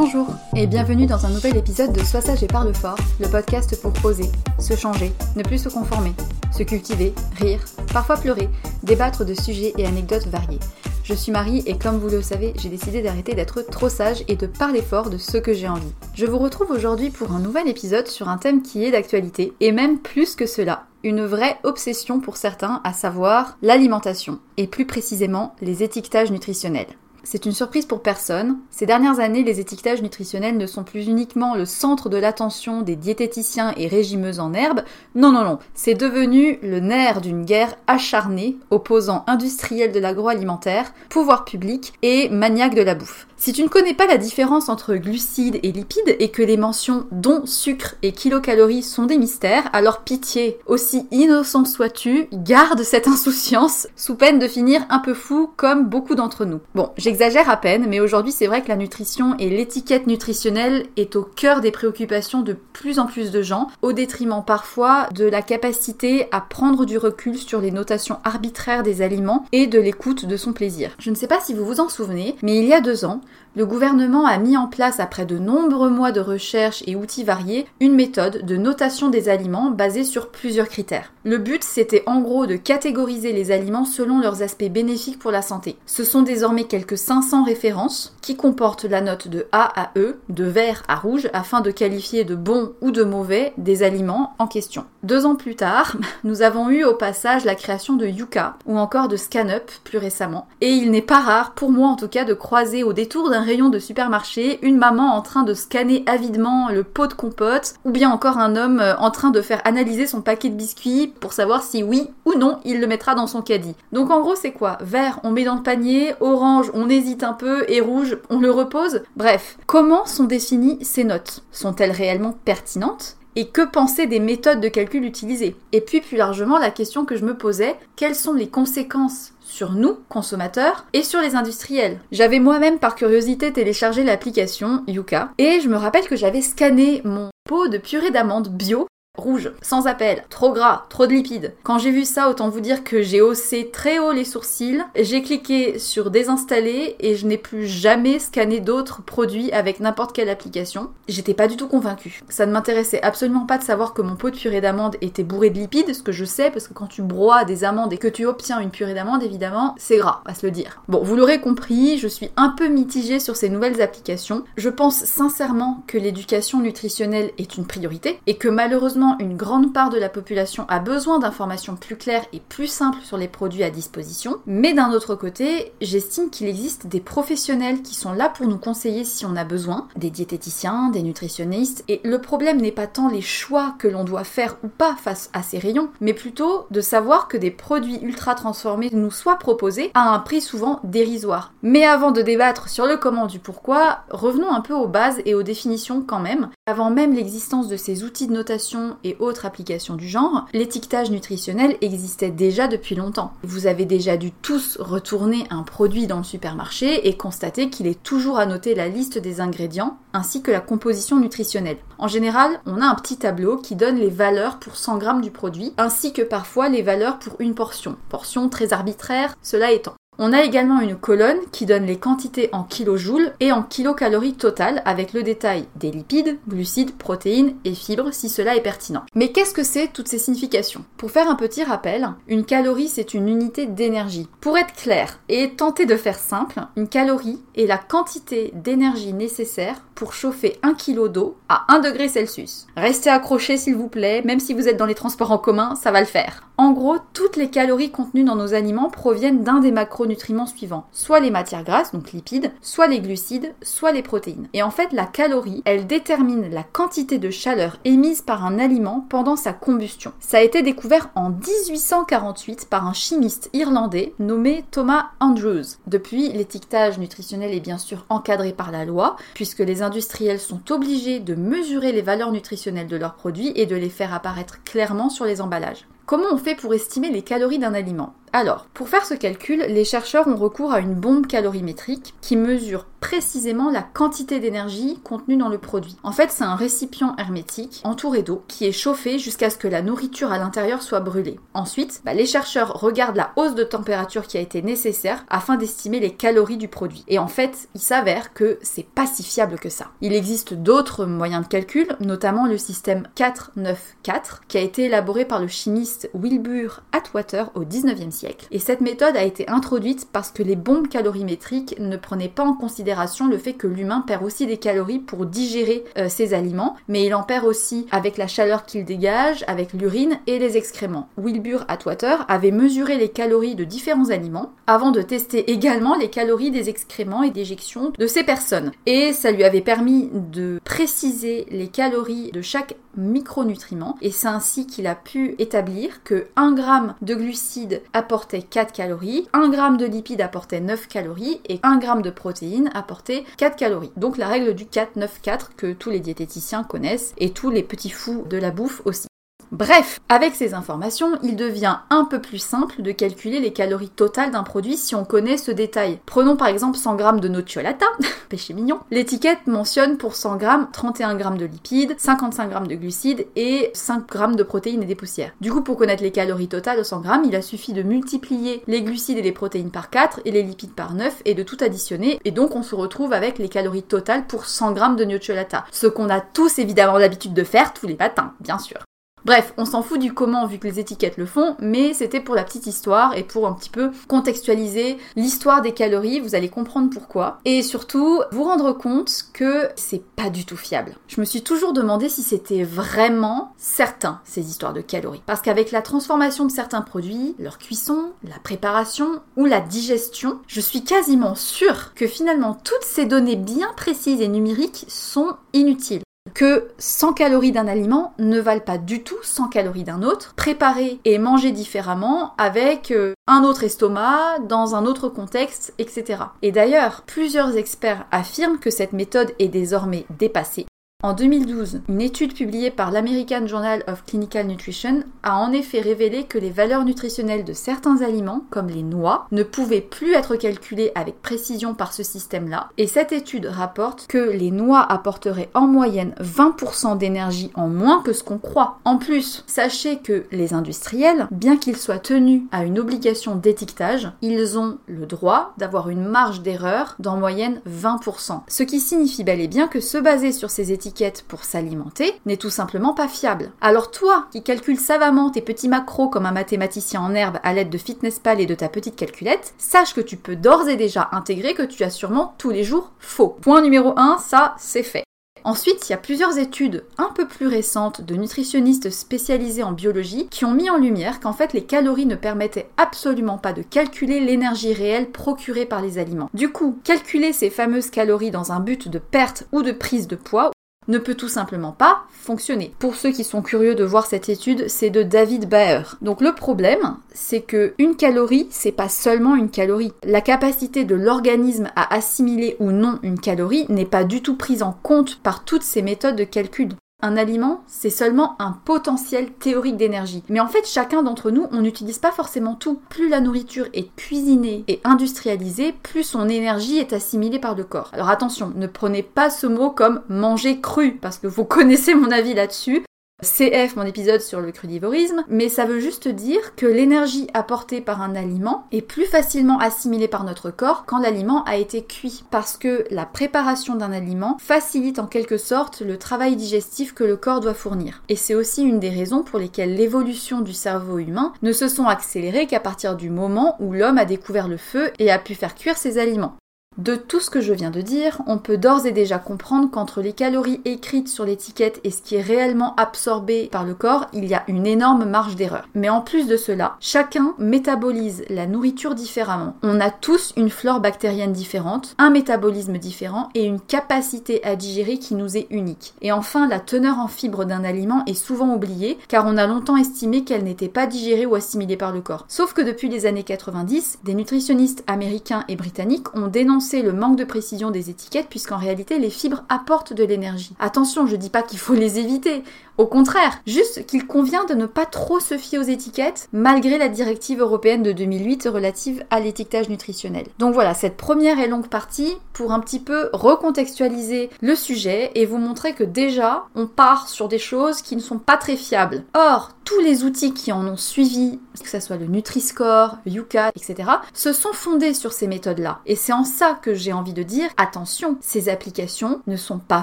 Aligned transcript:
Bonjour 0.00 0.28
et 0.54 0.68
bienvenue 0.68 1.06
dans 1.06 1.26
un 1.26 1.30
nouvel 1.30 1.56
épisode 1.56 1.92
de 1.92 2.04
Sois 2.04 2.20
sage 2.20 2.44
et 2.44 2.46
parle 2.46 2.72
fort, 2.72 3.00
le 3.18 3.26
podcast 3.26 3.82
pour 3.82 3.92
oser, 4.04 4.30
se 4.60 4.76
changer, 4.76 5.12
ne 5.34 5.42
plus 5.42 5.58
se 5.58 5.68
conformer, 5.68 6.12
se 6.52 6.62
cultiver, 6.62 7.12
rire, 7.36 7.58
parfois 7.92 8.16
pleurer, 8.16 8.48
débattre 8.84 9.24
de 9.24 9.34
sujets 9.34 9.74
et 9.76 9.86
anecdotes 9.86 10.28
variés. 10.28 10.60
Je 11.02 11.14
suis 11.14 11.32
Marie 11.32 11.64
et 11.66 11.76
comme 11.76 11.98
vous 11.98 12.10
le 12.10 12.22
savez, 12.22 12.52
j'ai 12.58 12.68
décidé 12.68 13.02
d'arrêter 13.02 13.34
d'être 13.34 13.60
trop 13.62 13.88
sage 13.88 14.22
et 14.28 14.36
de 14.36 14.46
parler 14.46 14.82
fort 14.82 15.10
de 15.10 15.18
ce 15.18 15.36
que 15.36 15.52
j'ai 15.52 15.68
envie. 15.68 15.92
Je 16.14 16.26
vous 16.26 16.38
retrouve 16.38 16.70
aujourd'hui 16.70 17.10
pour 17.10 17.32
un 17.32 17.40
nouvel 17.40 17.66
épisode 17.66 18.06
sur 18.06 18.28
un 18.28 18.38
thème 18.38 18.62
qui 18.62 18.84
est 18.84 18.92
d'actualité 18.92 19.52
et 19.58 19.72
même 19.72 19.98
plus 19.98 20.36
que 20.36 20.46
cela, 20.46 20.84
une 21.02 21.26
vraie 21.26 21.58
obsession 21.64 22.20
pour 22.20 22.36
certains, 22.36 22.80
à 22.84 22.92
savoir 22.92 23.58
l'alimentation 23.62 24.38
et 24.58 24.68
plus 24.68 24.86
précisément 24.86 25.56
les 25.60 25.82
étiquetages 25.82 26.30
nutritionnels. 26.30 26.86
C'est 27.30 27.44
une 27.44 27.52
surprise 27.52 27.84
pour 27.84 28.00
personne. 28.00 28.56
Ces 28.70 28.86
dernières 28.86 29.20
années, 29.20 29.42
les 29.42 29.60
étiquetages 29.60 30.00
nutritionnels 30.00 30.56
ne 30.56 30.66
sont 30.66 30.82
plus 30.82 31.08
uniquement 31.08 31.56
le 31.56 31.66
centre 31.66 32.08
de 32.08 32.16
l'attention 32.16 32.80
des 32.80 32.96
diététiciens 32.96 33.74
et 33.76 33.86
régimeuses 33.86 34.40
en 34.40 34.54
herbe. 34.54 34.80
Non, 35.14 35.30
non, 35.30 35.44
non. 35.44 35.58
C'est 35.74 35.92
devenu 35.92 36.58
le 36.62 36.80
nerf 36.80 37.20
d'une 37.20 37.44
guerre 37.44 37.76
acharnée 37.86 38.56
opposant 38.70 39.24
industriels 39.26 39.92
de 39.92 40.00
l'agroalimentaire, 40.00 40.94
pouvoir 41.10 41.44
public 41.44 41.92
et 42.00 42.30
maniaques 42.30 42.74
de 42.74 42.80
la 42.80 42.94
bouffe. 42.94 43.26
Si 43.40 43.52
tu 43.52 43.62
ne 43.62 43.68
connais 43.68 43.94
pas 43.94 44.08
la 44.08 44.16
différence 44.16 44.68
entre 44.68 44.96
glucides 44.96 45.60
et 45.62 45.70
lipides 45.70 46.16
et 46.18 46.30
que 46.30 46.42
les 46.42 46.56
mentions 46.56 47.06
dont 47.12 47.46
sucre 47.46 47.94
et 48.02 48.10
kilocalories 48.10 48.82
sont 48.82 49.06
des 49.06 49.16
mystères, 49.16 49.70
alors 49.72 50.00
pitié, 50.00 50.58
aussi 50.66 51.06
innocent 51.12 51.64
sois-tu, 51.64 52.26
garde 52.32 52.82
cette 52.82 53.06
insouciance 53.06 53.86
sous 53.94 54.16
peine 54.16 54.40
de 54.40 54.48
finir 54.48 54.84
un 54.90 54.98
peu 54.98 55.14
fou 55.14 55.50
comme 55.56 55.88
beaucoup 55.88 56.16
d'entre 56.16 56.44
nous. 56.46 56.58
Bon, 56.74 56.90
j'exagère 56.96 57.48
à 57.48 57.56
peine, 57.56 57.86
mais 57.88 58.00
aujourd'hui 58.00 58.32
c'est 58.32 58.48
vrai 58.48 58.60
que 58.60 58.68
la 58.68 58.76
nutrition 58.76 59.36
et 59.38 59.50
l'étiquette 59.50 60.08
nutritionnelle 60.08 60.86
est 60.96 61.14
au 61.14 61.22
cœur 61.22 61.60
des 61.60 61.70
préoccupations 61.70 62.42
de 62.42 62.56
plus 62.72 62.98
en 62.98 63.06
plus 63.06 63.30
de 63.30 63.42
gens, 63.42 63.68
au 63.82 63.92
détriment 63.92 64.42
parfois 64.44 65.08
de 65.14 65.24
la 65.24 65.42
capacité 65.42 66.26
à 66.32 66.40
prendre 66.40 66.84
du 66.84 66.98
recul 66.98 67.38
sur 67.38 67.60
les 67.60 67.70
notations 67.70 68.18
arbitraires 68.24 68.82
des 68.82 69.00
aliments 69.00 69.46
et 69.52 69.68
de 69.68 69.78
l'écoute 69.78 70.26
de 70.26 70.36
son 70.36 70.52
plaisir. 70.52 70.90
Je 70.98 71.10
ne 71.10 71.14
sais 71.14 71.28
pas 71.28 71.40
si 71.40 71.54
vous 71.54 71.64
vous 71.64 71.80
en 71.80 71.88
souvenez, 71.88 72.34
mais 72.42 72.58
il 72.58 72.64
y 72.64 72.74
a 72.74 72.80
deux 72.80 73.04
ans, 73.04 73.20
le 73.58 73.66
gouvernement 73.66 74.24
a 74.24 74.38
mis 74.38 74.56
en 74.56 74.68
place, 74.68 75.00
après 75.00 75.26
de 75.26 75.36
nombreux 75.36 75.90
mois 75.90 76.12
de 76.12 76.20
recherche 76.20 76.84
et 76.86 76.94
outils 76.94 77.24
variés, 77.24 77.66
une 77.80 77.94
méthode 77.94 78.44
de 78.46 78.56
notation 78.56 79.08
des 79.08 79.28
aliments 79.28 79.70
basée 79.70 80.04
sur 80.04 80.28
plusieurs 80.28 80.68
critères. 80.68 81.12
Le 81.24 81.38
but, 81.38 81.64
c'était 81.64 82.04
en 82.06 82.20
gros 82.20 82.46
de 82.46 82.54
catégoriser 82.54 83.32
les 83.32 83.50
aliments 83.50 83.84
selon 83.84 84.20
leurs 84.20 84.42
aspects 84.42 84.70
bénéfiques 84.70 85.18
pour 85.18 85.32
la 85.32 85.42
santé. 85.42 85.76
Ce 85.86 86.04
sont 86.04 86.22
désormais 86.22 86.64
quelques 86.64 86.96
500 86.96 87.42
références 87.42 88.14
qui 88.22 88.36
comportent 88.36 88.84
la 88.84 89.00
note 89.00 89.26
de 89.26 89.46
A 89.50 89.72
à 89.80 89.90
E, 89.96 90.20
de 90.28 90.44
vert 90.44 90.84
à 90.86 90.94
rouge, 90.94 91.28
afin 91.32 91.60
de 91.60 91.72
qualifier 91.72 92.24
de 92.24 92.36
bon 92.36 92.72
ou 92.80 92.92
de 92.92 93.02
mauvais 93.02 93.52
des 93.58 93.82
aliments 93.82 94.34
en 94.38 94.46
question. 94.46 94.84
Deux 95.02 95.26
ans 95.26 95.34
plus 95.34 95.56
tard, 95.56 95.96
nous 96.24 96.42
avons 96.42 96.70
eu 96.70 96.84
au 96.84 96.94
passage 96.94 97.44
la 97.44 97.56
création 97.56 97.96
de 97.96 98.06
Yuka, 98.06 98.56
ou 98.66 98.78
encore 98.78 99.08
de 99.08 99.16
ScanUp 99.16 99.70
plus 99.82 99.98
récemment, 99.98 100.46
et 100.60 100.70
il 100.70 100.92
n'est 100.92 101.02
pas 101.02 101.20
rare, 101.20 101.54
pour 101.54 101.72
moi 101.72 101.88
en 101.88 101.96
tout 101.96 102.08
cas, 102.08 102.24
de 102.24 102.34
croiser 102.34 102.84
au 102.84 102.92
détour 102.92 103.17
d'un 103.24 103.42
rayon 103.42 103.68
de 103.68 103.78
supermarché 103.78 104.58
une 104.62 104.78
maman 104.78 105.14
en 105.14 105.20
train 105.20 105.42
de 105.42 105.54
scanner 105.54 106.04
avidement 106.06 106.68
le 106.70 106.84
pot 106.84 107.08
de 107.08 107.14
compote, 107.14 107.74
ou 107.84 107.90
bien 107.90 108.10
encore 108.10 108.38
un 108.38 108.56
homme 108.56 108.80
euh, 108.80 108.96
en 108.98 109.10
train 109.10 109.30
de 109.30 109.42
faire 109.42 109.60
analyser 109.64 110.06
son 110.06 110.22
paquet 110.22 110.48
de 110.48 110.54
biscuits 110.54 111.12
pour 111.20 111.32
savoir 111.32 111.62
si 111.62 111.82
oui 111.82 112.08
ou 112.24 112.34
non 112.34 112.60
il 112.64 112.80
le 112.80 112.86
mettra 112.86 113.14
dans 113.14 113.26
son 113.26 113.42
caddie. 113.42 113.74
Donc 113.92 114.10
en 114.10 114.20
gros 114.20 114.36
c'est 114.36 114.52
quoi? 114.52 114.78
Vert 114.80 115.20
on 115.24 115.30
met 115.30 115.44
dans 115.44 115.56
le 115.56 115.62
panier, 115.62 116.14
orange 116.20 116.70
on 116.74 116.88
hésite 116.88 117.24
un 117.24 117.34
peu 117.34 117.64
et 117.68 117.80
rouge 117.80 118.18
on 118.30 118.38
le 118.38 118.50
repose? 118.50 119.02
Bref, 119.16 119.58
comment 119.66 120.06
sont 120.06 120.24
définies 120.24 120.78
ces 120.82 121.04
notes? 121.04 121.42
Sont-elles 121.50 121.90
réellement 121.90 122.38
pertinentes? 122.44 123.17
Et 123.38 123.46
que 123.46 123.64
penser 123.64 124.08
des 124.08 124.18
méthodes 124.18 124.60
de 124.60 124.66
calcul 124.66 125.04
utilisées? 125.04 125.54
Et 125.70 125.80
puis 125.80 126.00
plus 126.00 126.16
largement, 126.16 126.58
la 126.58 126.72
question 126.72 127.04
que 127.04 127.14
je 127.14 127.24
me 127.24 127.38
posais, 127.38 127.76
quelles 127.94 128.16
sont 128.16 128.32
les 128.34 128.48
conséquences 128.48 129.32
sur 129.40 129.74
nous, 129.74 129.96
consommateurs, 130.08 130.86
et 130.92 131.04
sur 131.04 131.20
les 131.20 131.36
industriels? 131.36 132.00
J'avais 132.10 132.40
moi-même 132.40 132.80
par 132.80 132.96
curiosité 132.96 133.52
téléchargé 133.52 134.02
l'application 134.02 134.82
Yuka, 134.88 135.30
et 135.38 135.60
je 135.60 135.68
me 135.68 135.76
rappelle 135.76 136.08
que 136.08 136.16
j'avais 136.16 136.42
scanné 136.42 137.00
mon 137.04 137.30
pot 137.48 137.68
de 137.68 137.78
purée 137.78 138.10
d'amande 138.10 138.48
bio 138.48 138.88
rouge, 139.18 139.52
sans 139.62 139.86
appel, 139.86 140.24
trop 140.30 140.52
gras, 140.52 140.84
trop 140.88 141.06
de 141.06 141.12
lipides. 141.12 141.54
Quand 141.62 141.78
j'ai 141.78 141.90
vu 141.90 142.04
ça, 142.04 142.28
autant 142.30 142.48
vous 142.48 142.60
dire 142.60 142.84
que 142.84 143.02
j'ai 143.02 143.20
haussé 143.20 143.70
très 143.72 143.98
haut 143.98 144.12
les 144.12 144.24
sourcils, 144.24 144.82
j'ai 144.98 145.22
cliqué 145.22 145.78
sur 145.78 146.10
désinstaller 146.10 146.96
et 147.00 147.14
je 147.14 147.26
n'ai 147.26 147.38
plus 147.38 147.66
jamais 147.66 148.18
scanné 148.18 148.60
d'autres 148.60 149.02
produits 149.02 149.52
avec 149.52 149.80
n'importe 149.80 150.14
quelle 150.14 150.28
application. 150.28 150.90
J'étais 151.08 151.34
pas 151.34 151.48
du 151.48 151.56
tout 151.56 151.68
convaincue. 151.68 152.22
Ça 152.28 152.46
ne 152.46 152.52
m'intéressait 152.52 153.02
absolument 153.02 153.46
pas 153.46 153.58
de 153.58 153.64
savoir 153.64 153.94
que 153.94 154.02
mon 154.02 154.16
pot 154.16 154.30
de 154.30 154.36
purée 154.36 154.60
d'amande 154.60 154.96
était 155.00 155.24
bourré 155.24 155.50
de 155.50 155.58
lipides, 155.58 155.94
ce 155.94 156.02
que 156.02 156.12
je 156.12 156.24
sais 156.24 156.50
parce 156.50 156.68
que 156.68 156.74
quand 156.74 156.86
tu 156.86 157.02
broies 157.02 157.44
des 157.44 157.64
amandes 157.64 157.92
et 157.92 157.98
que 157.98 158.08
tu 158.08 158.26
obtiens 158.26 158.60
une 158.60 158.70
purée 158.70 158.94
d'amande, 158.94 159.22
évidemment, 159.22 159.74
c'est 159.78 159.98
gras, 159.98 160.22
à 160.24 160.34
se 160.34 160.46
le 160.46 160.52
dire. 160.52 160.82
Bon, 160.88 161.02
vous 161.02 161.16
l'aurez 161.16 161.40
compris, 161.40 161.98
je 161.98 162.08
suis 162.08 162.30
un 162.36 162.50
peu 162.50 162.68
mitigée 162.68 163.20
sur 163.20 163.36
ces 163.36 163.48
nouvelles 163.48 163.80
applications. 163.80 164.44
Je 164.56 164.68
pense 164.68 165.04
sincèrement 165.04 165.82
que 165.86 165.98
l'éducation 165.98 166.60
nutritionnelle 166.60 167.30
est 167.38 167.56
une 167.56 167.66
priorité 167.66 168.20
et 168.26 168.36
que 168.36 168.48
malheureusement 168.48 169.07
une 169.18 169.36
grande 169.36 169.72
part 169.72 169.90
de 169.90 169.98
la 169.98 170.08
population 170.08 170.66
a 170.68 170.78
besoin 170.78 171.18
d'informations 171.18 171.76
plus 171.76 171.96
claires 171.96 172.26
et 172.32 172.40
plus 172.40 172.66
simples 172.66 173.02
sur 173.02 173.16
les 173.16 173.28
produits 173.28 173.62
à 173.62 173.70
disposition. 173.70 174.38
Mais 174.46 174.74
d'un 174.74 174.92
autre 174.92 175.14
côté, 175.14 175.72
j'estime 175.80 176.30
qu'il 176.30 176.48
existe 176.48 176.86
des 176.86 177.00
professionnels 177.00 177.82
qui 177.82 177.94
sont 177.94 178.12
là 178.12 178.28
pour 178.28 178.46
nous 178.46 178.58
conseiller 178.58 179.04
si 179.04 179.24
on 179.24 179.36
a 179.36 179.44
besoin, 179.44 179.88
des 179.96 180.10
diététiciens, 180.10 180.90
des 180.90 181.02
nutritionnistes. 181.02 181.84
Et 181.88 182.00
le 182.04 182.20
problème 182.20 182.60
n'est 182.60 182.72
pas 182.72 182.86
tant 182.86 183.08
les 183.08 183.22
choix 183.22 183.74
que 183.78 183.88
l'on 183.88 184.04
doit 184.04 184.24
faire 184.24 184.56
ou 184.62 184.68
pas 184.68 184.94
face 184.96 185.30
à 185.32 185.42
ces 185.42 185.58
rayons, 185.58 185.90
mais 186.00 186.12
plutôt 186.12 186.66
de 186.70 186.80
savoir 186.80 187.28
que 187.28 187.36
des 187.36 187.50
produits 187.50 188.00
ultra 188.02 188.34
transformés 188.34 188.90
nous 188.92 189.10
soient 189.10 189.38
proposés 189.38 189.90
à 189.94 190.12
un 190.12 190.18
prix 190.18 190.40
souvent 190.40 190.80
dérisoire. 190.84 191.52
Mais 191.62 191.84
avant 191.84 192.10
de 192.10 192.22
débattre 192.22 192.68
sur 192.68 192.86
le 192.86 192.96
comment 192.96 193.26
du 193.26 193.38
pourquoi, 193.38 194.00
revenons 194.10 194.52
un 194.52 194.60
peu 194.60 194.74
aux 194.74 194.88
bases 194.88 195.20
et 195.24 195.34
aux 195.34 195.42
définitions 195.42 196.02
quand 196.02 196.20
même. 196.20 196.50
Avant 196.68 196.90
même 196.90 197.14
l'existence 197.14 197.66
de 197.66 197.78
ces 197.78 198.04
outils 198.04 198.26
de 198.26 198.34
notation 198.34 198.98
et 199.02 199.16
autres 199.20 199.46
applications 199.46 199.94
du 199.94 200.06
genre, 200.06 200.44
l'étiquetage 200.52 201.10
nutritionnel 201.10 201.78
existait 201.80 202.28
déjà 202.28 202.68
depuis 202.68 202.94
longtemps. 202.94 203.32
Vous 203.42 203.66
avez 203.66 203.86
déjà 203.86 204.18
dû 204.18 204.32
tous 204.32 204.76
retourner 204.78 205.46
un 205.48 205.62
produit 205.62 206.06
dans 206.06 206.18
le 206.18 206.24
supermarché 206.24 207.08
et 207.08 207.16
constater 207.16 207.70
qu'il 207.70 207.86
est 207.86 208.02
toujours 208.02 208.38
à 208.38 208.44
noter 208.44 208.74
la 208.74 208.90
liste 208.90 209.16
des 209.16 209.40
ingrédients 209.40 209.96
ainsi 210.12 210.42
que 210.42 210.50
la 210.50 210.60
composition 210.60 211.18
nutritionnelle. 211.18 211.78
En 211.96 212.06
général, 212.06 212.60
on 212.66 212.82
a 212.82 212.86
un 212.86 212.96
petit 212.96 213.16
tableau 213.16 213.56
qui 213.56 213.74
donne 213.74 213.96
les 213.96 214.10
valeurs 214.10 214.58
pour 214.58 214.76
100 214.76 214.98
grammes 214.98 215.22
du 215.22 215.30
produit 215.30 215.72
ainsi 215.78 216.12
que 216.12 216.20
parfois 216.20 216.68
les 216.68 216.82
valeurs 216.82 217.18
pour 217.18 217.36
une 217.38 217.54
portion. 217.54 217.96
Portion 218.10 218.50
très 218.50 218.74
arbitraire, 218.74 219.34
cela 219.40 219.72
étant. 219.72 219.94
On 220.20 220.32
a 220.32 220.42
également 220.42 220.80
une 220.80 220.96
colonne 220.96 221.38
qui 221.52 221.64
donne 221.64 221.86
les 221.86 221.96
quantités 221.96 222.48
en 222.50 222.64
kilojoules 222.64 223.30
et 223.38 223.52
en 223.52 223.62
kilocalories 223.62 224.34
totales 224.34 224.82
avec 224.84 225.12
le 225.12 225.22
détail 225.22 225.66
des 225.76 225.92
lipides, 225.92 226.38
glucides, 226.48 226.98
protéines 226.98 227.54
et 227.64 227.72
fibres 227.72 228.12
si 228.12 228.28
cela 228.28 228.56
est 228.56 228.60
pertinent. 228.60 229.04
Mais 229.14 229.30
qu'est-ce 229.30 229.54
que 229.54 229.62
c'est 229.62 229.92
toutes 229.92 230.08
ces 230.08 230.18
significations? 230.18 230.84
Pour 230.96 231.12
faire 231.12 231.30
un 231.30 231.36
petit 231.36 231.62
rappel, 231.62 232.08
une 232.26 232.44
calorie 232.44 232.88
c'est 232.88 233.14
une 233.14 233.28
unité 233.28 233.66
d'énergie. 233.66 234.28
Pour 234.40 234.58
être 234.58 234.74
clair 234.74 235.20
et 235.28 235.50
tenter 235.50 235.86
de 235.86 235.96
faire 235.96 236.18
simple, 236.18 236.62
une 236.76 236.88
calorie 236.88 237.38
est 237.54 237.66
la 237.66 237.78
quantité 237.78 238.50
d'énergie 238.56 239.12
nécessaire 239.12 239.82
pour 239.94 240.14
chauffer 240.14 240.58
un 240.64 240.74
kilo 240.74 241.06
d'eau 241.06 241.36
à 241.48 241.64
1 241.68 241.78
degré 241.78 242.08
Celsius. 242.08 242.66
Restez 242.76 243.10
accrochés 243.10 243.56
s'il 243.56 243.76
vous 243.76 243.88
plaît, 243.88 244.22
même 244.24 244.40
si 244.40 244.52
vous 244.52 244.66
êtes 244.66 244.76
dans 244.76 244.86
les 244.86 244.94
transports 244.96 245.30
en 245.30 245.38
commun, 245.38 245.76
ça 245.76 245.92
va 245.92 246.00
le 246.00 246.06
faire. 246.06 246.42
En 246.56 246.72
gros, 246.72 246.96
toutes 247.12 247.36
les 247.36 247.50
calories 247.50 247.92
contenues 247.92 248.24
dans 248.24 248.34
nos 248.34 248.52
aliments 248.52 248.90
proviennent 248.90 249.44
d'un 249.44 249.60
des 249.60 249.70
macronutriments 249.70 250.07
suivants. 250.16 250.86
Soit 250.92 251.20
les 251.20 251.30
matières 251.30 251.64
grasses, 251.64 251.92
donc 251.92 252.12
lipides, 252.12 252.52
soit 252.60 252.86
les 252.86 253.00
glucides, 253.00 253.54
soit 253.62 253.92
les 253.92 254.02
protéines. 254.02 254.48
Et 254.52 254.62
en 254.62 254.70
fait, 254.70 254.92
la 254.92 255.04
calorie, 255.04 255.62
elle 255.64 255.86
détermine 255.86 256.48
la 256.50 256.62
quantité 256.62 257.18
de 257.18 257.30
chaleur 257.30 257.78
émise 257.84 258.22
par 258.22 258.44
un 258.44 258.58
aliment 258.58 259.06
pendant 259.08 259.36
sa 259.36 259.52
combustion. 259.52 260.12
Ça 260.20 260.38
a 260.38 260.42
été 260.42 260.62
découvert 260.62 261.10
en 261.14 261.30
1848 261.30 262.68
par 262.70 262.86
un 262.86 262.92
chimiste 262.92 263.50
irlandais 263.52 264.14
nommé 264.18 264.64
Thomas 264.70 265.10
Andrews. 265.20 265.76
Depuis, 265.86 266.30
l'étiquetage 266.30 266.98
nutritionnel 266.98 267.54
est 267.54 267.60
bien 267.60 267.78
sûr 267.78 268.04
encadré 268.08 268.52
par 268.52 268.70
la 268.70 268.84
loi, 268.84 269.16
puisque 269.34 269.60
les 269.60 269.82
industriels 269.82 270.40
sont 270.40 270.72
obligés 270.72 271.20
de 271.20 271.34
mesurer 271.34 271.92
les 271.92 272.02
valeurs 272.02 272.32
nutritionnelles 272.32 272.86
de 272.86 272.96
leurs 272.96 273.14
produits 273.14 273.52
et 273.54 273.66
de 273.66 273.76
les 273.76 273.90
faire 273.90 274.14
apparaître 274.14 274.62
clairement 274.64 275.10
sur 275.10 275.24
les 275.24 275.40
emballages. 275.40 275.86
Comment 276.06 276.32
on 276.32 276.38
fait 276.38 276.54
pour 276.54 276.72
estimer 276.72 277.10
les 277.10 277.20
calories 277.20 277.58
d'un 277.58 277.74
aliment? 277.74 278.14
Alors, 278.32 278.66
pour 278.74 278.88
faire 278.88 279.06
ce 279.06 279.14
calcul, 279.14 279.64
les 279.68 279.84
chercheurs 279.84 280.28
ont 280.28 280.36
recours 280.36 280.72
à 280.72 280.80
une 280.80 280.94
bombe 280.94 281.26
calorimétrique 281.26 282.14
qui 282.20 282.36
mesure 282.36 282.86
précisément 283.00 283.70
la 283.70 283.82
quantité 283.82 284.40
d'énergie 284.40 284.98
contenue 285.04 285.36
dans 285.36 285.48
le 285.48 285.58
produit. 285.58 285.96
En 286.02 286.12
fait, 286.12 286.30
c'est 286.30 286.44
un 286.44 286.56
récipient 286.56 287.14
hermétique 287.16 287.80
entouré 287.84 288.22
d'eau 288.22 288.42
qui 288.48 288.66
est 288.66 288.72
chauffé 288.72 289.18
jusqu'à 289.18 289.50
ce 289.50 289.56
que 289.56 289.68
la 289.68 289.82
nourriture 289.82 290.32
à 290.32 290.38
l'intérieur 290.38 290.82
soit 290.82 291.00
brûlée. 291.00 291.38
Ensuite, 291.54 292.02
bah, 292.04 292.12
les 292.12 292.26
chercheurs 292.26 292.74
regardent 292.74 293.16
la 293.16 293.32
hausse 293.36 293.54
de 293.54 293.62
température 293.62 294.26
qui 294.26 294.36
a 294.36 294.40
été 294.40 294.62
nécessaire 294.62 295.24
afin 295.30 295.56
d'estimer 295.56 296.00
les 296.00 296.12
calories 296.12 296.56
du 296.56 296.68
produit. 296.68 297.04
Et 297.08 297.18
en 297.18 297.28
fait, 297.28 297.68
il 297.74 297.80
s'avère 297.80 298.34
que 298.34 298.58
c'est 298.62 298.86
pas 298.86 299.06
si 299.06 299.22
fiable 299.22 299.58
que 299.58 299.68
ça. 299.68 299.86
Il 300.00 300.12
existe 300.12 300.54
d'autres 300.54 301.06
moyens 301.06 301.44
de 301.44 301.48
calcul, 301.48 301.86
notamment 302.00 302.46
le 302.46 302.58
système 302.58 303.06
494 303.14 304.40
qui 304.48 304.58
a 304.58 304.60
été 304.60 304.84
élaboré 304.86 305.24
par 305.24 305.40
le 305.40 305.46
chimiste 305.46 306.10
Wilbur 306.14 306.82
Atwater 306.92 307.50
au 307.54 307.64
19e 307.64 308.10
siècle 308.10 308.17
et 308.50 308.58
cette 308.58 308.80
méthode 308.80 309.16
a 309.16 309.24
été 309.24 309.48
introduite 309.48 310.08
parce 310.12 310.30
que 310.30 310.42
les 310.42 310.56
bombes 310.56 310.88
calorimétriques 310.88 311.76
ne 311.78 311.96
prenaient 311.96 312.28
pas 312.28 312.44
en 312.44 312.54
considération 312.54 313.26
le 313.26 313.38
fait 313.38 313.52
que 313.52 313.66
l'humain 313.66 314.02
perd 314.06 314.24
aussi 314.24 314.46
des 314.46 314.56
calories 314.56 314.98
pour 314.98 315.26
digérer 315.26 315.84
euh, 315.96 316.08
ses 316.08 316.34
aliments, 316.34 316.76
mais 316.88 317.04
il 317.04 317.14
en 317.14 317.22
perd 317.22 317.44
aussi 317.44 317.86
avec 317.90 318.16
la 318.16 318.26
chaleur 318.26 318.64
qu'il 318.64 318.84
dégage, 318.84 319.44
avec 319.46 319.72
l'urine 319.72 320.18
et 320.26 320.38
les 320.38 320.56
excréments. 320.56 321.08
Wilbur 321.16 321.64
Atwater 321.68 322.24
avait 322.28 322.50
mesuré 322.50 322.96
les 322.96 323.08
calories 323.08 323.54
de 323.54 323.64
différents 323.64 324.10
aliments 324.10 324.52
avant 324.66 324.90
de 324.90 325.02
tester 325.02 325.50
également 325.50 325.96
les 325.96 326.10
calories 326.10 326.50
des 326.50 326.68
excréments 326.68 327.22
et 327.22 327.30
d'éjection 327.30 327.92
de 327.98 328.06
ces 328.06 328.24
personnes. 328.24 328.72
Et 328.86 329.12
ça 329.12 329.30
lui 329.30 329.44
avait 329.44 329.60
permis 329.60 330.10
de 330.12 330.60
préciser 330.64 331.46
les 331.50 331.68
calories 331.68 332.30
de 332.32 332.42
chaque 332.42 332.76
micronutriment 332.96 333.96
et 334.02 334.10
c'est 334.10 334.28
ainsi 334.28 334.66
qu'il 334.66 334.86
a 334.86 334.94
pu 334.94 335.36
établir 335.38 336.02
que 336.02 336.26
1 336.36 336.56
g 336.56 336.62
de 337.02 337.14
glucides 337.14 337.82
apportait 338.08 338.40
4 338.40 338.72
calories, 338.72 339.28
1 339.34 339.52
g 339.52 339.76
de 339.76 339.84
lipides 339.84 340.22
apportait 340.22 340.60
9 340.60 340.88
calories 340.88 341.42
et 341.46 341.60
1 341.62 341.78
g 341.78 341.86
de 342.02 342.08
protéines 342.08 342.70
apportait 342.72 343.24
4 343.36 343.54
calories. 343.54 343.92
Donc 343.98 344.16
la 344.16 344.28
règle 344.28 344.54
du 344.54 344.64
4-9-4 344.64 345.48
que 345.58 345.74
tous 345.74 345.90
les 345.90 346.00
diététiciens 346.00 346.64
connaissent 346.64 347.12
et 347.18 347.34
tous 347.34 347.50
les 347.50 347.62
petits 347.62 347.90
fous 347.90 348.24
de 348.30 348.38
la 348.38 348.50
bouffe 348.50 348.80
aussi. 348.86 349.07
Bref, 349.50 349.98
avec 350.10 350.34
ces 350.34 350.52
informations, 350.52 351.18
il 351.22 351.34
devient 351.34 351.78
un 351.88 352.04
peu 352.04 352.20
plus 352.20 352.38
simple 352.38 352.82
de 352.82 352.92
calculer 352.92 353.40
les 353.40 353.52
calories 353.52 353.88
totales 353.88 354.30
d'un 354.30 354.42
produit 354.42 354.76
si 354.76 354.94
on 354.94 355.06
connaît 355.06 355.38
ce 355.38 355.50
détail. 355.50 356.00
Prenons 356.04 356.36
par 356.36 356.48
exemple 356.48 356.76
100 356.76 356.98
g 356.98 357.04
de 357.20 357.28
nocciolata, 357.28 357.86
péché 358.28 358.52
mignon. 358.52 358.80
L'étiquette 358.90 359.46
mentionne 359.46 359.96
pour 359.96 360.16
100 360.16 360.40
g 360.40 360.46
31 360.72 361.18
g 361.18 361.24
de 361.38 361.46
lipides, 361.46 361.94
55 361.96 362.52
g 362.52 362.68
de 362.68 362.74
glucides 362.74 363.26
et 363.36 363.70
5 363.72 364.04
g 364.12 364.36
de 364.36 364.42
protéines 364.42 364.82
et 364.82 364.86
des 364.86 364.94
poussières. 364.94 365.32
Du 365.40 365.50
coup, 365.50 365.62
pour 365.62 365.78
connaître 365.78 366.02
les 366.02 366.12
calories 366.12 366.48
totales 366.48 366.78
de 366.78 366.82
100 366.82 367.02
g, 367.02 367.08
il 367.24 367.34
a 367.34 367.40
suffi 367.40 367.72
de 367.72 367.82
multiplier 367.82 368.62
les 368.66 368.82
glucides 368.82 369.18
et 369.18 369.22
les 369.22 369.32
protéines 369.32 369.70
par 369.70 369.88
4 369.88 370.20
et 370.26 370.30
les 370.30 370.42
lipides 370.42 370.74
par 370.74 370.92
9 370.92 371.22
et 371.24 371.34
de 371.34 371.42
tout 371.42 371.56
additionner 371.60 372.20
et 372.24 372.32
donc 372.32 372.54
on 372.54 372.62
se 372.62 372.74
retrouve 372.74 373.14
avec 373.14 373.38
les 373.38 373.48
calories 373.48 373.82
totales 373.82 374.26
pour 374.26 374.44
100 374.44 374.76
g 374.76 374.82
de 374.98 375.04
nocciolata. 375.06 375.64
Ce 375.72 375.86
qu'on 375.86 376.10
a 376.10 376.20
tous 376.20 376.58
évidemment 376.58 376.98
l'habitude 376.98 377.32
de 377.32 377.44
faire 377.44 377.72
tous 377.72 377.86
les 377.86 377.96
matins, 377.96 378.34
bien 378.40 378.58
sûr. 378.58 378.87
Bref, 379.24 379.52
on 379.56 379.64
s'en 379.64 379.82
fout 379.82 380.00
du 380.00 380.14
comment 380.14 380.46
vu 380.46 380.58
que 380.58 380.66
les 380.66 380.78
étiquettes 380.78 381.16
le 381.16 381.26
font, 381.26 381.56
mais 381.60 381.94
c'était 381.94 382.20
pour 382.20 382.34
la 382.34 382.44
petite 382.44 382.66
histoire 382.66 383.16
et 383.16 383.22
pour 383.22 383.46
un 383.46 383.52
petit 383.52 383.70
peu 383.70 383.90
contextualiser 384.06 384.98
l'histoire 385.16 385.62
des 385.62 385.72
calories, 385.72 386.20
vous 386.20 386.34
allez 386.34 386.48
comprendre 386.48 386.90
pourquoi. 386.90 387.38
Et 387.44 387.62
surtout, 387.62 388.22
vous 388.32 388.44
rendre 388.44 388.72
compte 388.72 389.26
que 389.32 389.68
c'est 389.76 390.04
pas 390.04 390.30
du 390.30 390.44
tout 390.44 390.56
fiable. 390.56 390.96
Je 391.08 391.20
me 391.20 391.26
suis 391.26 391.42
toujours 391.42 391.72
demandé 391.72 392.08
si 392.08 392.22
c'était 392.22 392.64
vraiment 392.64 393.52
certain, 393.56 394.20
ces 394.24 394.48
histoires 394.48 394.72
de 394.72 394.80
calories. 394.80 395.22
Parce 395.26 395.42
qu'avec 395.42 395.72
la 395.72 395.82
transformation 395.82 396.46
de 396.46 396.52
certains 396.52 396.82
produits, 396.82 397.34
leur 397.38 397.58
cuisson, 397.58 398.12
la 398.24 398.38
préparation 398.38 399.20
ou 399.36 399.44
la 399.44 399.60
digestion, 399.60 400.38
je 400.46 400.60
suis 400.60 400.84
quasiment 400.84 401.34
sûre 401.34 401.94
que 401.94 402.06
finalement 402.06 402.58
toutes 402.64 402.84
ces 402.84 403.06
données 403.06 403.36
bien 403.36 403.72
précises 403.76 404.20
et 404.20 404.28
numériques 404.28 404.84
sont 404.88 405.36
inutiles 405.52 406.02
que 406.34 406.68
100 406.78 407.12
calories 407.14 407.52
d'un 407.52 407.68
aliment 407.68 408.14
ne 408.18 408.40
valent 408.40 408.60
pas 408.60 408.78
du 408.78 409.02
tout 409.02 409.18
100 409.22 409.48
calories 409.48 409.84
d'un 409.84 410.02
autre, 410.02 410.34
préparé 410.36 411.00
et 411.04 411.18
mangé 411.18 411.52
différemment 411.52 412.34
avec 412.38 412.90
euh, 412.90 413.14
un 413.26 413.44
autre 413.44 413.64
estomac, 413.64 414.38
dans 414.48 414.74
un 414.74 414.86
autre 414.86 415.08
contexte, 415.08 415.74
etc. 415.78 416.22
Et 416.42 416.52
d'ailleurs, 416.52 417.02
plusieurs 417.06 417.56
experts 417.56 418.06
affirment 418.10 418.58
que 418.58 418.70
cette 418.70 418.92
méthode 418.92 419.32
est 419.38 419.48
désormais 419.48 420.06
dépassée 420.18 420.66
En 421.04 421.12
2012, 421.12 421.82
une 421.88 422.00
étude 422.00 422.34
publiée 422.34 422.72
par 422.72 422.90
l'American 422.90 423.46
Journal 423.46 423.84
of 423.86 424.04
Clinical 424.04 424.48
Nutrition 424.48 425.04
a 425.22 425.38
en 425.38 425.52
effet 425.52 425.80
révélé 425.80 426.24
que 426.24 426.38
les 426.38 426.50
valeurs 426.50 426.84
nutritionnelles 426.84 427.44
de 427.44 427.52
certains 427.52 428.02
aliments, 428.02 428.42
comme 428.50 428.66
les 428.66 428.82
noix, 428.82 429.28
ne 429.30 429.44
pouvaient 429.44 429.80
plus 429.80 430.14
être 430.14 430.34
calculées 430.34 430.90
avec 430.96 431.22
précision 431.22 431.74
par 431.74 431.92
ce 431.92 432.02
système-là. 432.02 432.70
Et 432.78 432.88
cette 432.88 433.12
étude 433.12 433.46
rapporte 433.46 434.08
que 434.08 434.18
les 434.18 434.50
noix 434.50 434.80
apporteraient 434.80 435.50
en 435.54 435.68
moyenne 435.68 436.16
20% 436.20 436.98
d'énergie 436.98 437.52
en 437.54 437.68
moins 437.68 438.02
que 438.02 438.12
ce 438.12 438.24
qu'on 438.24 438.38
croit. 438.38 438.80
En 438.84 438.96
plus, 438.96 439.44
sachez 439.46 439.98
que 439.98 440.24
les 440.32 440.52
industriels, 440.52 441.28
bien 441.30 441.58
qu'ils 441.58 441.76
soient 441.76 442.00
tenus 442.00 442.42
à 442.50 442.64
une 442.64 442.80
obligation 442.80 443.36
d'étiquetage, 443.36 444.10
ils 444.20 444.58
ont 444.58 444.78
le 444.88 445.06
droit 445.06 445.54
d'avoir 445.58 445.90
une 445.90 446.06
marge 446.06 446.42
d'erreur 446.42 446.96
d'en 446.98 447.16
moyenne 447.16 447.60
20%. 447.68 448.40
Ce 448.48 448.64
qui 448.64 448.80
signifie 448.80 449.22
bel 449.22 449.40
et 449.40 449.46
bien 449.46 449.68
que 449.68 449.78
se 449.78 449.98
baser 449.98 450.32
sur 450.32 450.50
ces 450.50 450.72
étiquettes 450.72 450.87
pour 451.26 451.44
s'alimenter 451.44 452.20
n'est 452.26 452.36
tout 452.36 452.50
simplement 452.50 452.94
pas 452.94 453.08
fiable. 453.08 453.52
Alors 453.60 453.90
toi, 453.90 454.26
qui 454.30 454.42
calcules 454.42 454.78
savamment 454.78 455.30
tes 455.30 455.42
petits 455.42 455.68
macros 455.68 456.08
comme 456.08 456.26
un 456.26 456.32
mathématicien 456.32 457.00
en 457.00 457.14
herbe 457.14 457.38
à 457.42 457.52
l'aide 457.52 457.70
de 457.70 457.78
FitnessPal 457.78 458.40
et 458.40 458.46
de 458.46 458.54
ta 458.54 458.68
petite 458.68 458.96
calculette, 458.96 459.54
sache 459.58 459.94
que 459.94 460.00
tu 460.00 460.16
peux 460.16 460.36
d'ores 460.36 460.68
et 460.68 460.76
déjà 460.76 461.08
intégrer 461.12 461.54
que 461.54 461.62
tu 461.62 461.84
as 461.84 461.90
sûrement 461.90 462.34
tous 462.38 462.50
les 462.50 462.64
jours 462.64 462.92
faux. 462.98 463.36
Point 463.40 463.62
numéro 463.62 463.92
1, 463.96 464.18
ça 464.18 464.54
c'est 464.58 464.82
fait. 464.82 465.04
Ensuite, 465.44 465.88
il 465.88 465.92
y 465.92 465.94
a 465.94 465.98
plusieurs 465.98 466.38
études 466.38 466.84
un 466.98 467.10
peu 467.14 467.26
plus 467.26 467.46
récentes 467.46 468.02
de 468.02 468.16
nutritionnistes 468.16 468.90
spécialisés 468.90 469.62
en 469.62 469.72
biologie 469.72 470.28
qui 470.28 470.44
ont 470.44 470.52
mis 470.52 470.68
en 470.68 470.76
lumière 470.76 471.20
qu'en 471.20 471.32
fait 471.32 471.52
les 471.52 471.64
calories 471.64 472.06
ne 472.06 472.16
permettaient 472.16 472.68
absolument 472.76 473.38
pas 473.38 473.52
de 473.52 473.62
calculer 473.62 474.20
l'énergie 474.20 474.72
réelle 474.72 475.10
procurée 475.10 475.66
par 475.66 475.80
les 475.80 475.98
aliments. 475.98 476.30
Du 476.34 476.50
coup, 476.50 476.78
calculer 476.84 477.32
ces 477.32 477.50
fameuses 477.50 477.90
calories 477.90 478.30
dans 478.30 478.52
un 478.52 478.60
but 478.60 478.88
de 478.88 478.98
perte 478.98 479.46
ou 479.52 479.62
de 479.62 479.72
prise 479.72 480.08
de 480.08 480.16
poids 480.16 480.50
ne 480.88 480.98
peut 480.98 481.14
tout 481.14 481.28
simplement 481.28 481.72
pas 481.72 482.02
fonctionner. 482.10 482.74
Pour 482.78 482.96
ceux 482.96 483.10
qui 483.10 483.24
sont 483.24 483.42
curieux 483.42 483.74
de 483.74 483.84
voir 483.84 484.06
cette 484.06 484.28
étude, 484.28 484.68
c'est 484.68 484.90
de 484.90 485.02
David 485.02 485.48
Baer. 485.48 485.96
Donc 486.02 486.20
le 486.20 486.34
problème, 486.34 486.96
c'est 487.12 487.42
que 487.42 487.74
une 487.78 487.96
calorie, 487.96 488.48
c'est 488.50 488.72
pas 488.72 488.88
seulement 488.88 489.36
une 489.36 489.50
calorie. 489.50 489.92
La 490.04 490.20
capacité 490.20 490.84
de 490.84 490.94
l'organisme 490.94 491.70
à 491.76 491.94
assimiler 491.94 492.56
ou 492.58 492.72
non 492.72 492.98
une 493.02 493.20
calorie 493.20 493.66
n'est 493.68 493.84
pas 493.84 494.04
du 494.04 494.22
tout 494.22 494.36
prise 494.36 494.62
en 494.62 494.72
compte 494.82 495.20
par 495.22 495.44
toutes 495.44 495.62
ces 495.62 495.82
méthodes 495.82 496.16
de 496.16 496.24
calcul. 496.24 496.70
Un 497.00 497.16
aliment, 497.16 497.62
c'est 497.68 497.90
seulement 497.90 498.34
un 498.42 498.50
potentiel 498.64 499.30
théorique 499.30 499.76
d'énergie. 499.76 500.24
Mais 500.28 500.40
en 500.40 500.48
fait, 500.48 500.66
chacun 500.66 501.04
d'entre 501.04 501.30
nous, 501.30 501.46
on 501.52 501.60
n'utilise 501.60 502.00
pas 502.00 502.10
forcément 502.10 502.56
tout. 502.56 502.80
Plus 502.88 503.08
la 503.08 503.20
nourriture 503.20 503.68
est 503.72 503.94
cuisinée 503.94 504.64
et 504.66 504.80
industrialisée, 504.82 505.76
plus 505.84 506.02
son 506.02 506.28
énergie 506.28 506.78
est 506.78 506.92
assimilée 506.92 507.38
par 507.38 507.54
le 507.54 507.62
corps. 507.62 507.90
Alors 507.92 508.08
attention, 508.08 508.52
ne 508.56 508.66
prenez 508.66 509.04
pas 509.04 509.30
ce 509.30 509.46
mot 509.46 509.70
comme 509.70 510.02
manger 510.08 510.60
cru, 510.60 510.98
parce 511.00 511.18
que 511.18 511.28
vous 511.28 511.44
connaissez 511.44 511.94
mon 511.94 512.10
avis 512.10 512.34
là-dessus. 512.34 512.82
CF, 513.20 513.74
mon 513.74 513.82
épisode 513.82 514.20
sur 514.20 514.40
le 514.40 514.52
crudivorisme, 514.52 515.24
mais 515.28 515.48
ça 515.48 515.64
veut 515.64 515.80
juste 515.80 516.06
dire 516.06 516.54
que 516.54 516.66
l'énergie 516.66 517.26
apportée 517.34 517.80
par 517.80 518.00
un 518.00 518.14
aliment 518.14 518.68
est 518.70 518.80
plus 518.80 519.06
facilement 519.06 519.58
assimilée 519.58 520.06
par 520.06 520.22
notre 520.22 520.52
corps 520.52 520.84
quand 520.86 521.00
l'aliment 521.00 521.42
a 521.42 521.56
été 521.56 521.82
cuit, 521.82 522.22
parce 522.30 522.56
que 522.56 522.84
la 522.92 523.06
préparation 523.06 523.74
d'un 523.74 523.90
aliment 523.90 524.36
facilite 524.38 525.00
en 525.00 525.08
quelque 525.08 525.36
sorte 525.36 525.80
le 525.80 525.98
travail 525.98 526.36
digestif 526.36 526.94
que 526.94 527.02
le 527.02 527.16
corps 527.16 527.40
doit 527.40 527.54
fournir. 527.54 528.04
Et 528.08 528.14
c'est 528.14 528.36
aussi 528.36 528.62
une 528.62 528.78
des 528.78 528.90
raisons 528.90 529.24
pour 529.24 529.40
lesquelles 529.40 529.74
l'évolution 529.74 530.40
du 530.40 530.52
cerveau 530.52 530.98
humain 530.98 531.32
ne 531.42 531.50
se 531.50 531.66
sont 531.66 531.86
accélérées 531.86 532.46
qu'à 532.46 532.60
partir 532.60 532.94
du 532.94 533.10
moment 533.10 533.56
où 533.58 533.72
l'homme 533.72 533.98
a 533.98 534.04
découvert 534.04 534.46
le 534.46 534.58
feu 534.58 534.92
et 535.00 535.10
a 535.10 535.18
pu 535.18 535.34
faire 535.34 535.56
cuire 535.56 535.76
ses 535.76 535.98
aliments. 535.98 536.36
De 536.78 536.94
tout 536.94 537.18
ce 537.18 537.28
que 537.28 537.40
je 537.40 537.52
viens 537.52 537.72
de 537.72 537.80
dire, 537.80 538.22
on 538.28 538.38
peut 538.38 538.56
d'ores 538.56 538.86
et 538.86 538.92
déjà 538.92 539.18
comprendre 539.18 539.68
qu'entre 539.68 540.00
les 540.00 540.12
calories 540.12 540.60
écrites 540.64 541.08
sur 541.08 541.24
l'étiquette 541.24 541.80
et 541.82 541.90
ce 541.90 542.02
qui 542.02 542.14
est 542.14 542.22
réellement 542.22 542.76
absorbé 542.76 543.48
par 543.50 543.64
le 543.64 543.74
corps, 543.74 544.06
il 544.12 544.26
y 544.26 544.34
a 544.34 544.44
une 544.46 544.64
énorme 544.64 545.04
marge 545.04 545.34
d'erreur. 545.34 545.66
Mais 545.74 545.88
en 545.88 546.02
plus 546.02 546.28
de 546.28 546.36
cela, 546.36 546.76
chacun 546.78 547.34
métabolise 547.36 548.24
la 548.30 548.46
nourriture 548.46 548.94
différemment. 548.94 549.56
On 549.64 549.80
a 549.80 549.90
tous 549.90 550.32
une 550.36 550.50
flore 550.50 550.78
bactérienne 550.78 551.32
différente, 551.32 551.96
un 551.98 552.10
métabolisme 552.10 552.78
différent 552.78 553.28
et 553.34 553.44
une 553.44 553.60
capacité 553.60 554.44
à 554.44 554.54
digérer 554.54 554.98
qui 554.98 555.16
nous 555.16 555.36
est 555.36 555.48
unique. 555.50 555.94
Et 556.00 556.12
enfin, 556.12 556.46
la 556.46 556.60
teneur 556.60 557.00
en 557.00 557.08
fibres 557.08 557.44
d'un 557.44 557.64
aliment 557.64 558.04
est 558.06 558.14
souvent 558.14 558.54
oubliée 558.54 558.98
car 559.08 559.26
on 559.26 559.36
a 559.36 559.48
longtemps 559.48 559.76
estimé 559.76 560.22
qu'elle 560.22 560.44
n'était 560.44 560.68
pas 560.68 560.86
digérée 560.86 561.26
ou 561.26 561.34
assimilée 561.34 561.76
par 561.76 561.90
le 561.90 562.02
corps. 562.02 562.24
Sauf 562.28 562.52
que 562.52 562.62
depuis 562.62 562.88
les 562.88 563.04
années 563.04 563.24
90, 563.24 563.98
des 564.04 564.14
nutritionnistes 564.14 564.84
américains 564.86 565.42
et 565.48 565.56
britanniques 565.56 566.14
ont 566.14 566.28
dénoncé 566.28 566.67
le 566.76 566.92
manque 566.92 567.16
de 567.16 567.24
précision 567.24 567.70
des 567.70 567.90
étiquettes 567.90 568.28
puisqu'en 568.28 568.58
réalité 568.58 568.98
les 568.98 569.10
fibres 569.10 569.44
apportent 569.48 569.92
de 569.92 570.04
l'énergie. 570.04 570.54
Attention, 570.58 571.06
je 571.06 571.16
dis 571.16 571.30
pas 571.30 571.42
qu'il 571.42 571.58
faut 571.58 571.74
les 571.74 571.98
éviter, 571.98 572.44
au 572.78 572.86
contraire, 572.86 573.40
juste 573.46 573.86
qu'il 573.86 574.06
convient 574.06 574.44
de 574.44 574.54
ne 574.54 574.66
pas 574.66 574.86
trop 574.86 575.20
se 575.20 575.36
fier 575.36 575.58
aux 575.58 575.62
étiquettes 575.62 576.28
malgré 576.32 576.78
la 576.78 576.88
directive 576.88 577.40
européenne 577.40 577.82
de 577.82 577.92
2008 577.92 578.48
relative 578.52 579.04
à 579.10 579.20
l'étiquetage 579.20 579.68
nutritionnel. 579.68 580.26
Donc 580.38 580.54
voilà, 580.54 580.74
cette 580.74 580.96
première 580.96 581.40
et 581.40 581.48
longue 581.48 581.66
partie 581.66 582.16
pour 582.32 582.52
un 582.52 582.60
petit 582.60 582.78
peu 582.78 583.10
recontextualiser 583.12 584.30
le 584.40 584.54
sujet 584.54 585.10
et 585.16 585.26
vous 585.26 585.38
montrer 585.38 585.74
que 585.74 585.84
déjà 585.84 586.44
on 586.54 586.66
part 586.66 587.08
sur 587.08 587.28
des 587.28 587.38
choses 587.38 587.82
qui 587.82 587.96
ne 587.96 588.00
sont 588.00 588.18
pas 588.18 588.36
très 588.36 588.56
fiables. 588.56 589.02
Or, 589.14 589.50
tous 589.64 589.80
les 589.80 590.04
outils 590.04 590.32
qui 590.32 590.50
en 590.50 590.66
ont 590.66 590.78
suivi, 590.78 591.40
que 591.62 591.68
ce 591.68 591.80
soit 591.80 591.98
le 591.98 592.06
Nutri-Score, 592.06 592.96
Yuka, 593.04 593.50
etc., 593.54 593.90
se 594.14 594.32
sont 594.32 594.54
fondés 594.54 594.94
sur 594.94 595.12
ces 595.12 595.26
méthodes-là. 595.26 595.80
Et 595.84 595.94
c'est 595.94 596.14
en 596.14 596.24
ça 596.24 596.58
que 596.62 596.74
j'ai 596.74 596.94
envie 596.94 597.12
de 597.12 597.22
dire, 597.22 597.50
attention, 597.58 598.16
ces 598.22 598.48
applications 598.48 599.20
ne 599.26 599.36
sont 599.36 599.58
pas 599.58 599.82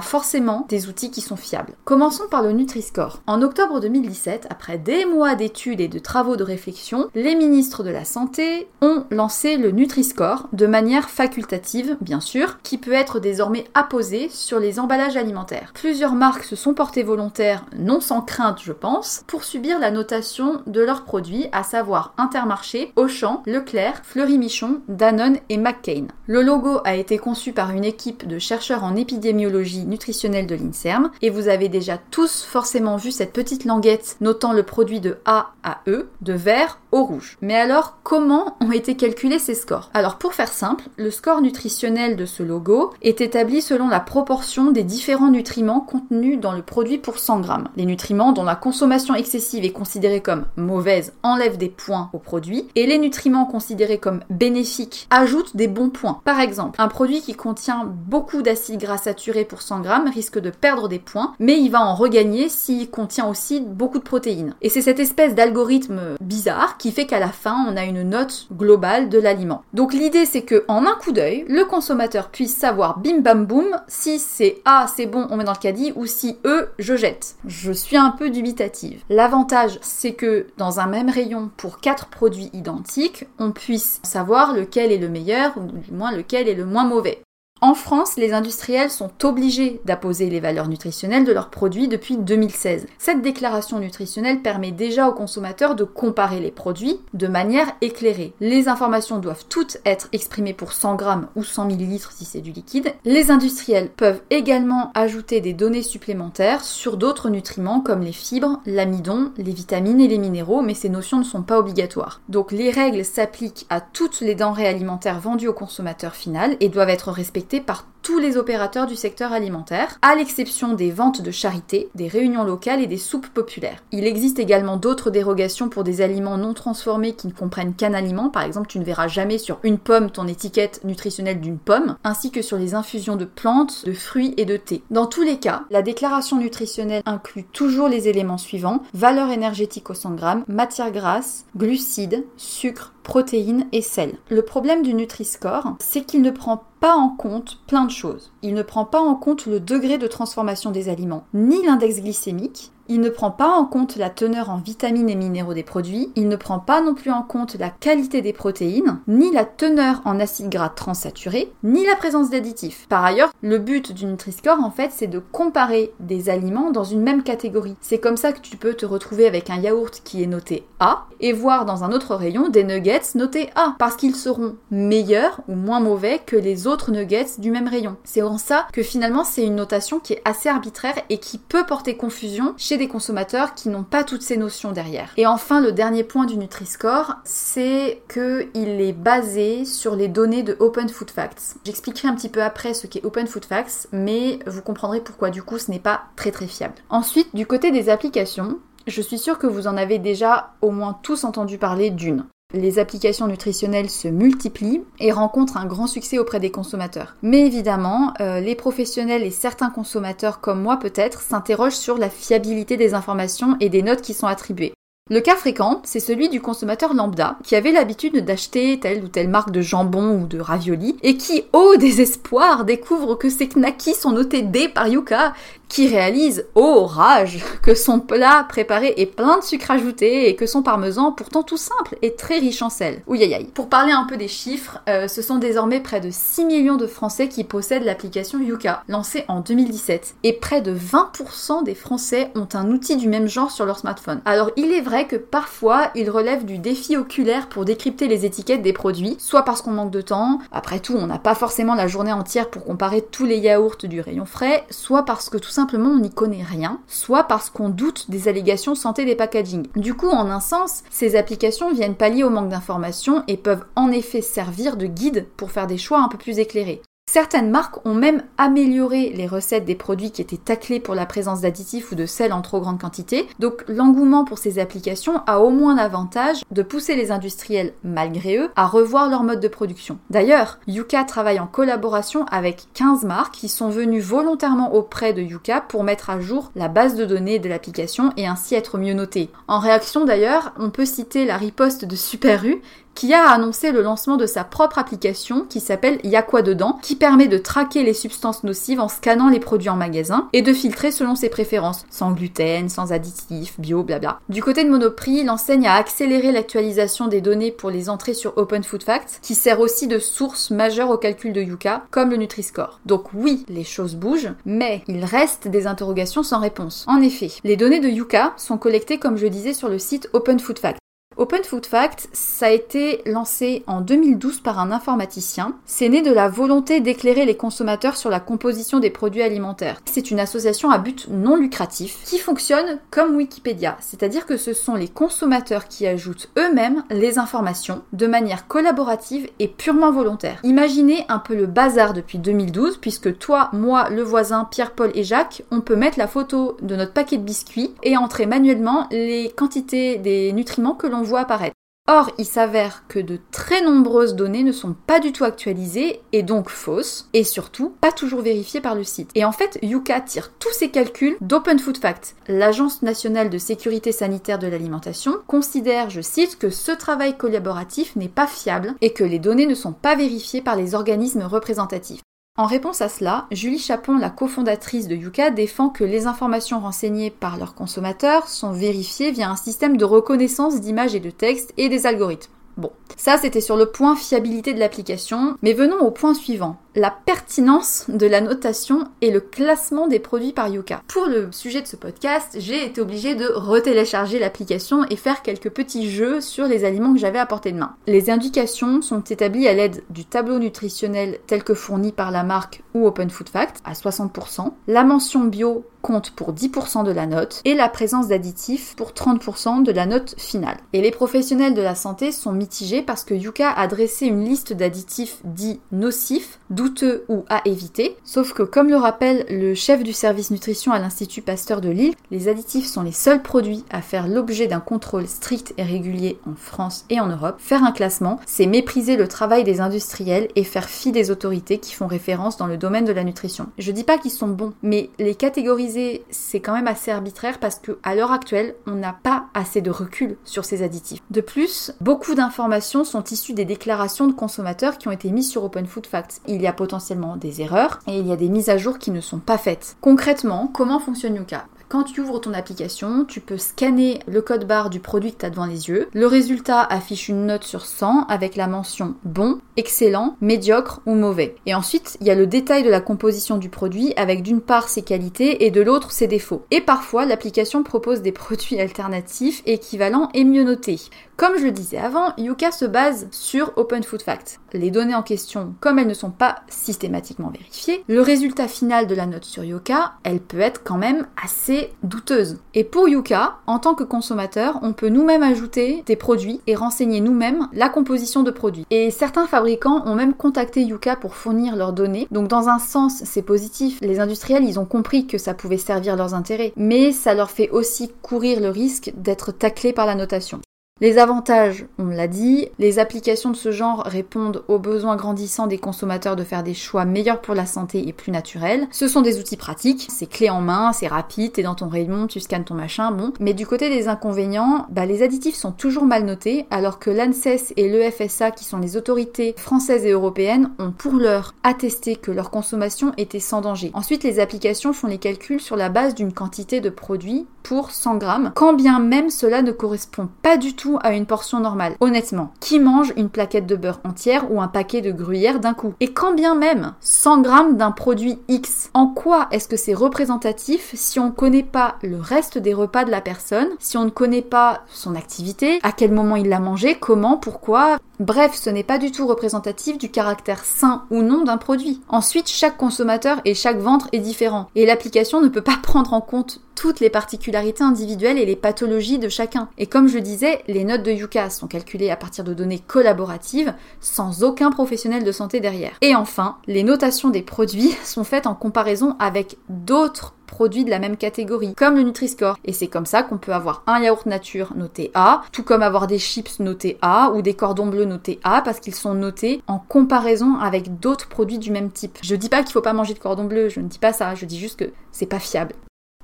forcément 0.00 0.66
des 0.68 0.88
outils 0.88 1.12
qui 1.12 1.20
sont 1.20 1.36
fiables. 1.36 1.74
Commençons 1.84 2.26
par 2.28 2.42
le 2.42 2.50
Nutri 2.50 2.82
En 3.26 3.42
octobre 3.42 3.80
2017, 3.80 4.46
après 4.48 4.78
des 4.78 5.04
mois 5.04 5.34
d'études 5.34 5.80
et 5.80 5.88
de 5.88 5.98
travaux 5.98 6.36
de 6.36 6.44
réflexion, 6.44 7.08
les 7.14 7.34
ministres 7.34 7.82
de 7.82 7.90
la 7.90 8.04
Santé 8.04 8.68
ont 8.80 9.04
lancé 9.10 9.56
le 9.56 9.70
Nutri-Score 9.70 10.48
de 10.52 10.66
manière 10.66 11.10
facultative, 11.10 11.96
bien 12.00 12.20
sûr, 12.20 12.58
qui 12.62 12.78
peut 12.78 12.92
être 12.92 13.18
désormais 13.18 13.64
apposé 13.74 14.28
sur 14.30 14.60
les 14.60 14.78
emballages 14.78 15.16
alimentaires. 15.16 15.72
Plusieurs 15.74 16.14
marques 16.14 16.44
se 16.44 16.56
sont 16.56 16.74
portées 16.74 17.02
volontaires, 17.02 17.64
non 17.76 18.00
sans 18.00 18.22
crainte 18.22 18.60
je 18.62 18.72
pense, 18.72 19.24
pour 19.26 19.44
subir 19.44 19.78
la 19.78 19.90
notation 19.90 20.62
de 20.66 20.80
leurs 20.80 21.04
produits, 21.04 21.46
à 21.52 21.62
savoir 21.64 22.14
Intermarché, 22.18 22.92
Auchan, 22.96 23.42
Leclerc, 23.46 24.02
Fleury-Michon, 24.04 24.80
Danone 24.88 25.38
et 25.48 25.58
McCain. 25.58 26.06
Le 26.26 26.42
logo 26.42 26.80
a 26.84 26.94
été 26.94 27.18
conçu 27.18 27.52
par 27.52 27.70
une 27.70 27.84
équipe 27.84 28.26
de 28.26 28.38
chercheurs 28.38 28.84
en 28.84 28.96
épidémiologie 28.96 29.84
nutritionnelle 29.84 30.46
de 30.46 30.54
l'INSERM 30.54 31.10
et 31.22 31.30
vous 31.30 31.48
avez 31.48 31.68
déjà 31.68 31.98
tous 32.10 32.44
forcément 32.44 32.75
vu 32.96 33.12
cette 33.12 33.32
petite 33.32 33.64
languette 33.64 34.16
notant 34.20 34.52
le 34.52 34.62
produit 34.62 35.00
de 35.00 35.18
A 35.24 35.52
à 35.62 35.80
E, 35.86 36.08
de 36.20 36.32
vert 36.32 36.78
rouge. 37.04 37.38
Mais 37.40 37.56
alors, 37.56 37.98
comment 38.02 38.56
ont 38.60 38.72
été 38.72 38.96
calculés 38.96 39.38
ces 39.38 39.54
scores? 39.54 39.90
Alors 39.94 40.16
pour 40.16 40.34
faire 40.34 40.52
simple, 40.52 40.84
le 40.96 41.10
score 41.10 41.40
nutritionnel 41.40 42.16
de 42.16 42.26
ce 42.26 42.42
logo 42.42 42.92
est 43.02 43.20
établi 43.20 43.62
selon 43.62 43.88
la 43.88 44.00
proportion 44.00 44.70
des 44.70 44.84
différents 44.84 45.30
nutriments 45.30 45.80
contenus 45.80 46.40
dans 46.40 46.52
le 46.52 46.62
produit 46.62 46.98
pour 46.98 47.18
100 47.18 47.40
grammes. 47.40 47.68
Les 47.76 47.86
nutriments 47.86 48.32
dont 48.32 48.44
la 48.44 48.56
consommation 48.56 49.14
excessive 49.14 49.64
est 49.64 49.72
considérée 49.72 50.20
comme 50.20 50.46
mauvaise 50.56 51.12
enlèvent 51.22 51.58
des 51.58 51.68
points 51.68 52.10
au 52.12 52.18
produit, 52.18 52.68
et 52.74 52.86
les 52.86 52.98
nutriments 52.98 53.46
considérés 53.46 53.98
comme 53.98 54.20
bénéfiques 54.30 55.06
ajoutent 55.10 55.56
des 55.56 55.68
bons 55.68 55.90
points. 55.90 56.20
Par 56.24 56.40
exemple, 56.40 56.80
un 56.80 56.88
produit 56.88 57.20
qui 57.20 57.34
contient 57.34 57.84
beaucoup 57.84 58.42
d'acides 58.42 58.80
gras 58.80 58.98
saturés 58.98 59.44
pour 59.44 59.62
100 59.62 59.80
grammes 59.80 60.08
risque 60.08 60.38
de 60.38 60.50
perdre 60.50 60.88
des 60.88 60.98
points, 60.98 61.34
mais 61.38 61.58
il 61.58 61.70
va 61.70 61.80
en 61.80 61.94
regagner 61.94 62.48
s'il 62.48 62.90
contient 62.90 63.28
aussi 63.28 63.60
beaucoup 63.60 63.98
de 63.98 64.04
protéines. 64.04 64.54
Et 64.62 64.68
c'est 64.68 64.82
cette 64.82 65.00
espèce 65.00 65.34
d'algorithme 65.34 66.16
bizarre 66.20 66.76
qui 66.78 66.85
fait 66.92 67.06
qu'à 67.06 67.20
la 67.20 67.28
fin, 67.28 67.66
on 67.68 67.76
a 67.76 67.84
une 67.84 68.02
note 68.02 68.46
globale 68.52 69.08
de 69.08 69.18
l'aliment. 69.18 69.62
Donc 69.72 69.92
l'idée, 69.92 70.26
c'est 70.26 70.42
que 70.42 70.64
en 70.68 70.86
un 70.86 70.94
coup 70.94 71.12
d'œil, 71.12 71.44
le 71.48 71.64
consommateur 71.64 72.28
puisse 72.28 72.56
savoir 72.56 72.98
bim 72.98 73.20
bam 73.20 73.46
boum 73.46 73.80
si 73.88 74.18
c'est 74.18 74.60
A, 74.64 74.86
c'est 74.94 75.06
bon, 75.06 75.26
on 75.30 75.36
met 75.36 75.44
dans 75.44 75.52
le 75.52 75.58
caddie, 75.58 75.92
ou 75.96 76.06
si 76.06 76.38
E, 76.44 76.68
je 76.78 76.96
jette. 76.96 77.36
Je 77.46 77.72
suis 77.72 77.96
un 77.96 78.10
peu 78.10 78.30
dubitative. 78.30 79.02
L'avantage, 79.08 79.78
c'est 79.82 80.12
que 80.12 80.46
dans 80.58 80.80
un 80.80 80.86
même 80.86 81.10
rayon, 81.10 81.50
pour 81.56 81.80
quatre 81.80 82.06
produits 82.06 82.50
identiques, 82.52 83.26
on 83.38 83.52
puisse 83.52 84.00
savoir 84.02 84.54
lequel 84.54 84.92
est 84.92 84.98
le 84.98 85.08
meilleur, 85.08 85.52
ou 85.56 85.62
du 85.62 85.92
moins 85.92 86.12
lequel 86.12 86.48
est 86.48 86.54
le 86.54 86.64
moins 86.64 86.84
mauvais. 86.84 87.20
En 87.62 87.72
France, 87.72 88.16
les 88.18 88.34
industriels 88.34 88.90
sont 88.90 89.10
obligés 89.24 89.80
d'apposer 89.86 90.28
les 90.28 90.40
valeurs 90.40 90.68
nutritionnelles 90.68 91.24
de 91.24 91.32
leurs 91.32 91.48
produits 91.48 91.88
depuis 91.88 92.18
2016. 92.18 92.86
Cette 92.98 93.22
déclaration 93.22 93.78
nutritionnelle 93.78 94.42
permet 94.42 94.72
déjà 94.72 95.08
aux 95.08 95.14
consommateurs 95.14 95.74
de 95.74 95.84
comparer 95.84 96.38
les 96.38 96.50
produits 96.50 97.00
de 97.14 97.26
manière 97.26 97.72
éclairée. 97.80 98.34
Les 98.40 98.68
informations 98.68 99.20
doivent 99.20 99.46
toutes 99.48 99.78
être 99.86 100.08
exprimées 100.12 100.52
pour 100.52 100.74
100 100.74 100.96
grammes 100.96 101.28
ou 101.34 101.44
100 101.44 101.70
ml 101.70 101.98
si 102.14 102.26
c'est 102.26 102.42
du 102.42 102.52
liquide. 102.52 102.92
Les 103.06 103.30
industriels 103.30 103.88
peuvent 103.88 104.20
également 104.28 104.90
ajouter 104.94 105.40
des 105.40 105.54
données 105.54 105.82
supplémentaires 105.82 106.62
sur 106.62 106.98
d'autres 106.98 107.30
nutriments 107.30 107.80
comme 107.80 108.02
les 108.02 108.12
fibres, 108.12 108.60
l'amidon, 108.66 109.32
les 109.38 109.52
vitamines 109.54 110.02
et 110.02 110.08
les 110.08 110.18
minéraux, 110.18 110.60
mais 110.60 110.74
ces 110.74 110.90
notions 110.90 111.18
ne 111.18 111.24
sont 111.24 111.42
pas 111.42 111.58
obligatoires. 111.58 112.20
Donc 112.28 112.52
les 112.52 112.70
règles 112.70 113.06
s'appliquent 113.06 113.64
à 113.70 113.80
toutes 113.80 114.20
les 114.20 114.34
denrées 114.34 114.68
alimentaires 114.68 115.20
vendues 115.20 115.48
au 115.48 115.54
consommateur 115.54 116.14
final 116.14 116.58
et 116.60 116.68
doivent 116.68 116.90
être 116.90 117.10
respectées 117.12 117.45
par 117.64 117.86
tous 118.02 118.18
les 118.20 118.36
opérateurs 118.36 118.86
du 118.86 118.94
secteur 118.94 119.32
alimentaire, 119.32 119.98
à 120.00 120.14
l'exception 120.14 120.74
des 120.74 120.92
ventes 120.92 121.22
de 121.22 121.32
charité, 121.32 121.88
des 121.96 122.06
réunions 122.06 122.44
locales 122.44 122.80
et 122.80 122.86
des 122.86 122.98
soupes 122.98 123.26
populaires. 123.26 123.82
Il 123.90 124.06
existe 124.06 124.38
également 124.38 124.76
d'autres 124.76 125.10
dérogations 125.10 125.68
pour 125.68 125.82
des 125.82 126.02
aliments 126.02 126.38
non 126.38 126.54
transformés 126.54 127.14
qui 127.14 127.26
ne 127.26 127.32
comprennent 127.32 127.74
qu'un 127.74 127.94
aliment, 127.94 128.28
par 128.28 128.44
exemple 128.44 128.68
tu 128.68 128.78
ne 128.78 128.84
verras 128.84 129.08
jamais 129.08 129.38
sur 129.38 129.58
une 129.64 129.78
pomme 129.78 130.12
ton 130.12 130.28
étiquette 130.28 130.82
nutritionnelle 130.84 131.40
d'une 131.40 131.58
pomme, 131.58 131.96
ainsi 132.04 132.30
que 132.30 132.42
sur 132.42 132.58
les 132.58 132.74
infusions 132.74 133.16
de 133.16 133.24
plantes, 133.24 133.84
de 133.84 133.92
fruits 133.92 134.34
et 134.36 134.44
de 134.44 134.56
thé. 134.56 134.84
Dans 134.92 135.06
tous 135.06 135.22
les 135.22 135.40
cas, 135.40 135.64
la 135.70 135.82
déclaration 135.82 136.38
nutritionnelle 136.38 137.02
inclut 137.06 137.42
toujours 137.42 137.88
les 137.88 138.06
éléments 138.06 138.38
suivants, 138.38 138.84
valeur 138.94 139.30
énergétique 139.30 139.90
au 139.90 139.94
100 139.94 140.12
grammes, 140.12 140.44
matière 140.46 140.92
grasse, 140.92 141.44
glucides, 141.56 142.24
sucre, 142.36 142.92
protéines 143.02 143.66
et 143.72 143.82
sel. 143.82 144.14
Le 144.30 144.42
problème 144.42 144.82
du 144.82 144.92
Nutri-Score, 144.92 145.76
c'est 145.78 146.04
qu'il 146.04 146.22
ne 146.22 146.30
prend 146.30 146.64
pas 146.86 146.94
en 146.94 147.08
compte 147.08 147.58
plein 147.66 147.84
de 147.84 147.90
choses. 147.90 148.30
Il 148.42 148.54
ne 148.54 148.62
prend 148.62 148.84
pas 148.84 149.00
en 149.00 149.16
compte 149.16 149.46
le 149.46 149.58
degré 149.58 149.98
de 149.98 150.06
transformation 150.06 150.70
des 150.70 150.88
aliments, 150.88 151.26
ni 151.34 151.60
l'index 151.66 152.00
glycémique, 152.00 152.70
il 152.88 153.00
ne 153.00 153.10
prend 153.10 153.30
pas 153.30 153.48
en 153.48 153.64
compte 153.64 153.96
la 153.96 154.10
teneur 154.10 154.50
en 154.50 154.56
vitamines 154.56 155.08
et 155.08 155.14
minéraux 155.14 155.54
des 155.54 155.62
produits, 155.62 156.10
il 156.16 156.28
ne 156.28 156.36
prend 156.36 156.58
pas 156.58 156.80
non 156.80 156.94
plus 156.94 157.10
en 157.10 157.22
compte 157.22 157.56
la 157.56 157.70
qualité 157.70 158.22
des 158.22 158.32
protéines, 158.32 159.00
ni 159.08 159.32
la 159.32 159.44
teneur 159.44 160.00
en 160.04 160.20
acides 160.20 160.48
gras 160.48 160.68
transsaturés, 160.68 161.52
ni 161.62 161.84
la 161.84 161.96
présence 161.96 162.30
d'additifs. 162.30 162.86
Par 162.88 163.04
ailleurs, 163.04 163.32
le 163.42 163.58
but 163.58 163.92
du 163.92 164.06
Nutri-Score, 164.06 164.60
en 164.62 164.70
fait, 164.70 164.90
c'est 164.92 165.06
de 165.06 165.18
comparer 165.18 165.92
des 166.00 166.28
aliments 166.28 166.70
dans 166.70 166.84
une 166.84 167.02
même 167.02 167.22
catégorie. 167.22 167.76
C'est 167.80 167.98
comme 167.98 168.16
ça 168.16 168.32
que 168.32 168.40
tu 168.40 168.56
peux 168.56 168.74
te 168.74 168.86
retrouver 168.86 169.26
avec 169.26 169.50
un 169.50 169.56
yaourt 169.56 170.00
qui 170.04 170.22
est 170.22 170.26
noté 170.26 170.66
A 170.80 171.06
et 171.20 171.32
voir 171.32 171.64
dans 171.64 171.84
un 171.84 171.92
autre 171.92 172.14
rayon 172.14 172.48
des 172.48 172.64
nuggets 172.64 173.00
notés 173.14 173.50
A, 173.54 173.74
parce 173.78 173.96
qu'ils 173.96 174.16
seront 174.16 174.56
meilleurs 174.70 175.40
ou 175.48 175.54
moins 175.54 175.80
mauvais 175.80 176.20
que 176.24 176.36
les 176.36 176.66
autres 176.66 176.90
nuggets 176.90 177.38
du 177.38 177.50
même 177.50 177.68
rayon. 177.68 177.96
C'est 178.04 178.22
en 178.22 178.38
ça 178.38 178.66
que 178.72 178.82
finalement 178.82 179.24
c'est 179.24 179.44
une 179.44 179.56
notation 179.56 179.98
qui 179.98 180.14
est 180.14 180.22
assez 180.24 180.48
arbitraire 180.48 180.96
et 181.08 181.18
qui 181.18 181.38
peut 181.38 181.64
porter 181.66 181.96
confusion 181.96 182.54
chez 182.56 182.75
des 182.76 182.88
consommateurs 182.88 183.54
qui 183.54 183.68
n'ont 183.68 183.84
pas 183.84 184.04
toutes 184.04 184.22
ces 184.22 184.36
notions 184.36 184.72
derrière. 184.72 185.12
Et 185.16 185.26
enfin, 185.26 185.60
le 185.60 185.72
dernier 185.72 186.04
point 186.04 186.26
du 186.26 186.36
Nutri-Score, 186.36 187.16
c'est 187.24 188.02
qu'il 188.08 188.80
est 188.80 188.92
basé 188.92 189.64
sur 189.64 189.96
les 189.96 190.08
données 190.08 190.42
de 190.42 190.56
Open 190.60 190.88
Food 190.88 191.10
Facts. 191.10 191.56
J'expliquerai 191.64 192.08
un 192.08 192.14
petit 192.14 192.28
peu 192.28 192.42
après 192.42 192.74
ce 192.74 192.86
qu'est 192.86 193.04
Open 193.04 193.26
Food 193.26 193.44
Facts, 193.44 193.88
mais 193.92 194.38
vous 194.46 194.62
comprendrez 194.62 195.00
pourquoi 195.00 195.30
du 195.30 195.42
coup 195.42 195.58
ce 195.58 195.70
n'est 195.70 195.78
pas 195.78 196.02
très 196.16 196.30
très 196.30 196.46
fiable. 196.46 196.74
Ensuite, 196.88 197.34
du 197.34 197.46
côté 197.46 197.70
des 197.70 197.88
applications, 197.88 198.58
je 198.86 199.02
suis 199.02 199.18
sûre 199.18 199.38
que 199.38 199.46
vous 199.46 199.66
en 199.66 199.76
avez 199.76 199.98
déjà 199.98 200.54
au 200.62 200.70
moins 200.70 200.98
tous 201.02 201.24
entendu 201.24 201.58
parler 201.58 201.90
d'une 201.90 202.24
les 202.54 202.78
applications 202.78 203.26
nutritionnelles 203.26 203.90
se 203.90 204.08
multiplient 204.08 204.82
et 205.00 205.12
rencontrent 205.12 205.56
un 205.56 205.66
grand 205.66 205.86
succès 205.86 206.18
auprès 206.18 206.40
des 206.40 206.50
consommateurs. 206.50 207.16
Mais 207.22 207.46
évidemment, 207.46 208.14
euh, 208.20 208.40
les 208.40 208.54
professionnels 208.54 209.24
et 209.24 209.30
certains 209.30 209.70
consommateurs 209.70 210.40
comme 210.40 210.62
moi 210.62 210.78
peut-être 210.78 211.20
s'interrogent 211.20 211.76
sur 211.76 211.98
la 211.98 212.10
fiabilité 212.10 212.76
des 212.76 212.94
informations 212.94 213.56
et 213.60 213.68
des 213.68 213.82
notes 213.82 214.02
qui 214.02 214.14
sont 214.14 214.26
attribuées. 214.26 214.72
Le 215.08 215.20
cas 215.20 215.36
fréquent, 215.36 215.82
c'est 215.84 216.00
celui 216.00 216.28
du 216.28 216.40
consommateur 216.40 216.92
lambda 216.92 217.38
qui 217.44 217.54
avait 217.54 217.70
l'habitude 217.70 218.24
d'acheter 218.24 218.80
telle 218.80 219.04
ou 219.04 219.08
telle 219.08 219.28
marque 219.28 219.52
de 219.52 219.60
jambon 219.60 220.20
ou 220.20 220.26
de 220.26 220.40
ravioli 220.40 220.96
et 221.02 221.16
qui, 221.16 221.44
au 221.52 221.76
désespoir, 221.78 222.64
découvre 222.64 223.14
que 223.14 223.30
ces 223.30 223.48
knackis 223.48 223.94
sont 223.94 224.10
notés 224.10 224.42
D 224.42 224.68
par 224.68 224.88
Yuka 224.88 225.32
qui 225.68 225.88
réalise, 225.88 226.46
oh 226.54 226.86
rage, 226.86 227.44
que 227.62 227.74
son 227.74 228.00
plat 228.00 228.46
préparé 228.48 228.94
est 228.96 229.06
plein 229.06 229.38
de 229.38 229.44
sucre 229.44 229.70
ajouté 229.70 230.28
et 230.28 230.36
que 230.36 230.46
son 230.46 230.62
parmesan, 230.62 231.12
pourtant 231.12 231.42
tout 231.42 231.56
simple, 231.56 231.96
est 232.02 232.18
très 232.18 232.38
riche 232.38 232.62
en 232.62 232.70
sel. 232.70 233.02
Ouh 233.06 233.14
aïe 233.14 233.34
aïe. 233.34 233.50
Pour 233.52 233.68
parler 233.68 233.92
un 233.92 234.04
peu 234.04 234.16
des 234.16 234.28
chiffres, 234.28 234.78
euh, 234.88 235.08
ce 235.08 235.22
sont 235.22 235.38
désormais 235.38 235.80
près 235.80 236.00
de 236.00 236.10
6 236.10 236.44
millions 236.44 236.76
de 236.76 236.86
Français 236.86 237.28
qui 237.28 237.44
possèdent 237.44 237.84
l'application 237.84 238.38
Yuka, 238.38 238.82
lancée 238.88 239.24
en 239.28 239.40
2017. 239.40 240.16
Et 240.22 240.32
près 240.34 240.60
de 240.60 240.74
20% 240.74 241.64
des 241.64 241.74
Français 241.74 242.30
ont 242.34 242.48
un 242.54 242.70
outil 242.70 242.96
du 242.96 243.08
même 243.08 243.28
genre 243.28 243.50
sur 243.50 243.66
leur 243.66 243.78
smartphone. 243.78 244.20
Alors 244.24 244.50
il 244.56 244.72
est 244.72 244.80
vrai 244.80 245.06
que 245.06 245.16
parfois, 245.16 245.90
il 245.94 246.10
relève 246.10 246.44
du 246.44 246.58
défi 246.58 246.96
oculaire 246.96 247.48
pour 247.48 247.64
décrypter 247.64 248.08
les 248.08 248.24
étiquettes 248.24 248.62
des 248.62 248.72
produits, 248.72 249.16
soit 249.18 249.42
parce 249.42 249.62
qu'on 249.62 249.72
manque 249.72 249.90
de 249.90 250.00
temps, 250.00 250.38
après 250.52 250.80
tout 250.80 250.94
on 250.96 251.06
n'a 251.06 251.18
pas 251.18 251.34
forcément 251.34 251.74
la 251.74 251.88
journée 251.88 252.12
entière 252.12 252.50
pour 252.50 252.64
comparer 252.64 253.02
tous 253.02 253.24
les 253.24 253.38
yaourts 253.38 253.76
du 253.82 254.00
rayon 254.00 254.26
frais, 254.26 254.64
soit 254.70 255.04
parce 255.04 255.28
que 255.28 255.38
tout 255.38 255.50
simplement 255.56 255.88
on 255.88 256.00
n'y 256.00 256.10
connaît 256.10 256.42
rien, 256.42 256.80
soit 256.86 257.24
parce 257.24 257.48
qu'on 257.48 257.70
doute 257.70 258.10
des 258.10 258.28
allégations 258.28 258.74
santé 258.74 259.06
des 259.06 259.16
packaging. 259.16 259.66
Du 259.74 259.94
coup, 259.94 260.10
en 260.10 260.30
un 260.30 260.40
sens, 260.40 260.82
ces 260.90 261.16
applications 261.16 261.72
viennent 261.72 261.94
pallier 261.94 262.24
au 262.24 262.30
manque 262.30 262.50
d'informations 262.50 263.24
et 263.26 263.38
peuvent 263.38 263.64
en 263.74 263.90
effet 263.90 264.20
servir 264.20 264.76
de 264.76 264.86
guide 264.86 265.26
pour 265.38 265.50
faire 265.50 265.66
des 265.66 265.78
choix 265.78 266.00
un 266.00 266.08
peu 266.08 266.18
plus 266.18 266.38
éclairés. 266.38 266.82
Certaines 267.16 267.50
marques 267.50 267.78
ont 267.86 267.94
même 267.94 268.24
amélioré 268.36 269.08
les 269.08 269.26
recettes 269.26 269.64
des 269.64 269.74
produits 269.74 270.10
qui 270.10 270.20
étaient 270.20 270.36
taclés 270.36 270.80
pour 270.80 270.94
la 270.94 271.06
présence 271.06 271.40
d'additifs 271.40 271.90
ou 271.90 271.94
de 271.94 272.04
sel 272.04 272.30
en 272.30 272.42
trop 272.42 272.60
grande 272.60 272.78
quantité. 272.78 273.26
Donc 273.38 273.64
l'engouement 273.68 274.26
pour 274.26 274.36
ces 274.36 274.58
applications 274.58 275.22
a 275.26 275.40
au 275.40 275.48
moins 275.48 275.76
l'avantage 275.76 276.42
de 276.50 276.60
pousser 276.60 276.94
les 276.94 277.10
industriels, 277.10 277.72
malgré 277.84 278.36
eux, 278.36 278.50
à 278.54 278.66
revoir 278.66 279.08
leur 279.08 279.22
mode 279.22 279.40
de 279.40 279.48
production. 279.48 279.96
D'ailleurs, 280.10 280.58
Yuka 280.66 281.04
travaille 281.04 281.40
en 281.40 281.46
collaboration 281.46 282.26
avec 282.26 282.66
15 282.74 283.04
marques 283.04 283.36
qui 283.36 283.48
sont 283.48 283.70
venues 283.70 284.00
volontairement 284.00 284.74
auprès 284.74 285.14
de 285.14 285.22
Yuka 285.22 285.62
pour 285.62 285.84
mettre 285.84 286.10
à 286.10 286.20
jour 286.20 286.52
la 286.54 286.68
base 286.68 286.96
de 286.96 287.06
données 287.06 287.38
de 287.38 287.48
l'application 287.48 288.12
et 288.18 288.26
ainsi 288.26 288.54
être 288.54 288.76
mieux 288.76 288.92
notées. 288.92 289.30
En 289.48 289.58
réaction 289.58 290.04
d'ailleurs, 290.04 290.52
on 290.58 290.68
peut 290.68 290.84
citer 290.84 291.24
la 291.24 291.38
riposte 291.38 291.86
de 291.86 291.96
Super 291.96 292.44
U 292.44 292.60
qui 292.96 293.14
a 293.14 293.28
annoncé 293.28 293.70
le 293.70 293.82
lancement 293.82 294.16
de 294.16 294.26
sa 294.26 294.42
propre 294.42 294.78
application 294.78 295.46
qui 295.48 295.60
s'appelle 295.60 296.00
Y'a 296.02 296.22
quoi 296.22 296.42
dedans, 296.42 296.80
qui 296.82 296.96
permet 296.96 297.28
de 297.28 297.38
traquer 297.38 297.84
les 297.84 297.94
substances 297.94 298.42
nocives 298.42 298.80
en 298.80 298.88
scannant 298.88 299.28
les 299.28 299.38
produits 299.38 299.68
en 299.68 299.76
magasin 299.76 300.28
et 300.32 300.42
de 300.42 300.52
filtrer 300.52 300.90
selon 300.90 301.14
ses 301.14 301.28
préférences, 301.28 301.84
sans 301.90 302.12
gluten, 302.12 302.68
sans 302.68 302.92
additifs, 302.92 303.60
bio, 303.60 303.84
blabla. 303.84 304.18
Du 304.28 304.42
côté 304.42 304.64
de 304.64 304.70
Monoprix, 304.70 305.22
l'enseigne 305.22 305.66
a 305.66 305.74
accéléré 305.74 306.32
l'actualisation 306.32 307.06
des 307.06 307.20
données 307.20 307.52
pour 307.52 307.70
les 307.70 307.90
entrées 307.90 308.14
sur 308.14 308.36
Open 308.38 308.64
Food 308.64 308.82
Facts, 308.82 309.20
qui 309.22 309.34
sert 309.34 309.60
aussi 309.60 309.86
de 309.86 309.98
source 309.98 310.50
majeure 310.50 310.90
au 310.90 310.96
calcul 310.96 311.34
de 311.34 311.42
Yuka, 311.42 311.84
comme 311.90 312.10
le 312.10 312.16
Nutri-Score. 312.16 312.80
Donc 312.86 313.12
oui, 313.12 313.44
les 313.48 313.64
choses 313.64 313.94
bougent, 313.94 314.32
mais 314.46 314.82
il 314.88 315.04
reste 315.04 315.48
des 315.48 315.66
interrogations 315.66 316.22
sans 316.22 316.40
réponse. 316.40 316.84
En 316.88 317.02
effet, 317.02 317.30
les 317.44 317.56
données 317.56 317.80
de 317.80 317.88
Yuka 317.88 318.32
sont 318.38 318.56
collectées 318.56 318.98
comme 318.98 319.18
je 319.18 319.26
disais 319.26 319.52
sur 319.52 319.68
le 319.68 319.78
site 319.78 320.08
Open 320.14 320.40
Food 320.40 320.58
Facts. 320.58 320.78
Open 321.18 321.42
Food 321.44 321.64
Fact, 321.64 322.10
ça 322.12 322.46
a 322.46 322.50
été 322.50 323.00
lancé 323.06 323.64
en 323.66 323.80
2012 323.80 324.40
par 324.40 324.58
un 324.58 324.70
informaticien. 324.70 325.54
C'est 325.64 325.88
né 325.88 326.02
de 326.02 326.12
la 326.12 326.28
volonté 326.28 326.80
d'éclairer 326.80 327.24
les 327.24 327.38
consommateurs 327.38 327.96
sur 327.96 328.10
la 328.10 328.20
composition 328.20 328.80
des 328.80 328.90
produits 328.90 329.22
alimentaires. 329.22 329.80
C'est 329.86 330.10
une 330.10 330.20
association 330.20 330.70
à 330.70 330.76
but 330.76 331.08
non 331.08 331.36
lucratif 331.36 331.96
qui 332.04 332.18
fonctionne 332.18 332.80
comme 332.90 333.16
Wikipédia, 333.16 333.78
c'est-à-dire 333.80 334.26
que 334.26 334.36
ce 334.36 334.52
sont 334.52 334.74
les 334.74 334.88
consommateurs 334.88 335.68
qui 335.68 335.86
ajoutent 335.86 336.28
eux-mêmes 336.36 336.84
les 336.90 337.18
informations 337.18 337.80
de 337.94 338.06
manière 338.06 338.46
collaborative 338.46 339.26
et 339.38 339.48
purement 339.48 339.92
volontaire. 339.92 340.40
Imaginez 340.42 341.06
un 341.08 341.18
peu 341.18 341.34
le 341.34 341.46
bazar 341.46 341.94
depuis 341.94 342.18
2012 342.18 342.76
puisque 342.76 343.16
toi, 343.18 343.48
moi, 343.54 343.88
le 343.88 344.02
voisin, 344.02 344.44
Pierre-Paul 344.44 344.90
et 344.94 345.02
Jacques, 345.04 345.44
on 345.50 345.62
peut 345.62 345.76
mettre 345.76 345.98
la 345.98 346.08
photo 346.08 346.58
de 346.60 346.76
notre 346.76 346.92
paquet 346.92 347.16
de 347.16 347.22
biscuits 347.22 347.72
et 347.82 347.96
entrer 347.96 348.26
manuellement 348.26 348.86
les 348.90 349.32
quantités 349.34 349.96
des 349.96 350.34
nutriments 350.34 350.74
que 350.74 350.86
l'on 350.86 351.05
voit 351.06 351.20
apparaître. 351.20 351.56
Or, 351.88 352.10
il 352.18 352.24
s'avère 352.24 352.82
que 352.88 352.98
de 352.98 353.20
très 353.30 353.62
nombreuses 353.62 354.16
données 354.16 354.42
ne 354.42 354.50
sont 354.50 354.74
pas 354.74 354.98
du 354.98 355.12
tout 355.12 355.22
actualisées 355.22 356.00
et 356.12 356.24
donc 356.24 356.48
fausses, 356.48 357.08
et 357.12 357.22
surtout 357.22 357.76
pas 357.80 357.92
toujours 357.92 358.22
vérifiées 358.22 358.60
par 358.60 358.74
le 358.74 358.82
site. 358.82 359.10
Et 359.14 359.24
en 359.24 359.30
fait, 359.30 359.56
Yuka 359.62 360.00
tire 360.00 360.32
tous 360.40 360.52
ses 360.52 360.70
calculs 360.70 361.16
d'Open 361.20 361.60
Food 361.60 361.78
Facts. 361.78 362.16
L'Agence 362.26 362.82
nationale 362.82 363.30
de 363.30 363.38
sécurité 363.38 363.92
sanitaire 363.92 364.40
de 364.40 364.48
l'alimentation 364.48 365.14
considère, 365.28 365.88
je 365.88 366.00
cite, 366.00 366.38
que 366.38 366.50
ce 366.50 366.72
travail 366.72 367.16
collaboratif 367.16 367.94
n'est 367.94 368.08
pas 368.08 368.26
fiable 368.26 368.74
et 368.80 368.92
que 368.92 369.04
les 369.04 369.20
données 369.20 369.46
ne 369.46 369.54
sont 369.54 369.72
pas 369.72 369.94
vérifiées 369.94 370.42
par 370.42 370.56
les 370.56 370.74
organismes 370.74 371.22
représentatifs. 371.22 372.02
En 372.38 372.44
réponse 372.44 372.82
à 372.82 372.90
cela, 372.90 373.24
Julie 373.30 373.58
Chapon, 373.58 373.96
la 373.96 374.10
cofondatrice 374.10 374.88
de 374.88 374.94
Yuka, 374.94 375.30
défend 375.30 375.70
que 375.70 375.84
les 375.84 376.06
informations 376.06 376.60
renseignées 376.60 377.10
par 377.10 377.38
leurs 377.38 377.54
consommateurs 377.54 378.28
sont 378.28 378.52
vérifiées 378.52 379.10
via 379.10 379.30
un 379.30 379.36
système 379.36 379.78
de 379.78 379.86
reconnaissance 379.86 380.60
d'images 380.60 380.94
et 380.94 381.00
de 381.00 381.08
textes 381.08 381.54
et 381.56 381.70
des 381.70 381.86
algorithmes. 381.86 382.35
Bon, 382.56 382.72
ça 382.96 383.18
c'était 383.18 383.42
sur 383.42 383.56
le 383.56 383.66
point 383.66 383.96
fiabilité 383.96 384.54
de 384.54 384.58
l'application, 384.58 385.36
mais 385.42 385.52
venons 385.52 385.80
au 385.80 385.90
point 385.90 386.14
suivant, 386.14 386.56
la 386.74 386.90
pertinence 386.90 387.84
de 387.88 388.06
la 388.06 388.22
notation 388.22 388.88
et 389.02 389.10
le 389.10 389.20
classement 389.20 389.88
des 389.88 389.98
produits 389.98 390.32
par 390.32 390.48
Yuka. 390.48 390.82
Pour 390.88 391.06
le 391.06 391.28
sujet 391.32 391.60
de 391.60 391.66
ce 391.66 391.76
podcast, 391.76 392.36
j'ai 392.38 392.64
été 392.64 392.80
obligée 392.80 393.14
de 393.14 393.26
retélécharger 393.26 394.18
l'application 394.18 394.84
et 394.88 394.96
faire 394.96 395.22
quelques 395.22 395.50
petits 395.50 395.90
jeux 395.90 396.22
sur 396.22 396.46
les 396.46 396.64
aliments 396.64 396.94
que 396.94 396.98
j'avais 396.98 397.18
à 397.18 397.26
portée 397.26 397.52
de 397.52 397.58
main. 397.58 397.74
Les 397.86 398.08
indications 398.08 398.80
sont 398.80 399.02
établies 399.02 399.48
à 399.48 399.52
l'aide 399.52 399.82
du 399.90 400.06
tableau 400.06 400.38
nutritionnel 400.38 401.18
tel 401.26 401.44
que 401.44 401.54
fourni 401.54 401.92
par 401.92 402.10
la 402.10 402.24
marque 402.24 402.62
ou 402.74 402.86
Open 402.86 403.10
Food 403.10 403.28
Fact 403.28 403.60
à 403.64 403.72
60%. 403.74 404.52
La 404.66 404.84
mention 404.84 405.24
bio 405.24 405.64
compte 405.86 406.10
pour 406.10 406.32
10% 406.32 406.84
de 406.84 406.90
la 406.90 407.06
note 407.06 407.40
et 407.44 407.54
la 407.54 407.68
présence 407.68 408.08
d'additifs 408.08 408.74
pour 408.74 408.90
30% 408.90 409.62
de 409.62 409.70
la 409.70 409.86
note 409.86 410.16
finale. 410.18 410.56
Et 410.72 410.80
les 410.80 410.90
professionnels 410.90 411.54
de 411.54 411.62
la 411.62 411.76
santé 411.76 412.10
sont 412.10 412.32
mitigés 412.32 412.82
parce 412.82 413.04
que 413.04 413.14
Yuka 413.14 413.52
a 413.52 413.68
dressé 413.68 414.06
une 414.06 414.24
liste 414.24 414.52
d'additifs 414.52 415.18
dits 415.22 415.60
nocifs, 415.70 416.40
douteux 416.50 417.04
ou 417.08 417.24
à 417.28 417.40
éviter, 417.44 417.96
sauf 418.02 418.32
que 418.32 418.42
comme 418.42 418.68
le 418.68 418.76
rappelle 418.76 419.26
le 419.30 419.54
chef 419.54 419.84
du 419.84 419.92
service 419.92 420.32
nutrition 420.32 420.72
à 420.72 420.80
l'Institut 420.80 421.22
Pasteur 421.22 421.60
de 421.60 421.68
Lille, 421.68 421.94
les 422.10 422.26
additifs 422.26 422.66
sont 422.66 422.82
les 422.82 422.90
seuls 422.90 423.22
produits 423.22 423.64
à 423.70 423.80
faire 423.80 424.08
l'objet 424.08 424.48
d'un 424.48 424.58
contrôle 424.58 425.06
strict 425.06 425.54
et 425.56 425.62
régulier 425.62 426.18
en 426.26 426.34
France 426.34 426.84
et 426.90 426.98
en 426.98 427.06
Europe. 427.06 427.36
Faire 427.38 427.62
un 427.62 427.72
classement, 427.72 428.18
c'est 428.26 428.46
mépriser 428.46 428.96
le 428.96 429.06
travail 429.06 429.44
des 429.44 429.60
industriels 429.60 430.28
et 430.34 430.42
faire 430.42 430.68
fi 430.68 430.90
des 430.90 431.12
autorités 431.12 431.58
qui 431.58 431.74
font 431.74 431.86
référence 431.86 432.36
dans 432.38 432.48
le 432.48 432.56
domaine 432.56 432.84
de 432.84 432.92
la 432.92 433.04
nutrition. 433.04 433.46
Je 433.58 433.70
dis 433.70 433.84
pas 433.84 433.98
qu'ils 433.98 434.10
sont 434.10 434.26
bons, 434.26 434.52
mais 434.62 434.90
les 434.98 435.14
catégoriser, 435.14 435.75
c'est 436.10 436.40
quand 436.40 436.54
même 436.54 436.66
assez 436.66 436.90
arbitraire 436.90 437.38
parce 437.38 437.58
que 437.58 437.78
à 437.82 437.94
l'heure 437.94 438.12
actuelle, 438.12 438.54
on 438.66 438.72
n'a 438.72 438.92
pas 438.92 439.26
assez 439.34 439.60
de 439.60 439.70
recul 439.70 440.16
sur 440.24 440.44
ces 440.44 440.62
additifs. 440.62 441.00
De 441.10 441.20
plus, 441.20 441.72
beaucoup 441.80 442.14
d'informations 442.14 442.84
sont 442.84 443.04
issues 443.04 443.34
des 443.34 443.44
déclarations 443.44 444.06
de 444.06 444.12
consommateurs 444.12 444.78
qui 444.78 444.88
ont 444.88 444.92
été 444.92 445.10
mises 445.10 445.30
sur 445.30 445.44
Open 445.44 445.66
Food 445.66 445.86
Facts. 445.86 446.20
Il 446.26 446.40
y 446.42 446.46
a 446.46 446.52
potentiellement 446.52 447.16
des 447.16 447.40
erreurs 447.42 447.80
et 447.86 447.98
il 447.98 448.06
y 448.06 448.12
a 448.12 448.16
des 448.16 448.28
mises 448.28 448.48
à 448.48 448.58
jour 448.58 448.78
qui 448.78 448.90
ne 448.90 449.00
sont 449.00 449.18
pas 449.18 449.38
faites. 449.38 449.76
Concrètement, 449.80 450.50
comment 450.52 450.80
fonctionne 450.80 451.16
Yuka? 451.16 451.46
Quand 451.68 451.82
tu 451.82 452.00
ouvres 452.00 452.20
ton 452.20 452.32
application, 452.32 453.04
tu 453.04 453.20
peux 453.20 453.38
scanner 453.38 453.98
le 454.06 454.22
code 454.22 454.46
barre 454.46 454.70
du 454.70 454.78
produit 454.78 455.12
que 455.12 455.18
tu 455.18 455.26
as 455.26 455.30
devant 455.30 455.46
les 455.46 455.68
yeux. 455.68 455.88
Le 455.92 456.06
résultat 456.06 456.62
affiche 456.62 457.08
une 457.08 457.26
note 457.26 457.42
sur 457.42 457.66
100 457.66 458.06
avec 458.08 458.36
la 458.36 458.46
mention 458.46 458.94
bon, 459.04 459.40
excellent, 459.56 460.16
médiocre 460.20 460.80
ou 460.86 460.94
mauvais. 460.94 461.34
Et 461.44 461.54
ensuite, 461.54 461.96
il 462.00 462.06
y 462.06 462.10
a 462.10 462.14
le 462.14 462.28
détail 462.28 462.62
de 462.62 462.70
la 462.70 462.80
composition 462.80 463.36
du 463.36 463.48
produit 463.48 463.92
avec 463.96 464.22
d'une 464.22 464.40
part 464.40 464.68
ses 464.68 464.82
qualités 464.82 465.44
et 465.44 465.50
de 465.50 465.60
l'autre 465.60 465.90
ses 465.90 466.06
défauts. 466.06 466.44
Et 466.52 466.60
parfois, 466.60 467.04
l'application 467.04 467.64
propose 467.64 468.00
des 468.00 468.12
produits 468.26 468.60
alternatifs 468.60 469.42
équivalents 469.44 470.08
et 470.14 470.24
mieux 470.24 470.44
notés. 470.44 470.80
Comme 471.16 471.38
je 471.38 471.44
le 471.44 471.50
disais 471.50 471.78
avant, 471.78 472.12
Yuka 472.18 472.52
se 472.52 472.66
base 472.66 473.08
sur 473.10 473.54
Open 473.56 473.82
Food 473.82 474.02
Facts. 474.02 474.38
Les 474.52 474.70
données 474.70 474.94
en 474.94 475.02
question, 475.02 475.54
comme 475.60 475.78
elles 475.78 475.86
ne 475.86 475.94
sont 475.94 476.10
pas 476.10 476.40
systématiquement 476.46 477.30
vérifiées, 477.30 477.82
le 477.88 478.02
résultat 478.02 478.48
final 478.48 478.86
de 478.86 478.94
la 478.94 479.06
note 479.06 479.24
sur 479.24 479.42
Yuka, 479.42 479.94
elle 480.04 480.20
peut 480.20 480.40
être 480.40 480.60
quand 480.62 480.76
même 480.76 481.06
assez 481.22 481.72
douteuse. 481.82 482.40
Et 482.52 482.64
pour 482.64 482.86
Yuka, 482.86 483.38
en 483.46 483.58
tant 483.58 483.74
que 483.74 483.82
consommateur, 483.82 484.58
on 484.60 484.74
peut 484.74 484.90
nous-mêmes 484.90 485.22
ajouter 485.22 485.82
des 485.86 485.96
produits 485.96 486.42
et 486.46 486.54
renseigner 486.54 487.00
nous-mêmes 487.00 487.48
la 487.54 487.70
composition 487.70 488.22
de 488.22 488.30
produits. 488.30 488.66
Et 488.68 488.90
certains 488.90 489.26
fabricants 489.26 489.84
ont 489.86 489.94
même 489.94 490.12
contacté 490.12 490.64
Yuka 490.64 490.96
pour 490.96 491.14
fournir 491.14 491.56
leurs 491.56 491.72
données. 491.72 492.08
Donc 492.10 492.28
dans 492.28 492.50
un 492.50 492.58
sens, 492.58 493.02
c'est 493.04 493.22
positif. 493.22 493.78
Les 493.80 494.00
industriels, 494.00 494.44
ils 494.44 494.60
ont 494.60 494.66
compris 494.66 495.06
que 495.06 495.16
ça 495.16 495.32
pouvait 495.32 495.56
servir 495.56 495.96
leurs 495.96 496.12
intérêts. 496.12 496.52
Mais 496.56 496.92
ça 496.92 497.14
leur 497.14 497.30
fait 497.30 497.48
aussi 497.48 497.90
courir 498.02 498.38
le 498.40 498.50
risque 498.50 498.92
d'être 498.96 499.32
taclés 499.32 499.72
par 499.72 499.86
la 499.86 499.94
notation. 499.94 500.42
Les 500.82 500.98
avantages, 500.98 501.64
on 501.78 501.86
l'a 501.86 502.06
dit, 502.06 502.48
les 502.58 502.78
applications 502.78 503.30
de 503.30 503.36
ce 503.36 503.50
genre 503.50 503.82
répondent 503.86 504.44
aux 504.46 504.58
besoins 504.58 504.96
grandissants 504.96 505.46
des 505.46 505.56
consommateurs 505.56 506.16
de 506.16 506.22
faire 506.22 506.42
des 506.42 506.52
choix 506.52 506.84
meilleurs 506.84 507.22
pour 507.22 507.34
la 507.34 507.46
santé 507.46 507.88
et 507.88 507.94
plus 507.94 508.12
naturels. 508.12 508.68
Ce 508.72 508.86
sont 508.86 509.00
des 509.00 509.18
outils 509.18 509.38
pratiques, 509.38 509.88
c'est 509.90 510.04
clé 510.04 510.28
en 510.28 510.42
main, 510.42 510.74
c'est 510.74 510.86
rapide, 510.86 511.32
t'es 511.32 511.42
dans 511.42 511.54
ton 511.54 511.70
rayon, 511.70 512.06
tu 512.08 512.20
scannes 512.20 512.44
ton 512.44 512.52
machin, 512.52 512.90
bon. 512.90 513.14
Mais 513.20 513.32
du 513.32 513.46
côté 513.46 513.70
des 513.70 513.88
inconvénients, 513.88 514.66
bah, 514.68 514.84
les 514.84 515.02
additifs 515.02 515.36
sont 515.36 515.50
toujours 515.50 515.86
mal 515.86 516.04
notés, 516.04 516.44
alors 516.50 516.78
que 516.78 516.90
l'ANSES 516.90 517.54
et 517.56 517.70
l'EFSA, 517.70 518.30
qui 518.30 518.44
sont 518.44 518.58
les 518.58 518.76
autorités 518.76 519.34
françaises 519.38 519.86
et 519.86 519.92
européennes, 519.92 520.50
ont 520.58 520.72
pour 520.72 520.92
l'heure 520.96 521.34
attesté 521.42 521.96
que 521.96 522.10
leur 522.10 522.30
consommation 522.30 522.92
était 522.98 523.18
sans 523.18 523.40
danger. 523.40 523.70
Ensuite, 523.72 524.04
les 524.04 524.20
applications 524.20 524.74
font 524.74 524.88
les 524.88 524.98
calculs 524.98 525.40
sur 525.40 525.56
la 525.56 525.70
base 525.70 525.94
d'une 525.94 526.12
quantité 526.12 526.60
de 526.60 526.68
produit 526.68 527.26
pour 527.42 527.70
100 527.70 527.96
grammes, 527.96 528.32
quand 528.34 528.54
bien 528.54 528.80
même 528.80 529.08
cela 529.08 529.40
ne 529.40 529.52
correspond 529.52 530.08
pas 530.20 530.36
du 530.36 530.54
tout 530.54 530.65
à 530.82 530.92
une 530.92 531.06
portion 531.06 531.40
normale. 531.40 531.74
Honnêtement, 531.80 532.32
qui 532.40 532.58
mange 532.58 532.92
une 532.96 533.08
plaquette 533.08 533.46
de 533.46 533.56
beurre 533.56 533.80
entière 533.84 534.30
ou 534.30 534.40
un 534.40 534.48
paquet 534.48 534.80
de 534.80 534.92
gruyère 534.92 535.40
d'un 535.40 535.54
coup? 535.54 535.74
Et 535.80 535.92
quand 535.92 536.14
bien 536.14 536.34
même 536.34 536.74
100 536.80 537.20
grammes 537.20 537.56
d'un 537.56 537.70
produit 537.70 538.18
X, 538.28 538.70
en 538.74 538.88
quoi 538.88 539.28
est-ce 539.30 539.48
que 539.48 539.56
c'est 539.56 539.74
représentatif 539.74 540.72
si 540.74 540.98
on 540.98 541.06
ne 541.06 541.10
connaît 541.10 541.42
pas 541.42 541.76
le 541.82 541.98
reste 541.98 542.38
des 542.38 542.54
repas 542.54 542.84
de 542.84 542.90
la 542.90 543.00
personne, 543.00 543.48
si 543.58 543.76
on 543.76 543.84
ne 543.84 543.90
connaît 543.90 544.22
pas 544.22 544.62
son 544.68 544.94
activité, 544.94 545.60
à 545.62 545.72
quel 545.72 545.92
moment 545.92 546.16
il 546.16 546.28
l'a 546.28 546.40
mangé, 546.40 546.76
comment, 546.78 547.16
pourquoi? 547.16 547.78
Bref, 547.98 548.34
ce 548.34 548.50
n'est 548.50 548.62
pas 548.62 548.78
du 548.78 548.90
tout 548.90 549.06
représentatif 549.06 549.78
du 549.78 549.90
caractère 549.90 550.44
sain 550.44 550.84
ou 550.90 551.02
non 551.02 551.24
d'un 551.24 551.38
produit. 551.38 551.80
Ensuite, 551.88 552.28
chaque 552.28 552.58
consommateur 552.58 553.20
et 553.24 553.34
chaque 553.34 553.58
ventre 553.58 553.88
est 553.92 554.00
différent, 554.00 554.48
et 554.54 554.66
l'application 554.66 555.20
ne 555.20 555.28
peut 555.28 555.42
pas 555.42 555.56
prendre 555.62 555.92
en 555.92 556.00
compte 556.00 556.40
toutes 556.56 556.80
les 556.80 556.90
particularités 556.90 557.62
individuelles 557.62 558.18
et 558.18 558.26
les 558.26 558.34
pathologies 558.34 558.98
de 558.98 559.08
chacun. 559.08 559.48
Et 559.58 559.66
comme 559.66 559.86
je 559.86 559.98
disais, 559.98 560.42
les 560.48 560.64
notes 560.64 560.82
de 560.82 560.90
Yuka 560.90 561.30
sont 561.30 561.46
calculées 561.46 561.90
à 561.90 561.96
partir 561.96 562.24
de 562.24 562.34
données 562.34 562.58
collaboratives, 562.58 563.54
sans 563.80 564.24
aucun 564.24 564.50
professionnel 564.50 565.04
de 565.04 565.12
santé 565.12 565.38
derrière. 565.38 565.76
Et 565.82 565.94
enfin, 565.94 566.38
les 566.48 566.64
notations 566.64 567.10
des 567.10 567.22
produits 567.22 567.76
sont 567.84 568.04
faites 568.04 568.26
en 568.26 568.34
comparaison 568.34 568.96
avec 568.98 569.36
d'autres 569.48 570.14
produits 570.26 570.64
de 570.64 570.70
la 570.70 570.80
même 570.80 570.96
catégorie, 570.96 571.54
comme 571.54 571.76
le 571.76 571.82
Nutri-Score. 571.82 572.36
Et 572.44 572.52
c'est 572.52 572.66
comme 572.66 572.86
ça 572.86 573.02
qu'on 573.02 573.18
peut 573.18 573.32
avoir 573.32 573.62
un 573.66 573.80
yaourt 573.80 574.06
nature 574.06 574.54
noté 574.56 574.90
A, 574.94 575.22
tout 575.30 575.44
comme 575.44 575.62
avoir 575.62 575.86
des 575.86 575.98
chips 575.98 576.40
notés 576.40 576.78
A 576.82 577.12
ou 577.14 577.22
des 577.22 577.34
cordons 577.34 577.66
bleus 577.66 577.84
notés 577.84 578.18
A, 578.24 578.42
parce 578.42 578.58
qu'ils 578.58 578.74
sont 578.74 578.94
notés 578.94 579.42
en 579.46 579.58
comparaison 579.58 580.36
avec 580.40 580.80
d'autres 580.80 581.08
produits 581.08 581.38
du 581.38 581.50
même 581.50 581.70
type. 581.70 581.98
Je 582.02 582.16
dis 582.16 582.28
pas 582.28 582.42
qu'il 582.42 582.52
faut 582.52 582.60
pas 582.60 582.72
manger 582.72 582.94
de 582.94 582.98
cordon 582.98 583.24
bleu, 583.24 583.48
je 583.48 583.60
ne 583.60 583.68
dis 583.68 583.78
pas 583.78 583.92
ça, 583.92 584.14
je 584.14 584.24
dis 584.24 584.38
juste 584.38 584.58
que 584.58 584.72
c'est 584.90 585.06
pas 585.06 585.20
fiable. 585.20 585.54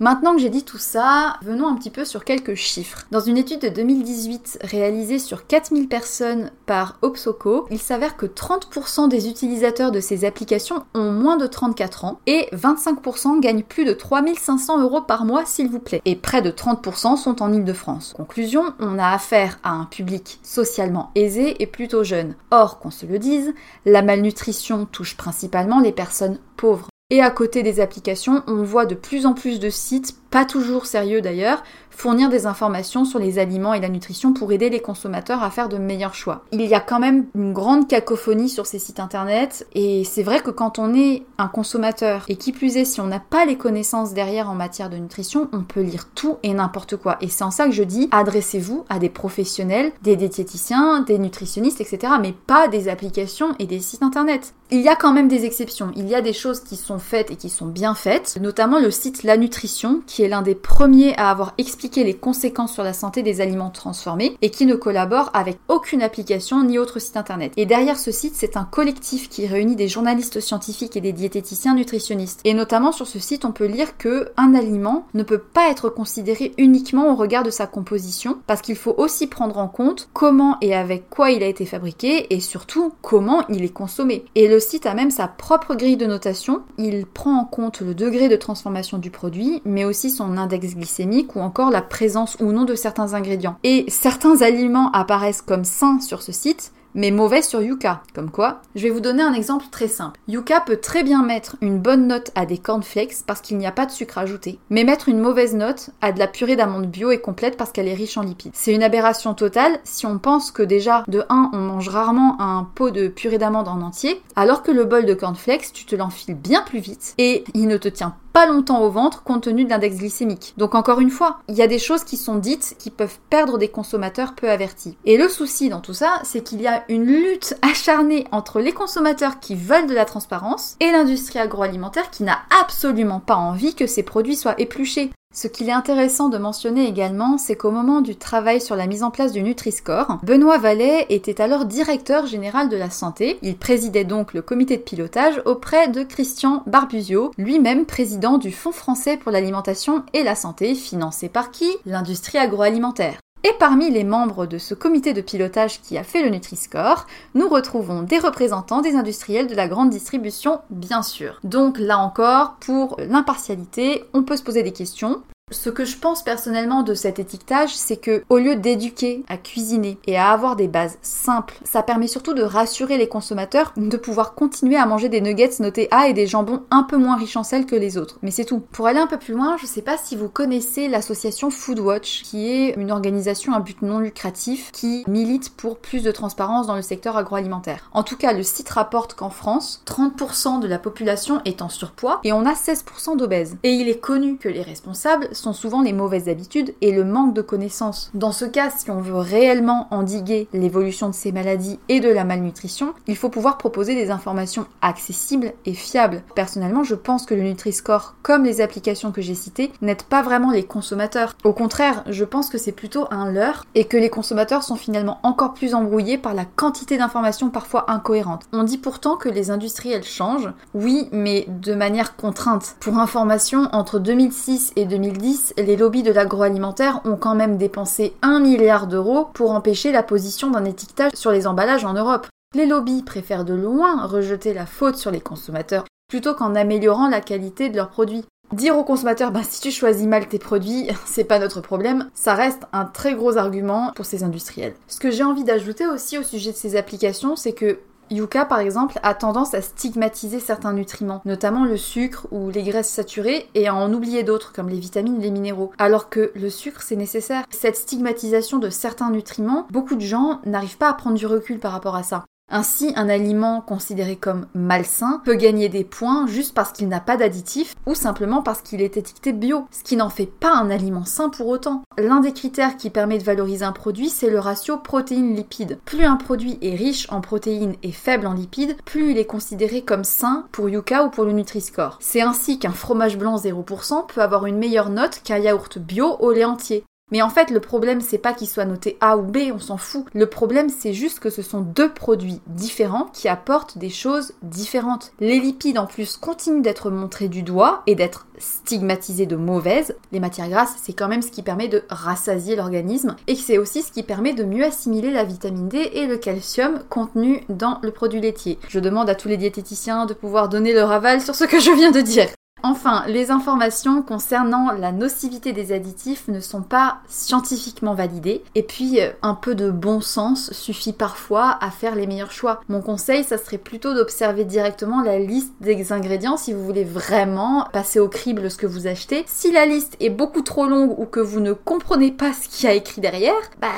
Maintenant 0.03 0.35
que 0.35 0.41
j'ai 0.41 0.51
dit 0.51 0.65
tout 0.65 0.79
ça, 0.79 1.37
venons 1.43 1.69
un 1.69 1.77
petit 1.77 1.89
peu 1.89 2.05
sur 2.05 2.25
quelques 2.25 2.57
chiffres. 2.57 3.07
Dans 3.13 3.21
une 3.21 3.39
étude 3.39 3.61
de 3.61 3.69
2018 3.69 4.59
réalisée 4.63 5.21
sur 5.21 5.47
4000 5.47 5.87
personnes 5.87 6.51
par 6.67 6.99
Opsoco, 7.03 7.69
il 7.71 7.79
s'avère 7.79 8.17
que 8.17 8.27
30% 8.27 9.09
des 9.09 9.29
utilisateurs 9.29 9.93
de 9.93 10.01
ces 10.01 10.25
applications 10.25 10.85
ont 10.95 11.13
moins 11.13 11.37
de 11.37 11.47
34 11.47 12.05
ans 12.05 12.19
et 12.27 12.49
25% 12.53 13.39
gagnent 13.39 13.63
plus 13.63 13.85
de 13.85 13.93
3500 13.93 14.83
euros 14.83 15.03
par 15.03 15.25
mois 15.25 15.45
s'il 15.47 15.69
vous 15.69 15.79
plaît. 15.79 16.03
Et 16.05 16.17
près 16.17 16.43
de 16.43 16.51
30% 16.51 17.17
sont 17.17 17.41
en 17.41 17.53
Ile-de-France. 17.53 18.15
Conclusion, 18.17 18.75
on 18.81 18.99
a 18.99 19.07
affaire 19.07 19.61
à 19.63 19.71
un 19.71 19.85
public 19.85 20.41
socialement 20.43 21.13
aisé 21.15 21.63
et 21.63 21.67
plutôt 21.69 22.03
jeune. 22.03 22.35
Or, 22.51 22.81
qu'on 22.81 22.91
se 22.91 23.07
le 23.07 23.21
dise, 23.21 23.55
la 23.87 24.03
malnutrition 24.03 24.85
touche 24.85 25.17
principalement 25.17 25.79
les 25.79 25.93
personnes 25.93 26.41
pauvres. 26.57 26.89
Et 27.13 27.21
à 27.21 27.31
côté 27.31 27.63
des 27.63 27.79
applications, 27.79 28.43
on 28.47 28.63
voit 28.63 28.87
de 28.87 28.95
plus 28.95 29.27
en 29.27 29.35
plus 29.35 29.61
de 29.61 29.69
sites, 29.69 30.17
pas 30.31 30.47
toujours 30.47 30.87
sérieux 30.87 31.21
d'ailleurs, 31.21 31.63
fournir 32.03 32.29
des 32.29 32.47
informations 32.47 33.05
sur 33.05 33.21
les 33.21 33.39
aliments 33.39 33.75
et 33.75 33.81
la 33.81 33.89
nutrition 33.89 34.33
pour 34.33 34.51
aider 34.51 34.71
les 34.71 34.81
consommateurs 34.81 35.45
à 35.45 35.51
faire 35.51 35.69
de 35.69 35.79
meilleurs 35.79 36.17
choix. 36.17 36.43
Il 36.51 36.61
y 36.63 36.75
a 36.75 36.81
quand 36.81 36.99
même 36.99 37.27
une 37.37 37.53
grande 37.53 37.87
cacophonie 37.87 38.49
sur 38.49 38.67
ces 38.67 38.81
sites 38.81 38.99
internet 38.99 39.69
et 39.77 40.03
c'est 40.03 40.25
vrai 40.25 40.41
que 40.41 40.51
quand 40.51 40.81
on 40.81 40.95
est 40.95 41.23
un 41.39 41.47
consommateur 41.47 42.25
et 42.27 42.35
qui 42.35 42.51
plus 42.51 42.77
est 42.77 42.85
si 42.85 43.01
on 43.01 43.07
n'a 43.07 43.21
pas 43.21 43.45
les 43.45 43.57
connaissances 43.57 44.15
derrière 44.15 44.51
en 44.51 44.57
matière 44.57 44.91
de 44.91 44.97
nutrition, 44.97 45.49
on 45.53 45.63
peut 45.63 45.83
lire 45.83 46.09
tout 46.13 46.39
et 46.43 46.53
n'importe 46.55 46.97
quoi. 46.97 47.19
Et 47.21 47.29
c'est 47.29 47.45
en 47.45 47.53
ça 47.53 47.67
que 47.67 47.73
je 47.73 47.85
dis 47.85 48.09
adressez-vous 48.11 48.85
à 48.89 48.99
des 48.99 49.09
professionnels, 49.09 49.93
des 50.03 50.17
diététiciens, 50.17 51.03
des 51.03 51.21
nutritionnistes, 51.21 51.81
etc. 51.81 52.15
mais 52.21 52.33
pas 52.33 52.67
des 52.67 52.89
applications 52.89 53.55
et 53.61 53.67
des 53.67 53.79
sites 53.79 54.03
internet. 54.03 54.55
Il 54.73 54.81
y 54.81 54.89
a 54.89 54.97
quand 54.97 55.13
même 55.13 55.29
des 55.29 55.45
exceptions. 55.45 55.93
Il 55.97 56.09
y 56.09 56.15
a 56.15 56.23
des 56.23 56.33
choses 56.33 56.61
qui 56.61 56.77
sont 56.77 56.99
faites 56.99 57.31
et 57.31 57.37
qui 57.37 57.51
sont 57.51 57.67
bien 57.67 57.95
faites, 57.95 58.39
notamment 58.41 58.81
le 58.81 58.91
site 58.91 59.23
La 59.23 59.37
Nutrition, 59.37 60.01
qui 60.07 60.23
est 60.23 60.29
l'un 60.29 60.41
des 60.41 60.55
premiers 60.55 61.15
à 61.19 61.31
avoir 61.31 61.53
expliqué 61.59 61.92
les 61.97 62.15
conséquences 62.15 62.73
sur 62.73 62.83
la 62.83 62.93
santé 62.93 63.23
des 63.23 63.41
aliments 63.41 63.71
transformés 63.71 64.37
et 64.43 64.51
qui 64.51 64.67
ne 64.67 64.75
collabore 64.75 65.31
avec 65.35 65.59
aucune 65.69 66.03
application 66.03 66.65
ni 66.65 66.79
autre 66.79 66.99
site 66.99 67.17
internet. 67.17 67.53
Et 67.57 67.67
derrière 67.67 67.99
ce 67.99 68.11
site, 68.11 68.35
c'est 68.35 68.57
un 68.57 68.65
collectif 68.65 69.29
qui 69.29 69.47
réunit 69.47 69.77
des 69.77 69.89
journalistes 69.89 70.41
scientifiques 70.41 70.97
et 70.97 71.01
des 71.01 71.13
diététiciens 71.13 71.75
nutritionnistes. 71.75 72.41
Et 72.45 72.55
notamment 72.55 72.93
sur 72.93 73.07
ce 73.07 73.19
site, 73.19 73.45
on 73.45 73.53
peut 73.53 73.67
lire 73.67 73.99
que 73.99 74.31
un 74.37 74.55
aliment 74.55 75.07
ne 75.15 75.23
peut 75.23 75.39
pas 75.39 75.71
être 75.71 75.91
considéré 75.91 76.55
uniquement 76.59 77.13
au 77.13 77.17
regard 77.17 77.43
de 77.43 77.51
sa 77.51 77.67
composition 77.67 78.39
parce 78.47 78.63
qu'il 78.63 78.77
faut 78.77 78.95
aussi 78.97 79.27
prendre 79.27 79.59
en 79.59 79.69
compte 79.69 80.09
comment 80.13 80.57
et 80.61 80.75
avec 80.75 81.11
quoi 81.11 81.31
il 81.31 81.43
a 81.43 81.47
été 81.47 81.67
fabriqué 81.67 82.33
et 82.35 82.41
surtout 82.41 82.93
comment 83.03 83.47
il 83.49 83.65
est 83.65 83.69
consommé. 83.69 84.25
Et 84.35 84.49
le 84.49 84.61
site 84.61 84.87
a 84.87 84.95
même 84.95 85.11
sa 85.11 85.29
propre 85.29 85.75
grille 85.75 85.97
de 85.97 86.07
notation. 86.07 86.63
Il 86.79 87.07
prend 87.07 87.39
en 87.39 87.45
compte 87.45 87.81
le 87.81 87.95
degré 87.95 88.29
de 88.29 88.37
transformation 88.37 88.99
du 88.99 89.11
produit, 89.11 89.61
mais 89.65 89.85
aussi 89.85 90.11
son 90.11 90.37
index 90.37 90.75
glycémique 90.75 91.37
ou 91.37 91.41
encore 91.41 91.71
la 91.73 91.83
présence 91.83 92.37
ou 92.41 92.53
non 92.53 92.65
de 92.65 92.75
certains 92.75 93.15
ingrédients. 93.15 93.57
Et 93.65 93.85
certains 93.89 94.43
aliments 94.43 94.91
apparaissent 94.93 95.43
comme 95.43 95.65
sains 95.65 95.99
sur 96.01 96.23
ce 96.23 96.31
site, 96.31 96.73
mais 96.95 97.11
mauvais 97.11 97.43
sur 97.43 97.63
Yuka. 97.63 98.03
Comme 98.15 98.31
quoi, 98.31 98.61
je 98.75 98.83
vais 98.83 98.91
vous 98.91 99.01
donner 99.01 99.23
un 99.23 99.33
exemple 99.33 99.67
très 99.71 99.89
simple. 99.89 100.21
Yuka 100.29 100.61
peut 100.61 100.77
très 100.77 101.03
bien 101.03 101.23
mettre 101.23 101.57
une 101.61 101.79
bonne 101.79 102.07
note 102.07 102.31
à 102.35 102.47
des 102.47 102.59
cornflakes 102.59 103.25
parce 103.27 103.41
qu'il 103.41 103.59
n'y 103.59 103.67
a 103.67 103.73
pas 103.73 103.87
de 103.87 103.91
sucre 103.91 104.19
ajouté, 104.19 104.59
mais 104.71 104.85
mettre 104.85 105.09
une 105.09 105.19
mauvaise 105.19 105.55
note 105.55 105.91
à 106.01 106.13
de 106.13 106.19
la 106.19 106.27
purée 106.27 106.57
d'amandes 106.57 106.87
bio 106.87 107.11
et 107.11 107.21
complète 107.21 107.57
parce 107.57 107.73
qu'elle 107.73 107.89
est 107.89 107.95
riche 107.95 108.17
en 108.17 108.23
lipides. 108.23 108.53
C'est 108.55 108.75
une 108.75 108.83
aberration 108.83 109.35
totale 109.35 109.79
si 109.85 110.07
on 110.07 110.19
pense 110.19 110.51
que 110.51 110.63
déjà, 110.63 111.05
de 111.09 111.25
1, 111.29 111.51
on 111.53 111.59
mange 111.59 111.89
rarement 111.89 112.41
un 112.41 112.69
pot 112.75 112.91
de 112.91 113.09
purée 113.09 113.39
d'amandes 113.39 113.69
en 113.69 113.81
entier, 113.81 114.23
alors 114.37 114.63
que 114.63 114.71
le 114.71 114.85
bol 114.85 115.07
de 115.07 115.15
cornflakes, 115.15 115.73
tu 115.73 115.85
te 115.85 115.97
l'enfiles 115.97 116.35
bien 116.35 116.63
plus 116.63 116.81
vite 116.81 117.15
et 117.19 117.45
il 117.55 117.69
ne 117.69 117.77
te 117.77 117.89
tient 117.89 118.17
pas 118.33 118.47
longtemps 118.47 118.83
au 118.83 118.91
ventre 118.91 119.23
compte 119.23 119.43
tenu 119.43 119.65
de 119.65 119.71
l'index 119.71 119.97
glycémique. 119.97 120.55
Donc 120.57 120.75
encore 120.75 121.01
une 121.01 121.11
fois, 121.11 121.41
il 121.49 121.55
y 121.55 121.63
a 121.63 121.67
des 121.67 121.79
choses 121.79 122.05
qui 122.05 122.17
sont 122.17 122.37
dites 122.37 122.77
qui 122.79 122.91
peuvent 122.91 123.19
perdre 123.31 123.59
des 123.59 123.69
consommateurs 123.69 124.35
peu 124.35 124.51
avertis. 124.51 124.97
Et 125.05 125.17
le 125.17 125.29
souci 125.29 125.69
dans 125.69 125.81
tout 125.81 125.95
ça, 125.95 126.21
c'est 126.25 126.43
qu'il 126.43 126.61
y 126.61 126.67
a 126.67 126.85
une 126.89 127.05
lutte 127.05 127.57
acharnée 127.63 128.27
entre 128.33 128.61
les 128.61 128.73
consommateurs 128.73 129.41
qui 129.41 129.55
veulent 129.55 129.87
de 129.87 129.95
la 129.95 130.05
transparence 130.05 130.77
et 130.81 130.91
l'industrie 130.91 131.39
agroalimentaire 131.39 132.11
qui 132.11 132.23
n'a 132.23 132.39
absolument 132.63 133.21
pas 133.21 133.37
envie 133.37 133.75
que 133.75 133.87
ces 133.87 134.03
produits 134.03 134.37
soient 134.37 134.61
épluchés. 134.61 135.11
Ce 135.35 135.49
qu'il 135.49 135.71
est 135.71 135.73
intéressant 135.73 136.29
de 136.29 136.37
mentionner 136.37 136.87
également, 136.87 137.39
c'est 137.39 137.57
qu'au 137.57 137.71
moment 137.71 138.03
du 138.03 138.17
travail 138.17 138.61
sur 138.61 138.77
la 138.77 138.87
mise 138.87 139.03
en 139.03 139.11
place 139.11 139.33
du 139.33 139.43
Nutri-Score, 139.43 140.19
Benoît 140.23 140.59
Vallet 140.59 141.07
était 141.09 141.41
alors 141.41 141.65
directeur 141.65 142.27
général 142.27 142.69
de 142.69 142.77
la 142.77 142.91
santé. 142.91 143.39
Il 143.41 143.57
présidait 143.57 144.05
donc 144.05 144.35
le 144.35 144.43
comité 144.43 144.77
de 144.77 144.83
pilotage 144.83 145.41
auprès 145.47 145.89
de 145.89 146.03
Christian 146.03 146.63
Barbuzio, 146.67 147.31
lui-même 147.39 147.87
président 147.87 148.37
du 148.37 148.53
Fonds 148.53 148.73
français 148.73 149.17
pour 149.17 149.33
l'alimentation 149.33 150.05
et 150.13 150.23
la 150.23 150.35
santé, 150.35 150.75
financé 150.75 151.31
par 151.31 151.51
qui? 151.51 151.71
L'industrie 151.87 152.37
agroalimentaire. 152.37 153.19
Et 153.45 153.53
parmi 153.59 153.91
les 153.91 154.05
membres 154.05 154.47
de 154.47 154.57
ce 154.57 154.73
comité 154.73 155.15
de 155.15 155.21
pilotage 155.21 155.81
qui 155.81 155.99
a 155.99 156.05
fait 156.05 156.23
le 156.23 156.29
Nutri-Score, 156.29 157.09
nous 157.35 157.49
retrouvons 157.49 158.03
des 158.03 158.21
représentants 158.21 158.83
des 158.83 158.95
industriels 158.95 159.49
de 159.49 159.57
la 159.57 159.67
grande 159.67 159.91
distribution, 159.91 160.61
bien 160.71 161.03
sûr. 161.03 161.41
Donc 161.43 161.77
là 161.79 161.99
encore, 161.99 162.55
pour 162.61 162.97
l'impartialité, 163.01 164.05
on 164.13 164.23
peut 164.23 164.37
se 164.37 164.45
poser 164.45 164.63
des 164.63 164.73
questions. 164.73 165.23
Ce 165.53 165.71
que 165.71 165.85
je 165.85 165.99
pense 165.99 166.23
personnellement 166.23 166.83
de 166.83 166.95
cet 166.95 167.19
étiquetage, 167.19 167.75
c'est 167.75 167.99
que 167.99 168.25
au 168.31 168.39
lieu 168.39 168.57
d'éduquer 168.57 169.23
à 169.29 169.37
cuisiner 169.37 169.99
et 170.07 170.17
à 170.17 170.31
avoir 170.31 170.57
des 170.57 170.67
bases 170.67 170.99
simples, 171.03 171.59
ça 171.65 171.83
permet 171.83 172.07
surtout 172.07 172.33
de 172.33 172.43
rassurer 172.43 172.97
les 172.97 173.09
consommateurs 173.09 173.73
de 173.77 173.97
pouvoir 173.97 174.35
continuer 174.35 174.77
à 174.77 174.87
manger 174.87 175.09
des 175.09 175.21
nuggets 175.21 175.51
notés 175.61 175.89
A 175.91 176.09
et 176.09 176.15
des 176.15 176.27
jambons 176.27 176.63
un 176.71 176.83
peu 176.83 176.97
moins 176.97 177.17
riches 177.17 177.37
en 177.37 177.43
sel 177.43 177.67
que 177.67 177.77
les 177.77 177.99
autres. 177.99 178.19
Mais 178.23 178.31
c'est 178.31 178.45
tout. 178.45 178.61
Pour 178.73 178.87
aller 178.87 178.99
un 178.99 179.07
peu 179.07 179.19
plus 179.19 179.35
loin, 179.35 179.57
je 179.59 179.67
sais 179.67 179.83
pas 179.83 179.99
si 179.99 180.17
vous 180.17 180.29
connaissez 180.29 180.89
l'association 180.89 181.51
Foodwatch, 181.51 182.23
qui 182.23 182.51
est 182.51 182.75
une 182.77 182.91
organisation 182.91 183.53
à 183.53 183.61
but 183.61 183.83
non 183.83 183.99
lucratif 183.99 184.73
qui 184.73 185.05
milite 185.07 185.55
pour 185.57 185.79
plus 185.79 186.03
de 186.03 186.11
transparence 186.11 186.67
dans 186.67 186.77
le 186.77 186.83
secteur 186.83 187.17
agroalimentaire. 187.17 187.91
En 187.93 188.03
tout 188.03 188.17
cas, 188.17 188.33
le 188.33 188.43
site 188.43 188.71
rapporte 188.71 189.15
qu'en 189.15 189.31
France, 189.31 189.83
30% 189.87 190.61
de 190.61 190.67
la 190.67 190.79
population 190.79 191.41
est 191.45 191.61
en 191.61 191.69
surpoids 191.69 192.21
et 192.25 192.33
on 192.33 192.47
a 192.47 192.55
16% 192.55 193.17
d'obèses. 193.17 193.57
Et 193.63 193.73
il 193.73 193.89
est 193.89 193.99
connu 193.99 194.39
que 194.39 194.49
les 194.49 194.63
responsables 194.63 195.29
sont 195.43 195.53
souvent 195.53 195.83
les 195.83 195.93
mauvaises 195.93 196.29
habitudes 196.29 196.75
et 196.81 196.93
le 196.93 197.05
manque 197.05 197.35
de 197.35 197.43
connaissances. 197.43 198.11
Dans 198.15 198.33
ce 198.33 198.45
cas, 198.45 198.71
si 198.71 198.91
on 198.91 199.01
veut 199.01 199.17
réellement 199.17 199.89
endiguer 199.91 200.49
l'évolution 200.53 201.09
de 201.09 201.15
ces 201.15 201.33
maladies 201.33 201.79
et 201.89 202.01
de 202.01 202.09
la 202.09 202.25
malnutrition, 202.25 202.95
il 203.07 203.17
faut 203.17 203.29
pouvoir 203.29 203.59
proposer 203.59 203.95
des 203.95 204.11
informations 204.11 204.67
accessibles 204.81 205.53
et 205.67 205.75
fiables. 205.75 206.23
Personnellement, 206.35 206.85
je 206.85 206.95
pense 206.95 207.27
que 207.27 207.35
le 207.35 207.43
Nutri-Score, 207.43 208.15
comme 208.23 208.45
les 208.45 208.61
applications 208.61 209.13
que 209.13 209.21
j'ai 209.21 209.35
citées, 209.35 209.73
n'aident 209.83 210.03
pas 210.05 210.23
vraiment 210.23 210.51
les 210.51 210.65
consommateurs. 210.65 211.37
Au 211.45 211.53
contraire, 211.53 212.05
je 212.09 212.25
pense 212.25 212.49
que 212.49 212.59
c'est 212.59 212.73
plutôt 212.73 213.07
un 213.11 213.31
leurre 213.31 213.65
et 213.75 213.85
que 213.85 213.97
les 213.97 214.11
consommateurs 214.11 214.63
sont 214.63 214.77
finalement 214.77 215.19
encore 215.23 215.55
plus 215.55 215.75
embrouillés 215.75 216.19
par 216.19 216.35
la 216.35 216.45
quantité 216.45 216.97
d'informations 216.97 217.51
parfois 217.51 217.91
incohérentes. 217.91 218.45
On 218.53 218.63
dit 218.63 218.79
pourtant 218.79 219.17
que 219.17 219.29
les 219.29 219.51
industriels 219.51 220.05
changent, 220.05 220.53
oui, 220.75 221.09
mais 221.13 221.47
de 221.49 221.75
manière 221.75 222.17
contrainte. 222.17 222.77
Pour 222.81 222.99
information, 222.99 223.69
entre 223.73 223.99
2006 223.99 224.73
et 224.77 224.85
2010, 224.85 225.22
les 225.57 225.77
lobbies 225.77 226.03
de 226.03 226.13
l'agroalimentaire 226.13 227.01
ont 227.05 227.17
quand 227.17 227.35
même 227.35 227.57
dépensé 227.57 228.15
1 228.23 228.41
milliard 228.41 228.87
d'euros 228.87 229.27
pour 229.33 229.53
empêcher 229.53 229.93
la 229.93 230.03
position 230.03 230.51
d'un 230.51 230.65
étiquetage 230.65 231.13
sur 231.15 231.31
les 231.31 231.47
emballages 231.47 231.85
en 231.85 231.95
Europe. 231.95 232.27
Les 232.55 232.67
lobbies 232.67 233.03
préfèrent 233.03 233.45
de 233.45 233.55
loin 233.55 234.07
rejeter 234.07 234.53
la 234.53 234.67
faute 234.67 234.97
sur 234.97 235.11
les 235.11 235.21
consommateurs 235.21 235.85
plutôt 236.09 236.35
qu'en 236.35 236.55
améliorant 236.55 237.09
la 237.09 237.21
qualité 237.21 237.71
de 237.71 237.77
leurs 237.77 237.89
produits. 237.89 238.25
Dire 238.53 238.77
aux 238.77 238.85
consommateurs, 238.85 239.31
bah, 239.31 239.41
si 239.49 239.63
tu 239.63 239.71
choisis 239.71 240.07
mal 240.07 240.29
tes 240.29 240.39
produits, 240.39 240.89
c'est 241.07 241.25
pas 241.25 241.39
notre 241.39 241.61
problème, 241.61 242.11
ça 242.15 242.35
reste 242.35 242.65
un 242.73 242.85
très 242.85 243.15
gros 243.15 243.39
argument 243.39 243.93
pour 243.95 244.05
ces 244.05 244.25
industriels. 244.25 244.75
Ce 244.89 245.01
que 245.01 245.11
j'ai 245.11 245.23
envie 245.23 245.45
d'ajouter 245.45 245.87
aussi 245.87 246.19
au 246.19 246.23
sujet 246.23 246.53
de 246.53 246.57
ces 246.57 246.77
applications, 246.77 247.37
c'est 247.37 247.53
que 247.55 247.79
Yuka, 248.11 248.45
par 248.45 248.61
exemple, 248.61 248.99
a 249.03 249.15
tendance 249.15 249.55
à 249.55 249.63
stigmatiser 249.63 250.41
certains 250.41 250.73
nutriments, 250.73 251.23
notamment 251.25 251.65
le 251.65 251.77
sucre 251.77 252.27
ou 252.31 252.51
les 252.51 252.63
graisses 252.63 252.91
saturées, 252.91 253.49
et 253.55 253.69
à 253.69 253.75
en 253.75 253.93
oublier 253.93 254.23
d'autres, 254.23 254.53
comme 254.53 254.69
les 254.69 254.79
vitamines 254.79 255.21
et 255.21 255.25
les 255.25 255.31
minéraux. 255.31 255.73
Alors 255.79 256.11
que 256.11 256.31
le 256.35 256.51
sucre, 256.51 256.83
c'est 256.83 256.97
nécessaire. 256.97 257.45
Cette 257.51 257.77
stigmatisation 257.77 258.59
de 258.59 258.71
certains 258.71 259.11
nutriments, 259.11 259.67
beaucoup 259.71 259.95
de 259.97 260.01
gens 260.01 260.41
n'arrivent 260.45 260.79
pas 260.79 260.91
à 260.91 260.95
prendre 260.95 261.17
du 261.17 261.27
recul 261.27 261.59
par 261.59 261.73
rapport 261.73 261.97
à 261.97 262.03
ça. 262.03 262.25
Ainsi, 262.55 262.93
un 262.97 263.09
aliment 263.09 263.63
considéré 263.63 264.17
comme 264.17 264.47
malsain 264.53 265.23
peut 265.25 265.37
gagner 265.37 265.71
des 265.71 265.85
points 265.85 266.27
juste 266.27 266.55
parce 266.55 266.73
qu'il 266.73 266.87
n'a 266.87 267.01
pas 267.01 267.17
d'additifs 267.17 267.75
ou 267.87 267.95
simplement 267.95 268.43
parce 268.43 268.61
qu'il 268.61 268.83
est 268.83 268.99
étiqueté 268.99 269.33
bio, 269.33 269.65
ce 269.71 269.83
qui 269.83 269.97
n'en 269.97 270.11
fait 270.11 270.27
pas 270.27 270.55
un 270.55 270.69
aliment 270.69 271.07
sain 271.07 271.31
pour 271.31 271.49
autant. 271.49 271.83
L'un 271.97 272.21
des 272.21 272.35
critères 272.35 272.77
qui 272.77 272.91
permet 272.91 273.17
de 273.17 273.25
valoriser 273.25 273.65
un 273.65 273.73
produit, 273.73 274.11
c'est 274.11 274.29
le 274.29 274.39
ratio 274.39 274.77
protéines-lipides. 274.77 275.79
Plus 275.87 276.05
un 276.05 276.17
produit 276.17 276.59
est 276.61 276.75
riche 276.75 277.11
en 277.11 277.23
protéines 277.23 277.77
et 277.83 277.91
faible 277.91 278.27
en 278.27 278.35
lipides, 278.35 278.77
plus 278.85 279.13
il 279.13 279.19
est 279.19 279.25
considéré 279.25 279.81
comme 279.81 280.05
sain 280.05 280.47
pour 280.53 280.69
Yuka 280.69 281.05
ou 281.05 281.09
pour 281.09 281.25
le 281.25 281.33
Nutri-Score. 281.33 281.97
C'est 282.01 282.21
ainsi 282.21 282.59
qu'un 282.59 282.73
fromage 282.73 283.17
blanc 283.17 283.37
0% 283.37 284.07
peut 284.09 284.21
avoir 284.21 284.45
une 284.45 284.59
meilleure 284.59 284.91
note 284.91 285.23
qu'un 285.25 285.39
yaourt 285.39 285.79
bio 285.79 286.17
au 286.21 286.33
lait 286.33 286.45
entier. 286.45 286.85
Mais 287.13 287.21
en 287.21 287.29
fait, 287.29 287.51
le 287.51 287.61
problème, 287.61 288.01
c'est 288.01 288.17
pas 288.17 288.33
qu'il 288.33 288.49
soit 288.49 288.65
noté 288.65 288.97
A 289.03 289.19
ou 289.19 289.23
B, 289.23 289.53
on 289.55 289.59
s'en 289.59 289.77
fout. 289.77 290.07
Le 290.15 290.27
problème, 290.27 290.71
c'est 290.71 290.95
juste 290.95 291.21
que 291.21 291.29
ce 291.29 291.43
sont 291.43 291.61
deux 291.61 291.93
produits 291.93 292.41
différents 292.47 293.11
qui 293.13 293.29
apportent 293.29 293.77
des 293.77 293.91
choses 293.91 294.33
différentes. 294.43 295.13
Les 295.21 295.39
lipides, 295.39 295.79
en 295.79 295.87
plus, 295.87 296.17
continuent 296.17 296.63
d'être 296.63 296.91
montrés 296.91 297.29
du 297.29 297.43
doigt 297.43 297.83
et 297.87 297.95
d'être 297.95 298.27
stigmatisés 298.39 299.27
de 299.27 299.37
mauvaises. 299.37 299.95
Les 300.11 300.21
matières 300.21 300.49
grasses, 300.49 300.75
c'est 300.83 300.95
quand 300.95 301.09
même 301.09 301.21
ce 301.21 301.31
qui 301.31 301.43
permet 301.43 301.69
de 301.69 301.85
rassasier 301.91 302.57
l'organisme 302.57 303.15
et 303.27 303.37
c'est 303.37 303.59
aussi 303.59 303.83
ce 303.83 303.93
qui 303.93 304.03
permet 304.03 304.33
de 304.33 304.45
mieux 304.45 304.65
assimiler 304.65 305.11
la 305.11 305.25
vitamine 305.25 305.69
D 305.69 305.91
et 305.93 306.07
le 306.07 306.17
calcium 306.17 306.81
contenu 306.89 307.45
dans 307.51 307.79
le 307.83 307.91
produit 307.91 308.23
laitier. 308.23 308.59
Je 308.69 308.81
demande 308.81 309.11
à 309.11 309.15
tous 309.15 309.29
les 309.29 309.37
diététiciens 309.37 310.07
de 310.07 310.15
pouvoir 310.15 310.49
donner 310.49 310.73
leur 310.73 310.91
aval 310.91 311.21
sur 311.21 311.35
ce 311.35 311.45
que 311.45 311.61
je 311.61 311.71
viens 311.73 311.91
de 311.91 312.01
dire. 312.01 312.29
Enfin, 312.63 313.05
les 313.09 313.31
informations 313.31 314.03
concernant 314.03 314.73
la 314.73 314.93
nocivité 314.93 315.53
des 315.53 315.73
additifs 315.73 316.29
ne 316.29 316.41
sont 316.41 316.63
pas 316.63 316.99
scientifiquement 317.09 317.95
validées. 317.95 318.43
Et 318.55 318.63
puis, 318.63 319.01
euh, 319.01 319.11
un 319.23 319.35
peu 319.35 319.55
de 319.55 319.71
bon 319.71 320.01
sens 320.01 320.53
suffit 320.53 320.93
parfois 320.93 321.59
à 321.61 321.71
faire 321.71 321.95
les 321.95 322.07
meilleurs 322.07 322.31
choix. 322.31 322.61
Mon 322.69 322.81
conseil, 322.81 323.25
ça 323.25 323.39
serait 323.39 323.59
plutôt 323.59 323.95
d'observer 323.95 324.45
directement 324.45 325.03
la 325.03 325.19
liste 325.19 325.53
des 325.61 325.93
ingrédients 325.93 326.37
si 326.37 326.53
vous 326.53 326.65
voulez 326.65 326.85
vraiment 326.85 327.67
passer 327.73 327.99
au 327.99 328.09
crible 328.09 328.51
ce 328.51 328.57
que 328.57 328.67
vous 328.67 328.87
achetez. 328.87 329.25
Si 329.27 329.51
la 329.51 329.67
liste 329.67 329.97
est 330.01 330.11
beaucoup 330.11 330.43
trop 330.43 330.67
longue 330.67 330.99
ou 330.99 331.07
que 331.07 331.21
vous 331.21 331.41
ne 331.41 331.53
comprenez 331.53 332.13
pas 332.13 332.33
ce 332.33 332.49
qu'il 332.49 332.69
y 332.69 332.73
a 332.73 332.75
écrit 332.75 333.01
derrière, 333.01 333.35
bah 333.61 333.69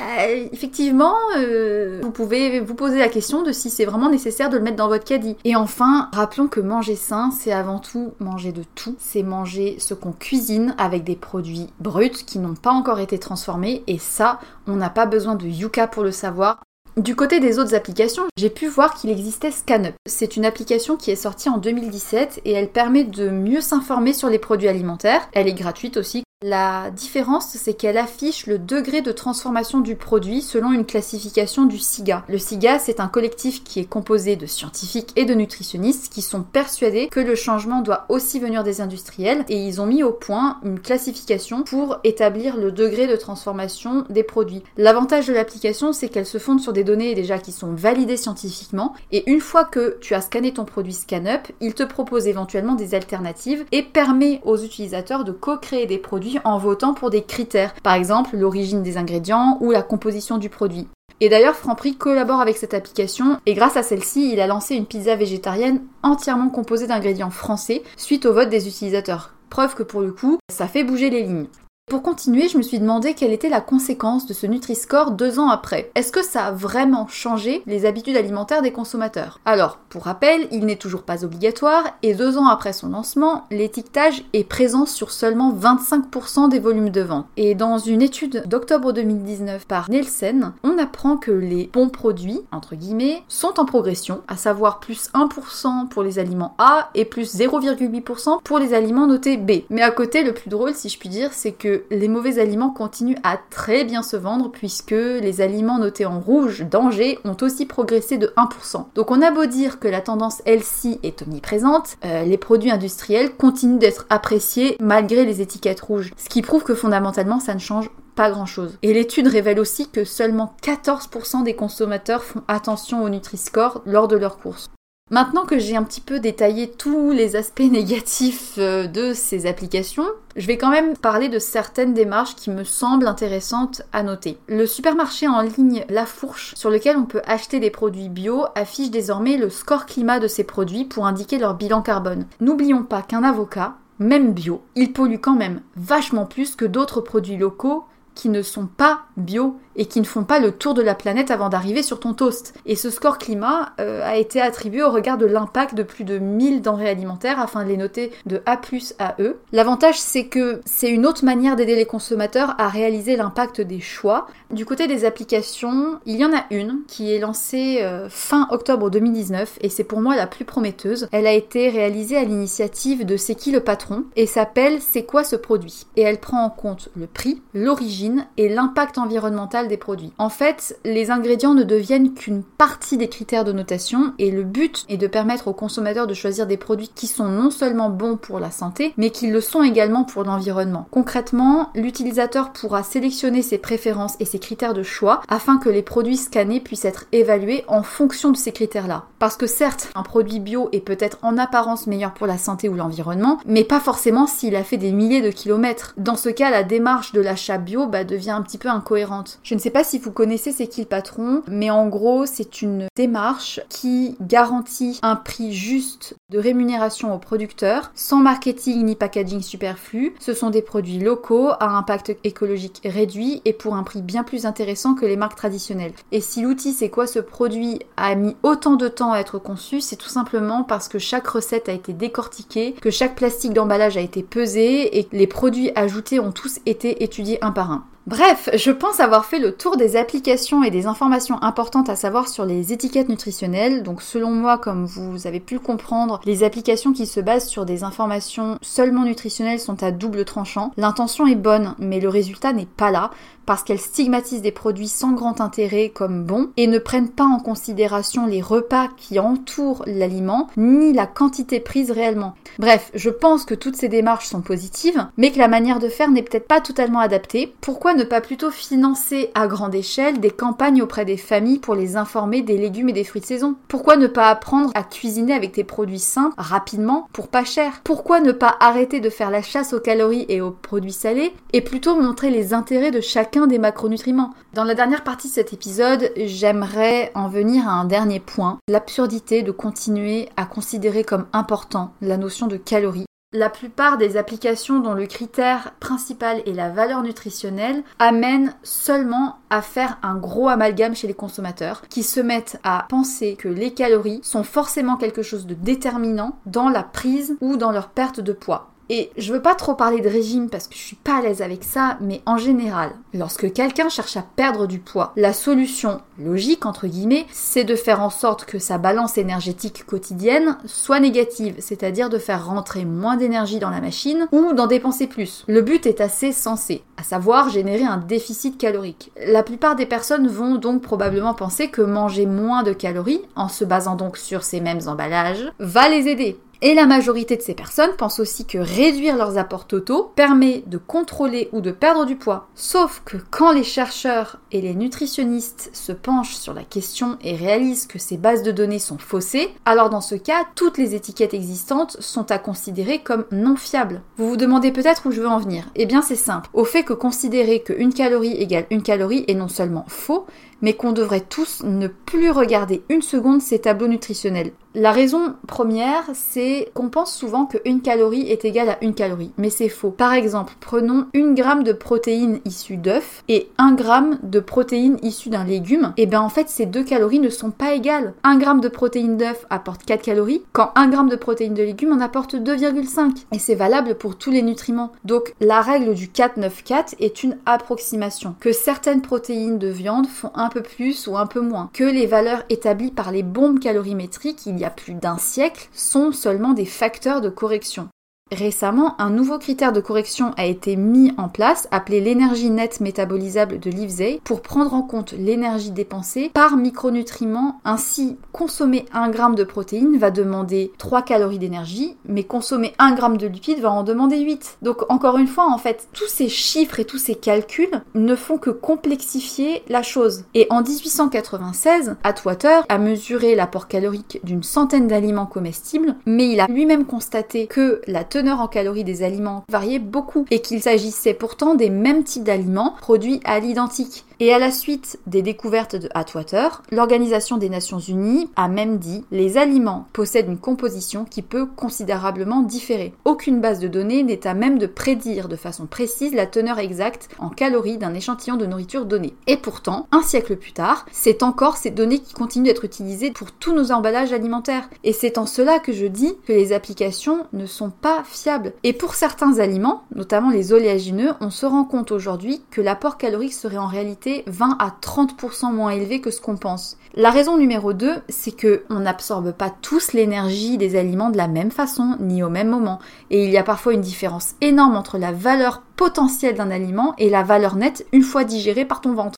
effectivement, 0.51 1.15
euh, 1.37 1.99
vous 2.03 2.11
pouvez 2.11 2.59
vous 2.59 2.75
poser 2.75 2.99
la 2.99 3.09
question 3.09 3.43
de 3.43 3.51
si 3.51 3.69
c'est 3.69 3.85
vraiment 3.85 4.09
nécessaire 4.09 4.49
de 4.49 4.57
le 4.57 4.63
mettre 4.63 4.77
dans 4.77 4.87
votre 4.87 5.05
caddie. 5.05 5.37
Et 5.43 5.55
enfin, 5.55 6.09
rappelons 6.13 6.47
que 6.47 6.59
manger 6.59 6.95
sain, 6.95 7.31
c'est 7.31 7.51
avant 7.51 7.79
tout 7.79 8.13
manger 8.19 8.51
de 8.51 8.63
tout, 8.75 8.95
c'est 8.99 9.23
manger 9.23 9.77
ce 9.79 9.93
qu'on 9.93 10.11
cuisine 10.11 10.75
avec 10.77 11.03
des 11.03 11.15
produits 11.15 11.69
bruts 11.79 12.09
qui 12.09 12.39
n'ont 12.39 12.55
pas 12.55 12.71
encore 12.71 12.99
été 12.99 13.17
transformés 13.17 13.83
et 13.87 13.97
ça, 13.97 14.39
on 14.67 14.75
n'a 14.75 14.89
pas 14.89 15.05
besoin 15.05 15.35
de 15.35 15.47
Yuka 15.47 15.87
pour 15.87 16.03
le 16.03 16.11
savoir. 16.11 16.61
Du 16.97 17.13
côté 17.13 17.41
des 17.41 17.59
autres 17.59 17.75
applications, 17.75 18.23
j'ai 18.37 18.49
pu 18.49 18.67
voir 18.67 18.93
qu'il 18.93 19.09
existait 19.09 19.51
ScanUp. 19.51 19.95
C'est 20.05 20.37
une 20.37 20.45
application 20.45 20.95
qui 20.95 21.11
est 21.11 21.17
sortie 21.17 21.49
en 21.49 21.57
2017 21.57 22.41
et 22.45 22.53
elle 22.53 22.69
permet 22.69 23.03
de 23.03 23.29
mieux 23.29 23.59
s'informer 23.59 24.13
sur 24.13 24.29
les 24.29 24.39
produits 24.39 24.69
alimentaires. 24.69 25.27
Elle 25.33 25.49
est 25.49 25.53
gratuite 25.53 25.97
aussi, 25.97 26.23
la 26.45 26.91
différence, 26.91 27.47
c'est 27.47 27.73
qu'elle 27.73 27.97
affiche 27.97 28.45
le 28.45 28.59
degré 28.59 29.01
de 29.01 29.11
transformation 29.11 29.79
du 29.79 29.95
produit 29.95 30.41
selon 30.41 30.73
une 30.73 30.85
classification 30.85 31.65
du 31.65 31.79
SIGA. 31.79 32.23
Le 32.27 32.37
SIGA, 32.37 32.77
c'est 32.77 32.99
un 32.99 33.07
collectif 33.07 33.63
qui 33.63 33.79
est 33.79 33.89
composé 33.89 34.35
de 34.35 34.45
scientifiques 34.45 35.11
et 35.15 35.25
de 35.25 35.33
nutritionnistes 35.33 36.13
qui 36.13 36.21
sont 36.21 36.43
persuadés 36.43 37.07
que 37.07 37.21
le 37.21 37.35
changement 37.35 37.81
doit 37.81 38.05
aussi 38.09 38.39
venir 38.39 38.63
des 38.63 38.81
industriels 38.81 39.43
et 39.49 39.57
ils 39.57 39.81
ont 39.81 39.87
mis 39.87 40.03
au 40.03 40.11
point 40.11 40.59
une 40.63 40.79
classification 40.79 41.63
pour 41.63 41.97
établir 42.03 42.57
le 42.57 42.71
degré 42.71 43.07
de 43.07 43.15
transformation 43.15 44.05
des 44.09 44.23
produits. 44.23 44.61
L'avantage 44.77 45.27
de 45.27 45.33
l'application, 45.33 45.93
c'est 45.93 46.09
qu'elle 46.09 46.27
se 46.27 46.37
fonde 46.37 46.59
sur 46.59 46.73
des 46.73 46.83
données 46.83 47.15
déjà 47.15 47.39
qui 47.39 47.53
sont 47.53 47.73
validées 47.73 48.17
scientifiquement 48.17 48.93
et 49.11 49.29
une 49.31 49.41
fois 49.41 49.63
que 49.63 49.97
tu 49.99 50.13
as 50.13 50.21
scanné 50.21 50.53
ton 50.53 50.65
produit 50.65 50.93
ScanUp, 50.93 51.51
il 51.59 51.73
te 51.73 51.83
propose 51.83 52.27
éventuellement 52.27 52.75
des 52.75 52.93
alternatives 52.93 53.65
et 53.71 53.81
permet 53.83 54.41
aux 54.43 54.57
utilisateurs 54.57 55.23
de 55.23 55.31
co-créer 55.31 55.87
des 55.87 55.97
produits 55.97 56.24
en 56.43 56.57
votant 56.57 56.93
pour 56.93 57.09
des 57.09 57.23
critères, 57.23 57.73
par 57.83 57.93
exemple 57.93 58.35
l'origine 58.35 58.83
des 58.83 58.97
ingrédients 58.97 59.57
ou 59.61 59.71
la 59.71 59.81
composition 59.81 60.37
du 60.37 60.49
produit. 60.49 60.87
Et 61.21 61.29
d'ailleurs, 61.29 61.55
Franprix 61.55 61.95
collabore 61.95 62.41
avec 62.41 62.57
cette 62.57 62.73
application 62.73 63.39
et 63.45 63.53
grâce 63.53 63.77
à 63.77 63.83
celle-ci, 63.83 64.31
il 64.33 64.41
a 64.41 64.47
lancé 64.47 64.75
une 64.75 64.85
pizza 64.85 65.15
végétarienne 65.15 65.81
entièrement 66.03 66.49
composée 66.49 66.87
d'ingrédients 66.87 67.29
français 67.29 67.83
suite 67.95 68.25
au 68.25 68.33
vote 68.33 68.49
des 68.49 68.67
utilisateurs. 68.67 69.33
Preuve 69.49 69.75
que 69.75 69.83
pour 69.83 70.01
le 70.01 70.11
coup, 70.11 70.39
ça 70.51 70.67
fait 70.67 70.83
bouger 70.83 71.09
les 71.09 71.23
lignes. 71.23 71.47
Pour 71.87 72.01
continuer, 72.01 72.47
je 72.47 72.57
me 72.57 72.63
suis 72.63 72.79
demandé 72.79 73.13
quelle 73.13 73.31
était 73.31 73.47
la 73.47 73.61
conséquence 73.61 74.25
de 74.25 74.33
ce 74.33 74.47
Nutri-Score 74.47 75.11
deux 75.11 75.37
ans 75.37 75.49
après. 75.49 75.91
Est-ce 75.93 76.11
que 76.11 76.23
ça 76.23 76.45
a 76.45 76.51
vraiment 76.51 77.07
changé 77.07 77.61
les 77.67 77.85
habitudes 77.85 78.17
alimentaires 78.17 78.63
des 78.63 78.71
consommateurs? 78.71 79.39
Alors, 79.45 79.77
pour 79.89 80.05
rappel, 80.05 80.47
il 80.51 80.65
n'est 80.65 80.77
toujours 80.77 81.03
pas 81.03 81.23
obligatoire 81.23 81.83
et 82.01 82.15
deux 82.15 82.39
ans 82.39 82.47
après 82.47 82.73
son 82.73 82.89
lancement, 82.89 83.45
l'étiquetage 83.51 84.23
est 84.33 84.49
présent 84.49 84.87
sur 84.87 85.11
seulement 85.11 85.53
25% 85.53 86.49
des 86.49 86.57
volumes 86.57 86.89
de 86.89 87.01
vente. 87.01 87.27
Et 87.37 87.53
dans 87.53 87.77
une 87.77 88.01
étude 88.01 88.41
d'octobre 88.47 88.91
2019 88.91 89.67
par 89.67 89.87
Nielsen, 89.91 90.53
on 90.63 90.79
apprend 90.79 91.17
que 91.17 91.29
les 91.29 91.69
bons 91.71 91.89
produits, 91.89 92.41
entre 92.51 92.73
guillemets, 92.73 93.21
sont 93.27 93.59
en 93.59 93.65
progression, 93.65 94.21
à 94.27 94.37
savoir 94.37 94.79
plus 94.79 95.11
1% 95.13 95.87
pour 95.89 96.01
les 96.01 96.17
aliments 96.17 96.55
A 96.57 96.89
et 96.95 97.05
plus 97.05 97.35
0,8% 97.35 98.41
pour 98.43 98.57
les 98.57 98.73
aliments 98.73 99.05
notés 99.05 99.37
B. 99.37 99.65
Mais 99.69 99.83
à 99.83 99.91
côté, 99.91 100.23
le 100.23 100.33
plus 100.33 100.49
drôle, 100.49 100.73
si 100.73 100.89
je 100.89 100.97
puis 100.97 101.09
dire, 101.09 101.29
c'est 101.31 101.51
que 101.51 101.74
les 101.91 102.07
mauvais 102.07 102.39
aliments 102.39 102.69
continuent 102.69 103.17
à 103.23 103.37
très 103.49 103.83
bien 103.83 104.03
se 104.03 104.17
vendre 104.17 104.51
puisque 104.51 104.91
les 104.91 105.41
aliments 105.41 105.79
notés 105.79 106.05
en 106.05 106.19
rouge, 106.19 106.65
danger, 106.69 107.19
ont 107.25 107.37
aussi 107.41 107.65
progressé 107.65 108.17
de 108.17 108.33
1%. 108.37 108.85
Donc 108.95 109.11
on 109.11 109.21
a 109.21 109.31
beau 109.31 109.45
dire 109.45 109.79
que 109.79 109.87
la 109.87 110.01
tendance 110.01 110.41
LC 110.45 110.99
est 111.03 111.21
omniprésente, 111.21 111.97
euh, 112.05 112.23
les 112.23 112.37
produits 112.37 112.71
industriels 112.71 113.35
continuent 113.35 113.79
d'être 113.79 114.05
appréciés 114.09 114.77
malgré 114.79 115.25
les 115.25 115.41
étiquettes 115.41 115.81
rouges, 115.81 116.13
ce 116.17 116.29
qui 116.29 116.41
prouve 116.41 116.63
que 116.63 116.75
fondamentalement 116.75 117.39
ça 117.39 117.53
ne 117.53 117.59
change 117.59 117.89
pas 118.15 118.29
grand 118.29 118.45
chose. 118.45 118.77
Et 118.81 118.93
l'étude 118.93 119.27
révèle 119.27 119.59
aussi 119.59 119.89
que 119.89 120.03
seulement 120.03 120.55
14% 120.63 121.43
des 121.43 121.55
consommateurs 121.55 122.23
font 122.23 122.41
attention 122.47 123.03
au 123.03 123.09
Nutri-Score 123.09 123.81
lors 123.85 124.07
de 124.07 124.15
leurs 124.15 124.37
courses. 124.37 124.69
Maintenant 125.11 125.45
que 125.45 125.59
j'ai 125.59 125.75
un 125.75 125.83
petit 125.83 126.01
peu 126.01 126.19
détaillé 126.19 126.67
tous 126.67 127.11
les 127.11 127.35
aspects 127.35 127.59
négatifs 127.71 128.55
euh, 128.57 128.87
de 128.87 129.13
ces 129.13 129.45
applications, 129.45 130.07
je 130.35 130.47
vais 130.47 130.57
quand 130.57 130.71
même 130.71 130.97
parler 130.97 131.29
de 131.29 131.37
certaines 131.37 131.93
démarches 131.93 132.35
qui 132.35 132.49
me 132.49 132.63
semblent 132.63 133.05
intéressantes 133.05 133.83
à 133.93 134.01
noter. 134.01 134.39
Le 134.47 134.65
supermarché 134.65 135.27
en 135.27 135.41
ligne 135.41 135.85
La 135.89 136.07
Fourche, 136.07 136.55
sur 136.55 136.71
lequel 136.71 136.97
on 136.97 137.05
peut 137.05 137.21
acheter 137.27 137.59
des 137.59 137.69
produits 137.69 138.09
bio, 138.09 138.45
affiche 138.55 138.89
désormais 138.89 139.37
le 139.37 139.51
score 139.51 139.85
climat 139.85 140.17
de 140.17 140.27
ces 140.27 140.43
produits 140.43 140.85
pour 140.85 141.05
indiquer 141.05 141.37
leur 141.37 141.53
bilan 141.53 141.83
carbone. 141.83 142.25
N'oublions 142.41 142.81
pas 142.81 143.03
qu'un 143.03 143.21
avocat, 143.21 143.75
même 143.99 144.33
bio, 144.33 144.63
il 144.73 144.91
pollue 144.91 145.19
quand 145.21 145.35
même 145.35 145.61
vachement 145.75 146.25
plus 146.25 146.55
que 146.55 146.65
d'autres 146.65 147.01
produits 147.01 147.37
locaux 147.37 147.85
qui 148.15 148.29
ne 148.29 148.41
sont 148.41 148.65
pas 148.65 149.01
bio 149.17 149.59
et 149.75 149.85
qui 149.85 149.99
ne 149.99 150.05
font 150.05 150.23
pas 150.23 150.39
le 150.39 150.51
tour 150.51 150.73
de 150.73 150.81
la 150.81 150.95
planète 150.95 151.31
avant 151.31 151.49
d'arriver 151.49 151.83
sur 151.83 151.99
ton 151.99 152.13
toast. 152.13 152.53
Et 152.65 152.75
ce 152.75 152.89
score 152.89 153.17
climat 153.17 153.73
euh, 153.79 154.01
a 154.03 154.17
été 154.17 154.41
attribué 154.41 154.83
au 154.83 154.91
regard 154.91 155.17
de 155.17 155.25
l'impact 155.25 155.75
de 155.75 155.83
plus 155.83 156.03
de 156.03 156.17
1000 156.17 156.61
denrées 156.61 156.89
alimentaires 156.89 157.39
afin 157.39 157.63
de 157.63 157.69
les 157.69 157.77
noter 157.77 158.11
de 158.25 158.41
A 158.45 158.59
à 158.99 159.15
E. 159.19 159.37
L'avantage 159.51 159.99
c'est 159.99 160.25
que 160.27 160.61
c'est 160.65 160.89
une 160.89 161.05
autre 161.05 161.23
manière 161.23 161.55
d'aider 161.55 161.75
les 161.75 161.85
consommateurs 161.85 162.55
à 162.57 162.67
réaliser 162.67 163.15
l'impact 163.15 163.61
des 163.61 163.79
choix. 163.79 164.27
Du 164.51 164.65
côté 164.65 164.87
des 164.87 165.05
applications, 165.05 165.99
il 166.05 166.17
y 166.17 166.25
en 166.25 166.33
a 166.35 166.45
une 166.51 166.81
qui 166.87 167.13
est 167.13 167.19
lancée 167.19 167.79
euh, 167.81 168.07
fin 168.09 168.47
octobre 168.51 168.89
2019 168.89 169.59
et 169.61 169.69
c'est 169.69 169.83
pour 169.83 170.01
moi 170.01 170.15
la 170.15 170.27
plus 170.27 170.45
prometteuse. 170.45 171.07
Elle 171.11 171.27
a 171.27 171.33
été 171.33 171.69
réalisée 171.69 172.17
à 172.17 172.23
l'initiative 172.23 173.05
de 173.05 173.17
C'est 173.17 173.35
qui 173.35 173.51
le 173.51 173.59
patron 173.59 174.05
et 174.15 174.25
s'appelle 174.25 174.79
C'est 174.81 175.03
quoi 175.03 175.23
ce 175.23 175.35
produit? 175.35 175.85
Et 175.95 176.01
elle 176.01 176.19
prend 176.19 176.43
en 176.43 176.49
compte 176.49 176.89
le 176.95 177.07
prix, 177.07 177.41
l'origine 177.53 178.27
et 178.37 178.49
l'impact 178.49 178.97
environnemental 178.97 179.64
des 179.67 179.77
produits. 179.77 180.11
En 180.17 180.29
fait, 180.29 180.77
les 180.85 181.11
ingrédients 181.11 181.53
ne 181.53 181.63
deviennent 181.63 182.13
qu'une 182.13 182.43
partie 182.43 182.97
des 182.97 183.09
critères 183.09 183.43
de 183.43 183.51
notation 183.51 184.13
et 184.19 184.31
le 184.31 184.43
but 184.43 184.85
est 184.89 184.97
de 184.97 185.07
permettre 185.07 185.47
aux 185.47 185.53
consommateurs 185.53 186.07
de 186.07 186.13
choisir 186.13 186.47
des 186.47 186.57
produits 186.57 186.91
qui 186.93 187.07
sont 187.07 187.29
non 187.29 187.51
seulement 187.51 187.89
bons 187.89 188.17
pour 188.17 188.39
la 188.39 188.51
santé, 188.51 188.93
mais 188.97 189.09
qui 189.09 189.27
le 189.27 189.41
sont 189.41 189.63
également 189.63 190.03
pour 190.03 190.23
l'environnement. 190.23 190.87
Concrètement, 190.91 191.69
l'utilisateur 191.75 192.51
pourra 192.51 192.83
sélectionner 192.83 193.41
ses 193.41 193.57
préférences 193.57 194.15
et 194.19 194.25
ses 194.25 194.39
critères 194.39 194.73
de 194.73 194.83
choix 194.83 195.21
afin 195.27 195.57
que 195.57 195.69
les 195.69 195.81
produits 195.81 196.17
scannés 196.17 196.59
puissent 196.59 196.85
être 196.85 197.05
évalués 197.11 197.63
en 197.67 197.83
fonction 197.83 198.31
de 198.31 198.37
ces 198.37 198.51
critères-là. 198.51 199.05
Parce 199.19 199.37
que 199.37 199.47
certes, 199.47 199.89
un 199.95 200.03
produit 200.03 200.39
bio 200.39 200.69
est 200.71 200.81
peut-être 200.81 201.17
en 201.21 201.37
apparence 201.37 201.87
meilleur 201.87 202.13
pour 202.13 202.27
la 202.27 202.37
santé 202.37 202.69
ou 202.69 202.75
l'environnement, 202.75 203.39
mais 203.45 203.63
pas 203.63 203.79
forcément 203.79 204.27
s'il 204.27 204.55
a 204.55 204.63
fait 204.63 204.77
des 204.77 204.91
milliers 204.91 205.21
de 205.21 205.31
kilomètres. 205.31 205.93
Dans 205.97 206.15
ce 206.15 206.29
cas, 206.29 206.51
la 206.51 206.63
démarche 206.63 207.11
de 207.11 207.21
l'achat 207.21 207.57
bio 207.57 207.87
bah, 207.87 208.03
devient 208.03 208.31
un 208.31 208.41
petit 208.41 208.57
peu 208.57 208.69
incohérente. 208.69 209.39
Ne 209.55 209.59
sais 209.59 209.69
pas 209.69 209.83
si 209.83 209.97
vous 209.97 210.11
connaissez 210.11 210.51
C'est 210.51 210.67
qui 210.67 210.81
le 210.81 211.41
mais 211.47 211.69
en 211.69 211.87
gros, 211.87 212.25
c'est 212.25 212.61
une 212.61 212.87
démarche 212.95 213.59
qui 213.69 214.15
garantit 214.21 214.99
un 215.01 215.15
prix 215.15 215.53
juste 215.53 216.15
de 216.29 216.39
rémunération 216.39 217.13
aux 217.13 217.19
producteurs, 217.19 217.91
sans 217.95 218.17
marketing 218.17 218.85
ni 218.85 218.95
packaging 218.95 219.41
superflu. 219.41 220.13
Ce 220.19 220.33
sont 220.33 220.49
des 220.49 220.61
produits 220.61 220.99
locaux 220.99 221.49
à 221.59 221.77
impact 221.77 222.17
écologique 222.23 222.81
réduit 222.83 223.41
et 223.45 223.53
pour 223.53 223.75
un 223.75 223.83
prix 223.83 224.01
bien 224.01 224.23
plus 224.23 224.45
intéressant 224.45 224.93
que 224.93 225.05
les 225.05 225.17
marques 225.17 225.37
traditionnelles. 225.37 225.93
Et 226.11 226.21
si 226.21 226.41
l'outil 226.41 226.73
C'est 226.73 226.89
quoi 226.89 227.07
ce 227.07 227.19
produit 227.19 227.79
a 227.97 228.15
mis 228.15 228.35
autant 228.43 228.75
de 228.75 228.87
temps 228.87 229.13
à 229.13 229.19
être 229.19 229.39
conçu, 229.39 229.81
c'est 229.81 229.95
tout 229.95 230.09
simplement 230.09 230.63
parce 230.63 230.87
que 230.87 230.99
chaque 230.99 231.27
recette 231.27 231.69
a 231.69 231.73
été 231.73 231.93
décortiquée, 231.93 232.73
que 232.73 232.91
chaque 232.91 233.15
plastique 233.15 233.53
d'emballage 233.53 233.97
a 233.97 234.01
été 234.01 234.23
pesé 234.23 234.99
et 234.99 235.07
les 235.11 235.27
produits 235.27 235.71
ajoutés 235.75 236.19
ont 236.19 236.31
tous 236.31 236.59
été 236.65 237.03
étudiés 237.03 237.43
un 237.43 237.51
par 237.51 237.71
un. 237.71 237.85
Bref, 238.07 238.51
je 238.53 238.69
pense 238.69 238.99
avoir 238.99 239.25
fait 239.25 239.39
le 239.39 239.53
tour 239.53 239.77
des 239.77 239.95
applications 239.95 240.63
et 240.63 240.69
des 240.69 240.85
informations 240.85 241.41
importantes 241.41 241.89
à 241.89 241.95
savoir 241.95 242.27
sur 242.27 242.45
les 242.45 242.71
étiquettes 242.71 243.09
nutritionnelles. 243.09 243.81
Donc 243.81 244.03
selon 244.03 244.29
moi, 244.29 244.59
comme 244.59 244.85
vous 244.85 245.25
avez 245.25 245.39
pu 245.39 245.55
le 245.55 245.59
comprendre, 245.59 246.21
les 246.23 246.43
applications 246.43 246.93
qui 246.93 247.07
se 247.07 247.19
basent 247.19 247.47
sur 247.47 247.65
des 247.65 247.83
informations 247.83 248.59
seulement 248.61 249.05
nutritionnelles 249.05 249.59
sont 249.59 249.81
à 249.81 249.89
double 249.89 250.23
tranchant. 250.23 250.71
L'intention 250.77 251.25
est 251.25 251.33
bonne, 251.33 251.73
mais 251.79 251.99
le 251.99 252.09
résultat 252.09 252.53
n'est 252.53 252.67
pas 252.67 252.91
là 252.91 253.09
parce 253.45 253.63
qu'elles 253.63 253.79
stigmatisent 253.79 254.41
des 254.41 254.51
produits 254.51 254.87
sans 254.87 255.11
grand 255.13 255.41
intérêt 255.41 255.89
comme 255.89 256.23
bons 256.23 256.49
et 256.57 256.67
ne 256.67 256.79
prennent 256.79 257.09
pas 257.09 257.25
en 257.25 257.39
considération 257.39 258.25
les 258.25 258.41
repas 258.41 258.89
qui 258.97 259.19
entourent 259.19 259.83
l'aliment 259.85 260.47
ni 260.57 260.93
la 260.93 261.07
quantité 261.07 261.59
prise 261.59 261.91
réellement. 261.91 262.35
Bref, 262.59 262.91
je 262.93 263.09
pense 263.09 263.45
que 263.45 263.55
toutes 263.55 263.75
ces 263.75 263.89
démarches 263.89 264.27
sont 264.27 264.41
positives, 264.41 265.07
mais 265.17 265.31
que 265.31 265.39
la 265.39 265.47
manière 265.47 265.79
de 265.79 265.89
faire 265.89 266.09
n'est 266.09 266.23
peut-être 266.23 266.47
pas 266.47 266.61
totalement 266.61 266.99
adaptée. 266.99 267.53
Pourquoi 267.61 267.93
ne 267.93 268.03
pas 268.03 268.21
plutôt 268.21 268.51
financer 268.51 269.29
à 269.35 269.47
grande 269.47 269.75
échelle 269.75 270.19
des 270.19 270.31
campagnes 270.31 270.81
auprès 270.81 271.05
des 271.05 271.17
familles 271.17 271.59
pour 271.59 271.75
les 271.75 271.97
informer 271.97 272.41
des 272.41 272.57
légumes 272.57 272.89
et 272.89 272.93
des 272.93 273.03
fruits 273.03 273.21
de 273.21 273.25
saison? 273.25 273.55
Pourquoi 273.67 273.97
ne 273.97 274.07
pas 274.07 274.29
apprendre 274.29 274.71
à 274.73 274.83
cuisiner 274.83 275.33
avec 275.33 275.53
des 275.53 275.63
produits 275.63 275.99
sains 275.99 276.31
rapidement 276.37 277.07
pour 277.13 277.27
pas 277.27 277.43
cher? 277.43 277.81
Pourquoi 277.83 278.21
ne 278.21 278.31
pas 278.31 278.55
arrêter 278.59 278.99
de 278.99 279.09
faire 279.09 279.31
la 279.31 279.41
chasse 279.41 279.73
aux 279.73 279.79
calories 279.79 280.25
et 280.29 280.41
aux 280.41 280.51
produits 280.51 280.91
salés 280.91 281.33
et 281.53 281.61
plutôt 281.61 281.99
montrer 281.99 282.29
les 282.29 282.53
intérêts 282.53 282.91
de 282.91 283.01
chacun 283.01 283.34
des 283.45 283.59
macronutriments. 283.59 284.33
Dans 284.53 284.63
la 284.63 284.75
dernière 284.75 285.03
partie 285.03 285.27
de 285.27 285.33
cet 285.33 285.51
épisode, 285.51 286.11
j'aimerais 286.15 287.11
en 287.13 287.27
venir 287.27 287.67
à 287.67 287.73
un 287.73 287.85
dernier 287.85 288.21
point, 288.21 288.57
l'absurdité 288.69 289.43
de 289.43 289.51
continuer 289.51 290.29
à 290.37 290.45
considérer 290.45 291.03
comme 291.03 291.27
important 291.33 291.91
la 292.01 292.17
notion 292.17 292.47
de 292.47 292.57
calories 292.57 293.05
la 293.35 293.49
plupart 293.49 293.97
des 293.97 294.17
applications 294.17 294.79
dont 294.79 294.93
le 294.93 295.07
critère 295.07 295.73
principal 295.79 296.41
est 296.45 296.53
la 296.53 296.69
valeur 296.69 297.03
nutritionnelle 297.03 297.83
amènent 297.99 298.55
seulement 298.63 299.39
à 299.49 299.61
faire 299.61 299.97
un 300.03 300.15
gros 300.15 300.47
amalgame 300.47 300.95
chez 300.95 301.07
les 301.07 301.13
consommateurs 301.13 301.81
qui 301.89 302.03
se 302.03 302.21
mettent 302.21 302.59
à 302.63 302.85
penser 302.89 303.35
que 303.35 303.49
les 303.49 303.73
calories 303.73 304.21
sont 304.23 304.43
forcément 304.43 304.95
quelque 304.95 305.21
chose 305.21 305.45
de 305.45 305.53
déterminant 305.53 306.39
dans 306.45 306.69
la 306.69 306.83
prise 306.83 307.35
ou 307.41 307.57
dans 307.57 307.71
leur 307.71 307.89
perte 307.89 308.21
de 308.21 308.33
poids. 308.33 308.74
Et 308.89 309.09
je 309.17 309.33
veux 309.33 309.41
pas 309.41 309.55
trop 309.55 309.73
parler 309.73 310.01
de 310.01 310.09
régime 310.09 310.49
parce 310.49 310.67
que 310.67 310.75
je 310.75 310.81
suis 310.81 310.95
pas 310.95 311.17
à 311.17 311.21
l'aise 311.21 311.41
avec 311.41 311.63
ça, 311.63 311.97
mais 312.01 312.21
en 312.25 312.37
général, 312.37 312.91
lorsque 313.13 313.51
quelqu'un 313.51 313.89
cherche 313.89 314.17
à 314.17 314.25
perdre 314.35 314.67
du 314.67 314.79
poids, 314.79 315.11
la 315.15 315.33
solution 315.33 316.01
logique, 316.19 316.65
entre 316.65 316.87
guillemets, 316.87 317.25
c'est 317.31 317.63
de 317.63 317.75
faire 317.75 318.01
en 318.01 318.09
sorte 318.09 318.45
que 318.45 318.59
sa 318.59 318.77
balance 318.77 319.17
énergétique 319.17 319.85
quotidienne 319.85 320.57
soit 320.65 320.99
négative, 320.99 321.55
c'est-à-dire 321.59 322.09
de 322.09 322.19
faire 322.19 322.45
rentrer 322.45 322.85
moins 322.85 323.17
d'énergie 323.17 323.59
dans 323.59 323.71
la 323.71 323.81
machine 323.81 324.27
ou 324.31 324.53
d'en 324.53 324.67
dépenser 324.67 325.07
plus. 325.07 325.43
Le 325.47 325.61
but 325.61 325.85
est 325.87 326.01
assez 326.01 326.31
sensé, 326.31 326.83
à 326.97 327.03
savoir 327.03 327.49
générer 327.49 327.83
un 327.83 327.97
déficit 327.97 328.57
calorique. 328.57 329.11
La 329.25 329.43
plupart 329.43 329.75
des 329.75 329.85
personnes 329.85 330.27
vont 330.27 330.55
donc 330.55 330.81
probablement 330.81 331.33
penser 331.33 331.69
que 331.69 331.81
manger 331.81 332.25
moins 332.25 332.63
de 332.63 332.73
calories, 332.73 333.21
en 333.35 333.49
se 333.49 333.65
basant 333.65 333.95
donc 333.95 334.17
sur 334.17 334.43
ces 334.43 334.61
mêmes 334.61 334.87
emballages, 334.87 335.51
va 335.59 335.89
les 335.89 336.07
aider. 336.07 336.39
Et 336.67 336.73
la 336.73 336.87
majorité 336.87 337.37
de 337.37 337.43
ces 337.43 337.53
personnes 337.53 337.95
pensent 337.95 338.19
aussi 338.19 338.43
que 338.43 338.57
réduire 338.57 339.17
leurs 339.17 339.37
apports 339.37 339.67
totaux 339.67 340.11
permet 340.15 340.63
de 340.65 340.79
contrôler 340.79 341.47
ou 341.51 341.61
de 341.61 341.69
perdre 341.69 342.07
du 342.07 342.15
poids. 342.15 342.47
Sauf 342.55 343.03
que 343.05 343.17
quand 343.29 343.51
les 343.51 343.63
chercheurs 343.63 344.39
et 344.51 344.61
les 344.61 344.73
nutritionnistes 344.73 345.69
se 345.73 345.91
penchent 345.91 346.33
sur 346.33 346.55
la 346.55 346.63
question 346.63 347.19
et 347.21 347.35
réalisent 347.35 347.85
que 347.85 347.99
ces 347.99 348.17
bases 348.17 348.41
de 348.41 348.51
données 348.51 348.79
sont 348.79 348.97
faussées, 348.97 349.53
alors 349.65 349.91
dans 349.91 350.01
ce 350.01 350.15
cas, 350.15 350.43
toutes 350.55 350.79
les 350.79 350.95
étiquettes 350.95 351.35
existantes 351.35 351.97
sont 351.99 352.31
à 352.31 352.39
considérer 352.39 352.97
comme 352.97 353.25
non 353.31 353.57
fiables. 353.57 354.01
Vous 354.17 354.29
vous 354.29 354.35
demandez 354.35 354.71
peut-être 354.71 355.05
où 355.05 355.11
je 355.11 355.21
veux 355.21 355.27
en 355.27 355.37
venir. 355.37 355.65
Eh 355.75 355.85
bien 355.85 356.01
c'est 356.01 356.15
simple. 356.15 356.49
Au 356.53 356.65
fait 356.65 356.81
que 356.81 356.93
considérer 356.93 357.61
qu'une 357.61 357.93
calorie 357.93 358.41
égale 358.41 358.65
une 358.71 358.81
calorie 358.81 359.23
est 359.27 359.35
non 359.35 359.49
seulement 359.49 359.85
faux, 359.87 360.25
mais 360.65 360.73
qu'on 360.73 360.93
devrait 360.93 361.21
tous 361.21 361.61
ne 361.63 361.85
plus 361.85 362.31
regarder 362.31 362.81
une 362.89 363.03
seconde 363.03 363.39
ces 363.39 363.59
tableaux 363.59 363.87
nutritionnels. 363.87 364.51
La 364.77 364.91
raison 364.91 365.35
première, 365.47 366.03
c'est 366.13 366.69
qu'on 366.73 366.89
pense 366.89 367.15
souvent 367.15 367.45
qu'une 367.45 367.81
calorie 367.81 368.29
est 368.29 368.43
égale 368.43 368.67
à 368.67 368.77
une 368.83 368.93
calorie, 368.93 369.31
mais 369.37 369.49
c'est 369.49 369.69
faux. 369.69 369.91
Par 369.91 370.11
exemple, 370.11 370.53
prenons 370.59 371.05
une 371.13 371.33
gramme 371.33 371.63
de 371.63 371.71
protéines 371.71 372.41
issues 372.43 372.75
d'œufs 372.75 373.23
et 373.29 373.47
un 373.57 373.73
gramme 373.73 374.19
de 374.23 374.41
protéines 374.41 374.97
issues 375.01 375.29
d'un 375.29 375.45
légume. 375.45 375.93
Et 375.95 376.07
bien 376.07 376.21
en 376.21 376.27
fait, 376.27 376.49
ces 376.49 376.65
deux 376.65 376.83
calories 376.83 377.19
ne 377.19 377.29
sont 377.29 377.51
pas 377.51 377.73
égales. 377.73 378.15
Un 378.23 378.37
gramme 378.37 378.59
de 378.59 378.67
protéines 378.67 379.15
d'œufs 379.15 379.45
apporte 379.49 379.85
4 379.85 380.01
calories, 380.01 380.43
quand 380.51 380.71
un 380.75 380.89
gramme 380.89 381.09
de 381.09 381.15
protéines 381.15 381.53
de 381.53 381.63
légumes 381.63 381.93
en 381.93 382.01
apporte 382.01 382.35
2,5. 382.35 383.27
Et 383.31 383.39
c'est 383.39 383.55
valable 383.55 383.95
pour 383.95 384.17
tous 384.17 384.31
les 384.31 384.41
nutriments. 384.41 384.91
Donc 385.05 385.35
la 385.39 385.61
règle 385.61 385.93
du 385.93 386.07
4-9-4 386.07 386.95
est 386.99 387.23
une 387.23 387.37
approximation. 387.45 388.35
Que 388.41 388.51
certaines 388.51 389.01
protéines 389.01 389.57
de 389.57 389.69
viande 389.69 390.07
font 390.07 390.31
un 390.35 390.49
plus 390.61 391.07
ou 391.07 391.17
un 391.17 391.27
peu 391.27 391.41
moins. 391.41 391.69
Que 391.73 391.83
les 391.83 392.05
valeurs 392.05 392.43
établies 392.49 392.91
par 392.91 393.11
les 393.11 393.23
bombes 393.23 393.59
calorimétriques 393.59 394.45
il 394.45 394.59
y 394.59 394.65
a 394.65 394.69
plus 394.69 394.93
d'un 394.93 395.17
siècle 395.17 395.69
sont 395.73 396.11
seulement 396.11 396.53
des 396.53 396.65
facteurs 396.65 397.21
de 397.21 397.29
correction. 397.29 397.89
Récemment, 398.31 398.99
un 398.99 399.11
nouveau 399.11 399.37
critère 399.37 399.71
de 399.71 399.79
correction 399.79 400.33
a 400.35 400.45
été 400.47 400.77
mis 400.77 401.13
en 401.15 401.29
place, 401.29 401.67
appelé 401.69 402.01
l'énergie 402.01 402.49
nette 402.49 402.79
métabolisable 402.79 403.59
de 403.59 403.69
Livesey, 403.69 404.19
pour 404.23 404.41
prendre 404.41 404.73
en 404.73 404.81
compte 404.81 405.11
l'énergie 405.11 405.69
dépensée 405.69 406.31
par 406.33 406.57
micronutriment. 406.57 407.61
Ainsi, 407.65 408.17
consommer 408.31 408.85
1 408.93 409.11
g 409.11 409.19
de 409.35 409.43
protéines 409.43 409.97
va 409.97 410.09
demander 410.09 410.71
3 410.79 411.03
calories 411.03 411.37
d'énergie, 411.37 411.97
mais 412.03 412.23
consommer 412.23 412.73
1 412.79 412.95
g 412.95 413.17
de 413.19 413.27
lipides 413.27 413.59
va 413.59 413.69
en 413.69 413.83
demander 413.83 414.19
8. 414.19 414.57
Donc 414.63 414.91
encore 414.91 415.19
une 415.19 415.27
fois, 415.27 415.45
en 415.45 415.59
fait, 415.59 415.87
tous 415.93 416.07
ces 416.07 416.27
chiffres 416.27 416.79
et 416.79 416.85
tous 416.85 416.97
ces 416.97 417.13
calculs 417.13 417.83
ne 417.93 418.15
font 418.15 418.39
que 418.39 418.49
complexifier 418.49 419.61
la 419.69 419.83
chose. 419.83 420.23
Et 420.33 420.47
en 420.49 420.63
1896, 420.63 421.97
Atwater 422.03 422.65
a 422.69 422.79
mesuré 422.79 423.35
l'apport 423.35 423.67
calorique 423.67 424.19
d'une 424.23 424.41
centaine 424.41 424.87
d'aliments 424.87 425.27
comestibles, 425.27 425.95
mais 426.07 426.27
il 426.27 426.39
a 426.39 426.47
lui-même 426.47 426.85
constaté 426.85 427.45
que 427.45 427.81
la 427.85 428.03
teneur 428.15 428.24
en 428.33 428.47
calories 428.47 428.83
des 428.83 429.03
aliments 429.03 429.43
variait 429.49 429.79
beaucoup 429.79 430.25
et 430.31 430.39
qu'il 430.39 430.61
s'agissait 430.61 431.13
pourtant 431.13 431.55
des 431.55 431.69
mêmes 431.69 432.03
types 432.03 432.23
d'aliments 432.23 432.75
produits 432.81 433.21
à 433.25 433.39
l'identique. 433.39 434.05
Et 434.21 434.33
à 434.33 434.39
la 434.39 434.49
suite 434.49 434.97
des 435.07 435.21
découvertes 435.21 435.75
de 435.75 435.89
Atwater, 435.93 436.63
l'Organisation 436.71 437.37
des 437.37 437.49
Nations 437.49 437.79
Unies 437.79 438.29
a 438.37 438.47
même 438.47 438.77
dit 438.77 439.03
les 439.11 439.37
aliments 439.37 439.87
possèdent 439.91 440.29
une 440.29 440.37
composition 440.37 441.03
qui 441.03 441.21
peut 441.21 441.45
considérablement 441.45 442.41
différer. 442.41 442.93
Aucune 443.03 443.41
base 443.41 443.59
de 443.59 443.67
données 443.67 444.03
n'est 444.03 444.25
à 444.25 444.33
même 444.33 444.57
de 444.57 444.67
prédire 444.67 445.27
de 445.27 445.35
façon 445.35 445.65
précise 445.65 446.13
la 446.13 446.27
teneur 446.27 446.59
exacte 446.59 447.09
en 447.19 447.29
calories 447.29 447.77
d'un 447.77 447.93
échantillon 447.93 448.37
de 448.37 448.45
nourriture 448.45 448.85
donné. 448.85 449.13
Et 449.27 449.35
pourtant, 449.35 449.87
un 449.91 450.01
siècle 450.01 450.37
plus 450.37 450.53
tard, 450.53 450.85
c'est 450.93 451.21
encore 451.21 451.57
ces 451.57 451.71
données 451.71 451.99
qui 451.99 452.13
continuent 452.13 452.45
d'être 452.45 452.63
utilisées 452.63 453.11
pour 453.11 453.33
tous 453.33 453.53
nos 453.53 453.73
emballages 453.73 454.13
alimentaires. 454.13 454.69
Et 454.85 454.93
c'est 454.93 455.17
en 455.17 455.25
cela 455.25 455.59
que 455.59 455.73
je 455.73 455.87
dis 455.87 456.15
que 456.25 456.31
les 456.31 456.53
applications 456.53 457.25
ne 457.33 457.45
sont 457.45 457.69
pas 457.69 458.03
fiables. 458.05 458.53
Et 458.63 458.71
pour 458.71 458.95
certains 458.95 459.39
aliments, 459.39 459.83
notamment 459.93 460.29
les 460.29 460.53
oléagineux, 460.53 461.11
on 461.19 461.31
se 461.31 461.45
rend 461.45 461.65
compte 461.65 461.91
aujourd'hui 461.91 462.41
que 462.49 462.61
l'apport 462.61 462.97
calorique 462.97 463.33
serait 463.33 463.57
en 463.57 463.67
réalité 463.67 464.04
20 464.27 464.57
à 464.59 464.75
30% 464.81 465.53
moins 465.53 465.71
élevé 465.71 466.01
que 466.01 466.11
ce 466.11 466.21
qu'on 466.21 466.37
pense. 466.37 466.77
La 466.93 467.09
raison 467.09 467.37
numéro 467.37 467.73
2, 467.73 467.95
c'est 468.07 468.35
que 468.35 468.63
on 468.69 468.79
n'absorbe 468.79 469.31
pas 469.31 469.49
tous 469.49 469.93
l'énergie 469.93 470.57
des 470.57 470.75
aliments 470.75 471.09
de 471.09 471.17
la 471.17 471.27
même 471.27 471.51
façon 471.51 471.97
ni 471.99 472.23
au 472.23 472.29
même 472.29 472.49
moment 472.49 472.79
et 473.09 473.25
il 473.25 473.31
y 473.31 473.37
a 473.37 473.43
parfois 473.43 473.73
une 473.73 473.81
différence 473.81 474.35
énorme 474.41 474.75
entre 474.75 474.97
la 474.97 475.11
valeur 475.11 475.61
potentielle 475.75 476.35
d'un 476.35 476.51
aliment 476.51 476.93
et 476.97 477.09
la 477.09 477.23
valeur 477.23 477.55
nette 477.55 477.85
une 477.91 478.03
fois 478.03 478.23
digérée 478.23 478.65
par 478.65 478.81
ton 478.81 478.93
ventre. 478.93 479.17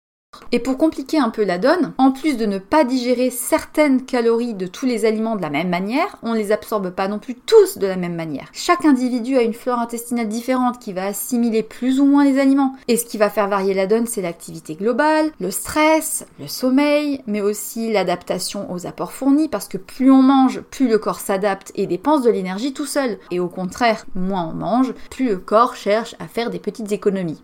Et 0.51 0.59
pour 0.59 0.77
compliquer 0.77 1.19
un 1.19 1.29
peu 1.29 1.43
la 1.43 1.57
donne, 1.57 1.93
en 1.97 2.11
plus 2.11 2.37
de 2.37 2.45
ne 2.45 2.57
pas 2.57 2.83
digérer 2.83 3.29
certaines 3.29 4.05
calories 4.05 4.53
de 4.53 4.67
tous 4.67 4.85
les 4.85 5.05
aliments 5.05 5.35
de 5.35 5.41
la 5.41 5.49
même 5.49 5.69
manière, 5.69 6.17
on 6.23 6.33
ne 6.33 6.37
les 6.37 6.51
absorbe 6.51 6.91
pas 6.91 7.07
non 7.07 7.19
plus 7.19 7.35
tous 7.35 7.77
de 7.77 7.87
la 7.87 7.95
même 7.95 8.15
manière. 8.15 8.47
Chaque 8.53 8.85
individu 8.85 9.37
a 9.37 9.41
une 9.41 9.53
flore 9.53 9.79
intestinale 9.79 10.27
différente 10.27 10.79
qui 10.79 10.93
va 10.93 11.05
assimiler 11.05 11.63
plus 11.63 11.99
ou 11.99 12.05
moins 12.05 12.23
les 12.23 12.39
aliments. 12.39 12.75
Et 12.87 12.97
ce 12.97 13.05
qui 13.05 13.17
va 13.17 13.29
faire 13.29 13.47
varier 13.47 13.73
la 13.73 13.87
donne, 13.87 14.07
c'est 14.07 14.21
l'activité 14.21 14.75
globale, 14.75 15.31
le 15.39 15.51
stress, 15.51 16.25
le 16.39 16.47
sommeil, 16.47 17.21
mais 17.27 17.41
aussi 17.41 17.91
l'adaptation 17.91 18.71
aux 18.71 18.85
apports 18.85 19.13
fournis, 19.13 19.49
parce 19.49 19.67
que 19.67 19.77
plus 19.77 20.11
on 20.11 20.21
mange, 20.21 20.61
plus 20.61 20.87
le 20.87 20.97
corps 20.97 21.19
s'adapte 21.19 21.71
et 21.75 21.87
dépense 21.87 22.23
de 22.23 22.29
l'énergie 22.29 22.73
tout 22.73 22.85
seul. 22.85 23.17
Et 23.31 23.39
au 23.39 23.47
contraire, 23.47 24.05
moins 24.15 24.49
on 24.49 24.53
mange, 24.53 24.93
plus 25.09 25.29
le 25.29 25.37
corps 25.37 25.75
cherche 25.75 26.15
à 26.19 26.27
faire 26.27 26.49
des 26.49 26.59
petites 26.59 26.91
économies. 26.91 27.41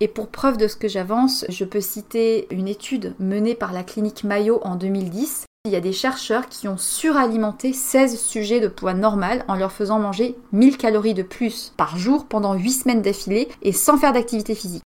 Et 0.00 0.08
pour 0.08 0.28
preuve 0.28 0.58
de 0.58 0.68
ce 0.68 0.76
que 0.76 0.88
j'avance, 0.88 1.46
je 1.48 1.64
peux 1.64 1.80
citer 1.80 2.46
une 2.50 2.68
étude 2.68 3.14
menée 3.18 3.54
par 3.54 3.72
la 3.72 3.82
clinique 3.82 4.24
Mayo 4.24 4.60
en 4.62 4.76
2010. 4.76 5.46
Il 5.64 5.72
y 5.72 5.76
a 5.76 5.80
des 5.80 5.92
chercheurs 5.92 6.48
qui 6.48 6.68
ont 6.68 6.76
suralimenté 6.76 7.72
16 7.72 8.20
sujets 8.20 8.60
de 8.60 8.68
poids 8.68 8.94
normal 8.94 9.44
en 9.48 9.56
leur 9.56 9.72
faisant 9.72 9.98
manger 9.98 10.36
1000 10.52 10.76
calories 10.76 11.14
de 11.14 11.22
plus 11.22 11.72
par 11.76 11.96
jour 11.96 12.26
pendant 12.26 12.54
8 12.54 12.70
semaines 12.70 13.02
d'affilée 13.02 13.48
et 13.62 13.72
sans 13.72 13.96
faire 13.96 14.12
d'activité 14.12 14.54
physique. 14.54 14.82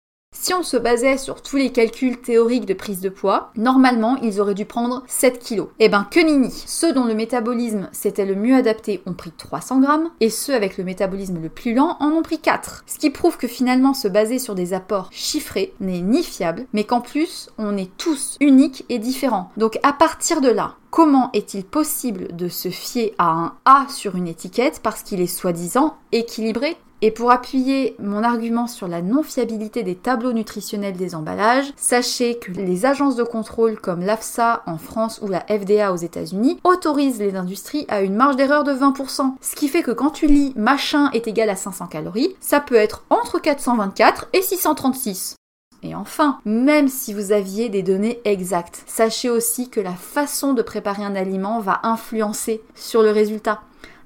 Si 0.51 0.55
on 0.55 0.63
se 0.63 0.77
basait 0.77 1.19
sur 1.19 1.43
tous 1.43 1.57
les 1.57 1.71
calculs 1.71 2.21
théoriques 2.21 2.65
de 2.65 2.73
prise 2.73 3.01
de 3.01 3.09
poids, 3.09 3.51
normalement 3.57 4.17
ils 4.23 4.41
auraient 4.41 4.55
dû 4.55 4.65
prendre 4.65 5.03
7 5.07 5.39
kilos. 5.39 5.69
Eh 5.81 5.89
ben 5.89 6.07
que 6.11 6.19
nini 6.19 6.51
Ceux 6.67 6.93
dont 6.93 7.05
le 7.05 7.15
métabolisme 7.15 7.89
s'était 7.93 8.25
le 8.25 8.37
mieux 8.37 8.55
adapté 8.55 9.03
ont 9.07 9.13
pris 9.13 9.33
300 9.33 9.81
grammes 9.81 10.09
et 10.21 10.31
ceux 10.31 10.55
avec 10.55 10.79
le 10.79 10.85
métabolisme 10.85 11.43
le 11.43 11.51
plus 11.51 11.75
lent 11.75 11.97
en 12.01 12.11
ont 12.11 12.23
pris 12.23 12.39
4. 12.39 12.85
Ce 12.87 12.99
qui 12.99 13.11
prouve 13.11 13.37
que 13.37 13.49
finalement 13.49 13.93
se 13.93 14.09
baser 14.09 14.39
sur 14.39 14.55
des 14.55 14.73
apports 14.73 15.09
chiffrés 15.13 15.75
n'est 15.79 16.01
ni 16.01 16.23
fiable, 16.23 16.67
mais 16.73 16.85
qu'en 16.85 17.01
plus 17.01 17.51
on 17.59 17.77
est 17.77 17.91
tous 17.99 18.37
uniques 18.41 18.85
et 18.89 18.99
différents. 18.99 19.51
Donc 19.57 19.79
à 19.83 19.93
partir 19.93 20.41
de 20.41 20.49
là, 20.49 20.77
Comment 20.91 21.31
est-il 21.35 21.65
possible 21.65 22.35
de 22.35 22.49
se 22.49 22.69
fier 22.69 23.15
à 23.19 23.31
un 23.31 23.55
A 23.65 23.87
sur 23.89 24.17
une 24.17 24.27
étiquette 24.27 24.81
parce 24.83 25.05
qu'il 25.05 25.21
est 25.21 25.29
soi-disant 25.29 25.97
équilibré? 26.11 26.77
Et 27.03 27.11
pour 27.11 27.31
appuyer 27.31 27.97
mon 27.99 28.23
argument 28.23 28.67
sur 28.67 28.89
la 28.89 29.03
non-fiabilité 29.03 29.83
des 29.83 29.95
tableaux 29.95 30.33
nutritionnels 30.33 30.97
des 30.97 31.15
emballages, 31.15 31.73
sachez 31.77 32.39
que 32.39 32.53
les 32.53 32.87
agences 32.87 33.17
de 33.17 33.23
contrôle 33.23 33.79
comme 33.81 34.01
l'AFSA 34.01 34.63
en 34.67 34.79
France 34.79 35.21
ou 35.23 35.29
la 35.29 35.41
FDA 35.41 35.93
aux 35.93 35.97
États-Unis 35.97 36.59
autorisent 36.65 37.19
les 37.19 37.37
industries 37.37 37.87
à 37.89 38.03
une 38.03 38.15
marge 38.15 38.37
d'erreur 38.37 38.65
de 38.65 38.73
20%. 38.73 39.35
Ce 39.41 39.57
qui 39.57 39.69
fait 39.69 39.83
que 39.83 39.91
quand 39.91 40.11
tu 40.11 40.27
lis 40.27 40.53
machin 40.57 41.11
est 41.13 41.27
égal 41.29 41.51
à 41.51 41.57
500 41.57 41.87
calories, 41.87 42.37
ça 42.41 42.61
peut 42.61 42.75
être 42.75 43.05
entre 43.11 43.41
424 43.41 44.29
et 44.33 44.43
636. 44.43 45.37
Et 45.83 45.95
enfin, 45.95 46.39
même 46.45 46.89
si 46.89 47.15
vous 47.15 47.33
aviez 47.33 47.71
des 47.71 47.83
données 47.83 48.21
exactes, 48.27 48.83
sachez 48.87 49.31
aussi 49.31 49.71
que 49.71 49.81
la 49.81 49.95
façon 49.95 50.53
de 50.53 50.61
préparer 50.63 51.03
un 51.03 51.17
aliment 51.17 51.61
va 51.61 51.81
influencer 51.85 52.63
sur 52.75 53.03
le 53.03 53.11
résultat. 53.11 53.63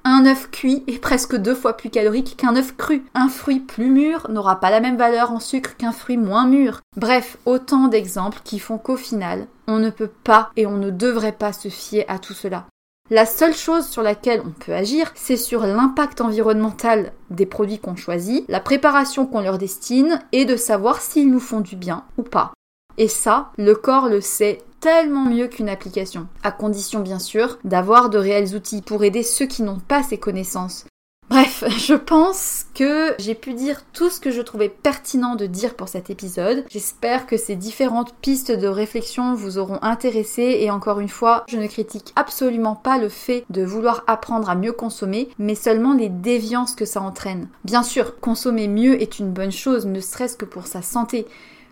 Un 0.07 0.27
œuf 0.27 0.51
cuit 0.51 0.85
est 0.87 0.99
presque 0.99 1.35
deux 1.35 1.55
fois 1.55 1.79
plus 1.79 1.89
calorique 1.89 2.37
qu'un 2.37 2.57
œuf 2.57 2.77
cru. 2.77 3.05
Un 3.15 3.29
fruit 3.29 3.61
plus 3.61 3.89
mûr 3.89 4.27
n'aura 4.29 4.61
pas 4.61 4.69
la 4.71 4.81
même 4.81 4.99
valeur 4.99 5.33
en 5.33 5.41
sucre 5.41 5.77
qu'un 5.79 5.93
fruit 5.93 6.19
moins 6.19 6.47
mûr. 6.47 6.81
Bref, 6.99 7.39
autant 7.47 7.89
d'exemples 7.89 8.41
qui 8.45 8.59
font 8.59 8.77
qu'au 8.77 8.97
final, 8.97 9.47
on 9.67 9.79
ne 9.79 9.89
peut 9.89 10.11
pas 10.23 10.51
et 10.57 10.67
on 10.67 10.77
ne 10.77 10.91
devrait 10.91 11.33
pas 11.33 11.55
se 11.55 11.69
fier 11.69 12.05
à 12.07 12.19
tout 12.19 12.35
cela. 12.35 12.67
La 13.11 13.25
seule 13.25 13.55
chose 13.55 13.87
sur 13.87 14.03
laquelle 14.03 14.43
on 14.45 14.51
peut 14.51 14.75
agir, 14.75 15.11
c'est 15.15 15.39
sur 15.39 15.67
l'impact 15.67 16.21
environnemental 16.21 17.13
des 17.31 17.47
produits 17.47 17.79
qu'on 17.79 17.97
choisit, 17.97 18.45
la 18.49 18.61
préparation 18.61 19.27
qu'on 19.27 19.41
leur 19.41 19.57
destine 19.57 20.21
et 20.33 20.45
de 20.45 20.57
savoir 20.57 21.01
s'ils 21.01 21.31
nous 21.31 21.41
font 21.41 21.61
du 21.61 21.77
bien 21.77 22.05
ou 22.19 22.23
pas. 22.23 22.53
Et 22.97 23.09
ça, 23.09 23.53
le 23.57 23.75
corps 23.75 24.09
le 24.09 24.21
sait 24.21 24.63
tellement 24.85 25.25
mieux 25.25 25.49
qu'une 25.49 25.71
application, 25.71 26.29
à 26.43 26.53
condition 26.53 27.01
bien 27.01 27.19
sûr 27.19 27.59
d'avoir 27.65 28.11
de 28.11 28.19
réels 28.19 28.55
outils 28.55 28.83
pour 28.83 29.03
aider 29.03 29.23
ceux 29.23 29.47
qui 29.47 29.63
n'ont 29.63 29.79
pas 29.79 30.03
ces 30.03 30.19
connaissances. 30.19 30.85
Bref, 31.31 31.65
je 31.79 31.95
pense 31.95 32.67
que 32.75 33.15
j'ai 33.19 33.35
pu 33.35 33.55
dire 33.55 33.81
tout 33.95 34.11
ce 34.11 34.21
que 34.21 34.31
je 34.31 34.43
trouvais 34.43 34.69
pertinent 34.69 35.37
de 35.37 35.47
dire 35.47 35.73
pour 35.73 35.89
cet 35.89 36.11
épisode. 36.11 36.67
J'espère 36.69 37.27
que 37.27 37.39
ces 37.39 37.57
différentes 37.57 38.15
pistes 38.17 38.53
de 38.53 38.67
réflexion 38.67 39.33
vous 39.33 39.57
auront 39.57 39.79
intéressé 39.81 40.59
et 40.61 40.71
encore 40.71 41.01
une 41.01 41.09
fois, 41.09 41.45
je 41.49 41.57
ne 41.57 41.67
critique 41.67 42.13
absolument 42.15 42.77
pas 42.77 42.99
le 42.99 43.09
fait 43.09 43.47
de 43.49 43.65
vouloir 43.65 44.05
apprendre 44.07 44.51
à 44.51 44.55
mieux 44.55 44.73
consommer, 44.73 45.31
mais 45.39 45.55
seulement 45.55 45.95
les 45.95 46.11
déviances 46.11 46.75
que 46.75 46.85
ça 46.85 47.01
entraîne. 47.01 47.49
Bien 47.65 47.83
sûr, 47.83 48.21
consommer 48.21 48.69
mieux 48.69 49.01
est 49.01 49.19
une 49.19 49.33
bonne 49.33 49.51
chose, 49.51 49.87
ne 49.87 50.01
serait-ce 50.01 50.37
que 50.37 50.45
pour 50.45 50.67
sa 50.67 50.83
santé, 50.83 51.27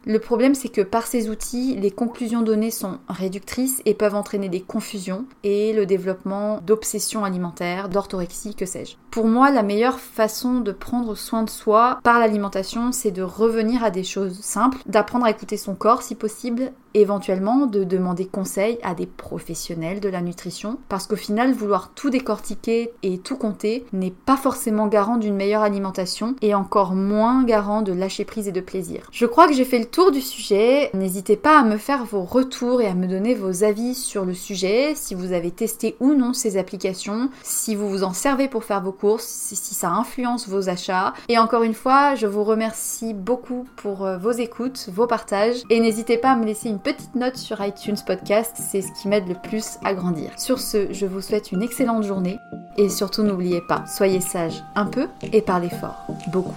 le 0.04 0.18
problème, 0.18 0.54
c'est 0.54 0.68
que 0.68 0.80
par 0.80 1.06
ces 1.06 1.28
outils, 1.28 1.76
les 1.76 1.90
conclusions 1.90 2.42
données 2.42 2.70
sont 2.70 2.98
réductrices 3.08 3.82
et 3.84 3.94
peuvent 3.94 4.14
entraîner 4.14 4.48
des 4.48 4.60
confusions 4.60 5.26
et 5.44 5.72
le 5.72 5.86
développement 5.86 6.60
d'obsessions 6.66 7.24
alimentaires, 7.24 7.88
d'orthorexie, 7.88 8.54
que 8.54 8.66
sais-je. 8.66 8.96
Pour 9.10 9.26
moi, 9.26 9.50
la 9.50 9.62
meilleure 9.62 10.00
façon 10.00 10.60
de 10.60 10.72
prendre 10.72 11.14
soin 11.14 11.42
de 11.42 11.50
soi 11.50 12.00
par 12.02 12.18
l'alimentation, 12.18 12.92
c'est 12.92 13.10
de 13.10 13.22
revenir 13.22 13.84
à 13.84 13.90
des 13.90 14.04
choses 14.04 14.40
simples, 14.40 14.78
d'apprendre 14.86 15.26
à 15.26 15.30
écouter 15.30 15.56
son 15.56 15.74
corps 15.74 16.02
si 16.02 16.14
possible, 16.14 16.72
éventuellement 16.94 17.66
de 17.66 17.84
demander 17.84 18.26
conseil 18.26 18.78
à 18.82 18.94
des 18.94 19.06
professionnels 19.06 20.00
de 20.00 20.08
la 20.08 20.20
nutrition, 20.20 20.78
parce 20.88 21.06
qu'au 21.06 21.16
final, 21.16 21.52
vouloir 21.52 21.92
tout 21.94 22.10
décortiquer 22.10 22.92
et 23.02 23.18
tout 23.18 23.36
compter 23.36 23.86
n'est 23.92 24.10
pas 24.10 24.36
forcément 24.36 24.88
garant 24.88 25.16
d'une 25.16 25.36
meilleure 25.36 25.62
alimentation 25.62 26.34
et 26.42 26.54
encore 26.54 26.94
moins 26.94 27.44
garant 27.44 27.82
de 27.82 27.92
lâcher 27.92 28.24
prise 28.24 28.48
et 28.48 28.52
de 28.52 28.60
plaisir. 28.60 29.08
Je 29.12 29.26
crois 29.26 29.46
que 29.46 29.54
j'ai 29.54 29.64
fait 29.64 29.78
le 29.78 29.86
tour 29.92 30.10
du 30.10 30.22
sujet. 30.22 30.90
N'hésitez 30.94 31.36
pas 31.36 31.60
à 31.60 31.64
me 31.64 31.76
faire 31.76 32.04
vos 32.04 32.22
retours 32.22 32.80
et 32.80 32.86
à 32.86 32.94
me 32.94 33.06
donner 33.06 33.34
vos 33.34 33.62
avis 33.62 33.94
sur 33.94 34.24
le 34.24 34.32
sujet, 34.32 34.94
si 34.96 35.14
vous 35.14 35.32
avez 35.32 35.50
testé 35.50 35.96
ou 36.00 36.14
non 36.14 36.32
ces 36.32 36.56
applications, 36.56 37.28
si 37.42 37.74
vous 37.74 37.88
vous 37.88 38.02
en 38.02 38.14
servez 38.14 38.48
pour 38.48 38.64
faire 38.64 38.82
vos 38.82 38.92
courses, 38.92 39.26
si, 39.26 39.54
ça 39.54 39.90
influence 39.90 40.48
vos 40.48 40.70
achats. 40.70 41.12
Et 41.28 41.38
encore 41.38 41.62
une 41.62 41.74
fois, 41.74 42.14
je 42.14 42.26
vous 42.26 42.42
remercie 42.42 43.12
beaucoup 43.12 43.66
pour 43.76 44.06
euh, 44.06 44.16
vos 44.16 44.32
écoutes, 44.32 44.88
vos 44.90 45.06
partages 45.06 45.62
et 45.68 45.78
n'hésitez 45.78 46.16
pas 46.16 46.32
à 46.32 46.36
me 46.36 46.46
laisser 46.46 46.70
une 46.70 46.80
petite 46.80 47.14
note 47.14 47.36
sur 47.36 47.62
iTunes 47.62 47.96
Podcast, 48.06 48.56
c'est 48.56 48.80
ce 48.80 48.92
qui 49.00 49.08
m'aide 49.08 49.28
le 49.28 49.34
plus 49.34 49.76
à 49.84 49.92
grandir. 49.92 50.30
Sur 50.38 50.58
ce, 50.58 50.90
je 50.90 51.04
vous 51.04 51.20
souhaite 51.20 51.52
une 51.52 51.62
excellente 51.62 52.04
journée 52.04 52.38
et 52.78 52.88
surtout 52.88 53.22
n'oubliez 53.22 53.60
pas, 53.60 53.84
soyez 53.86 54.20
sage 54.22 54.64
un 54.74 54.86
peu 54.86 55.08
et 55.32 55.42
parlez 55.42 55.68
fort, 55.68 56.06
beaucoup. 56.32 56.56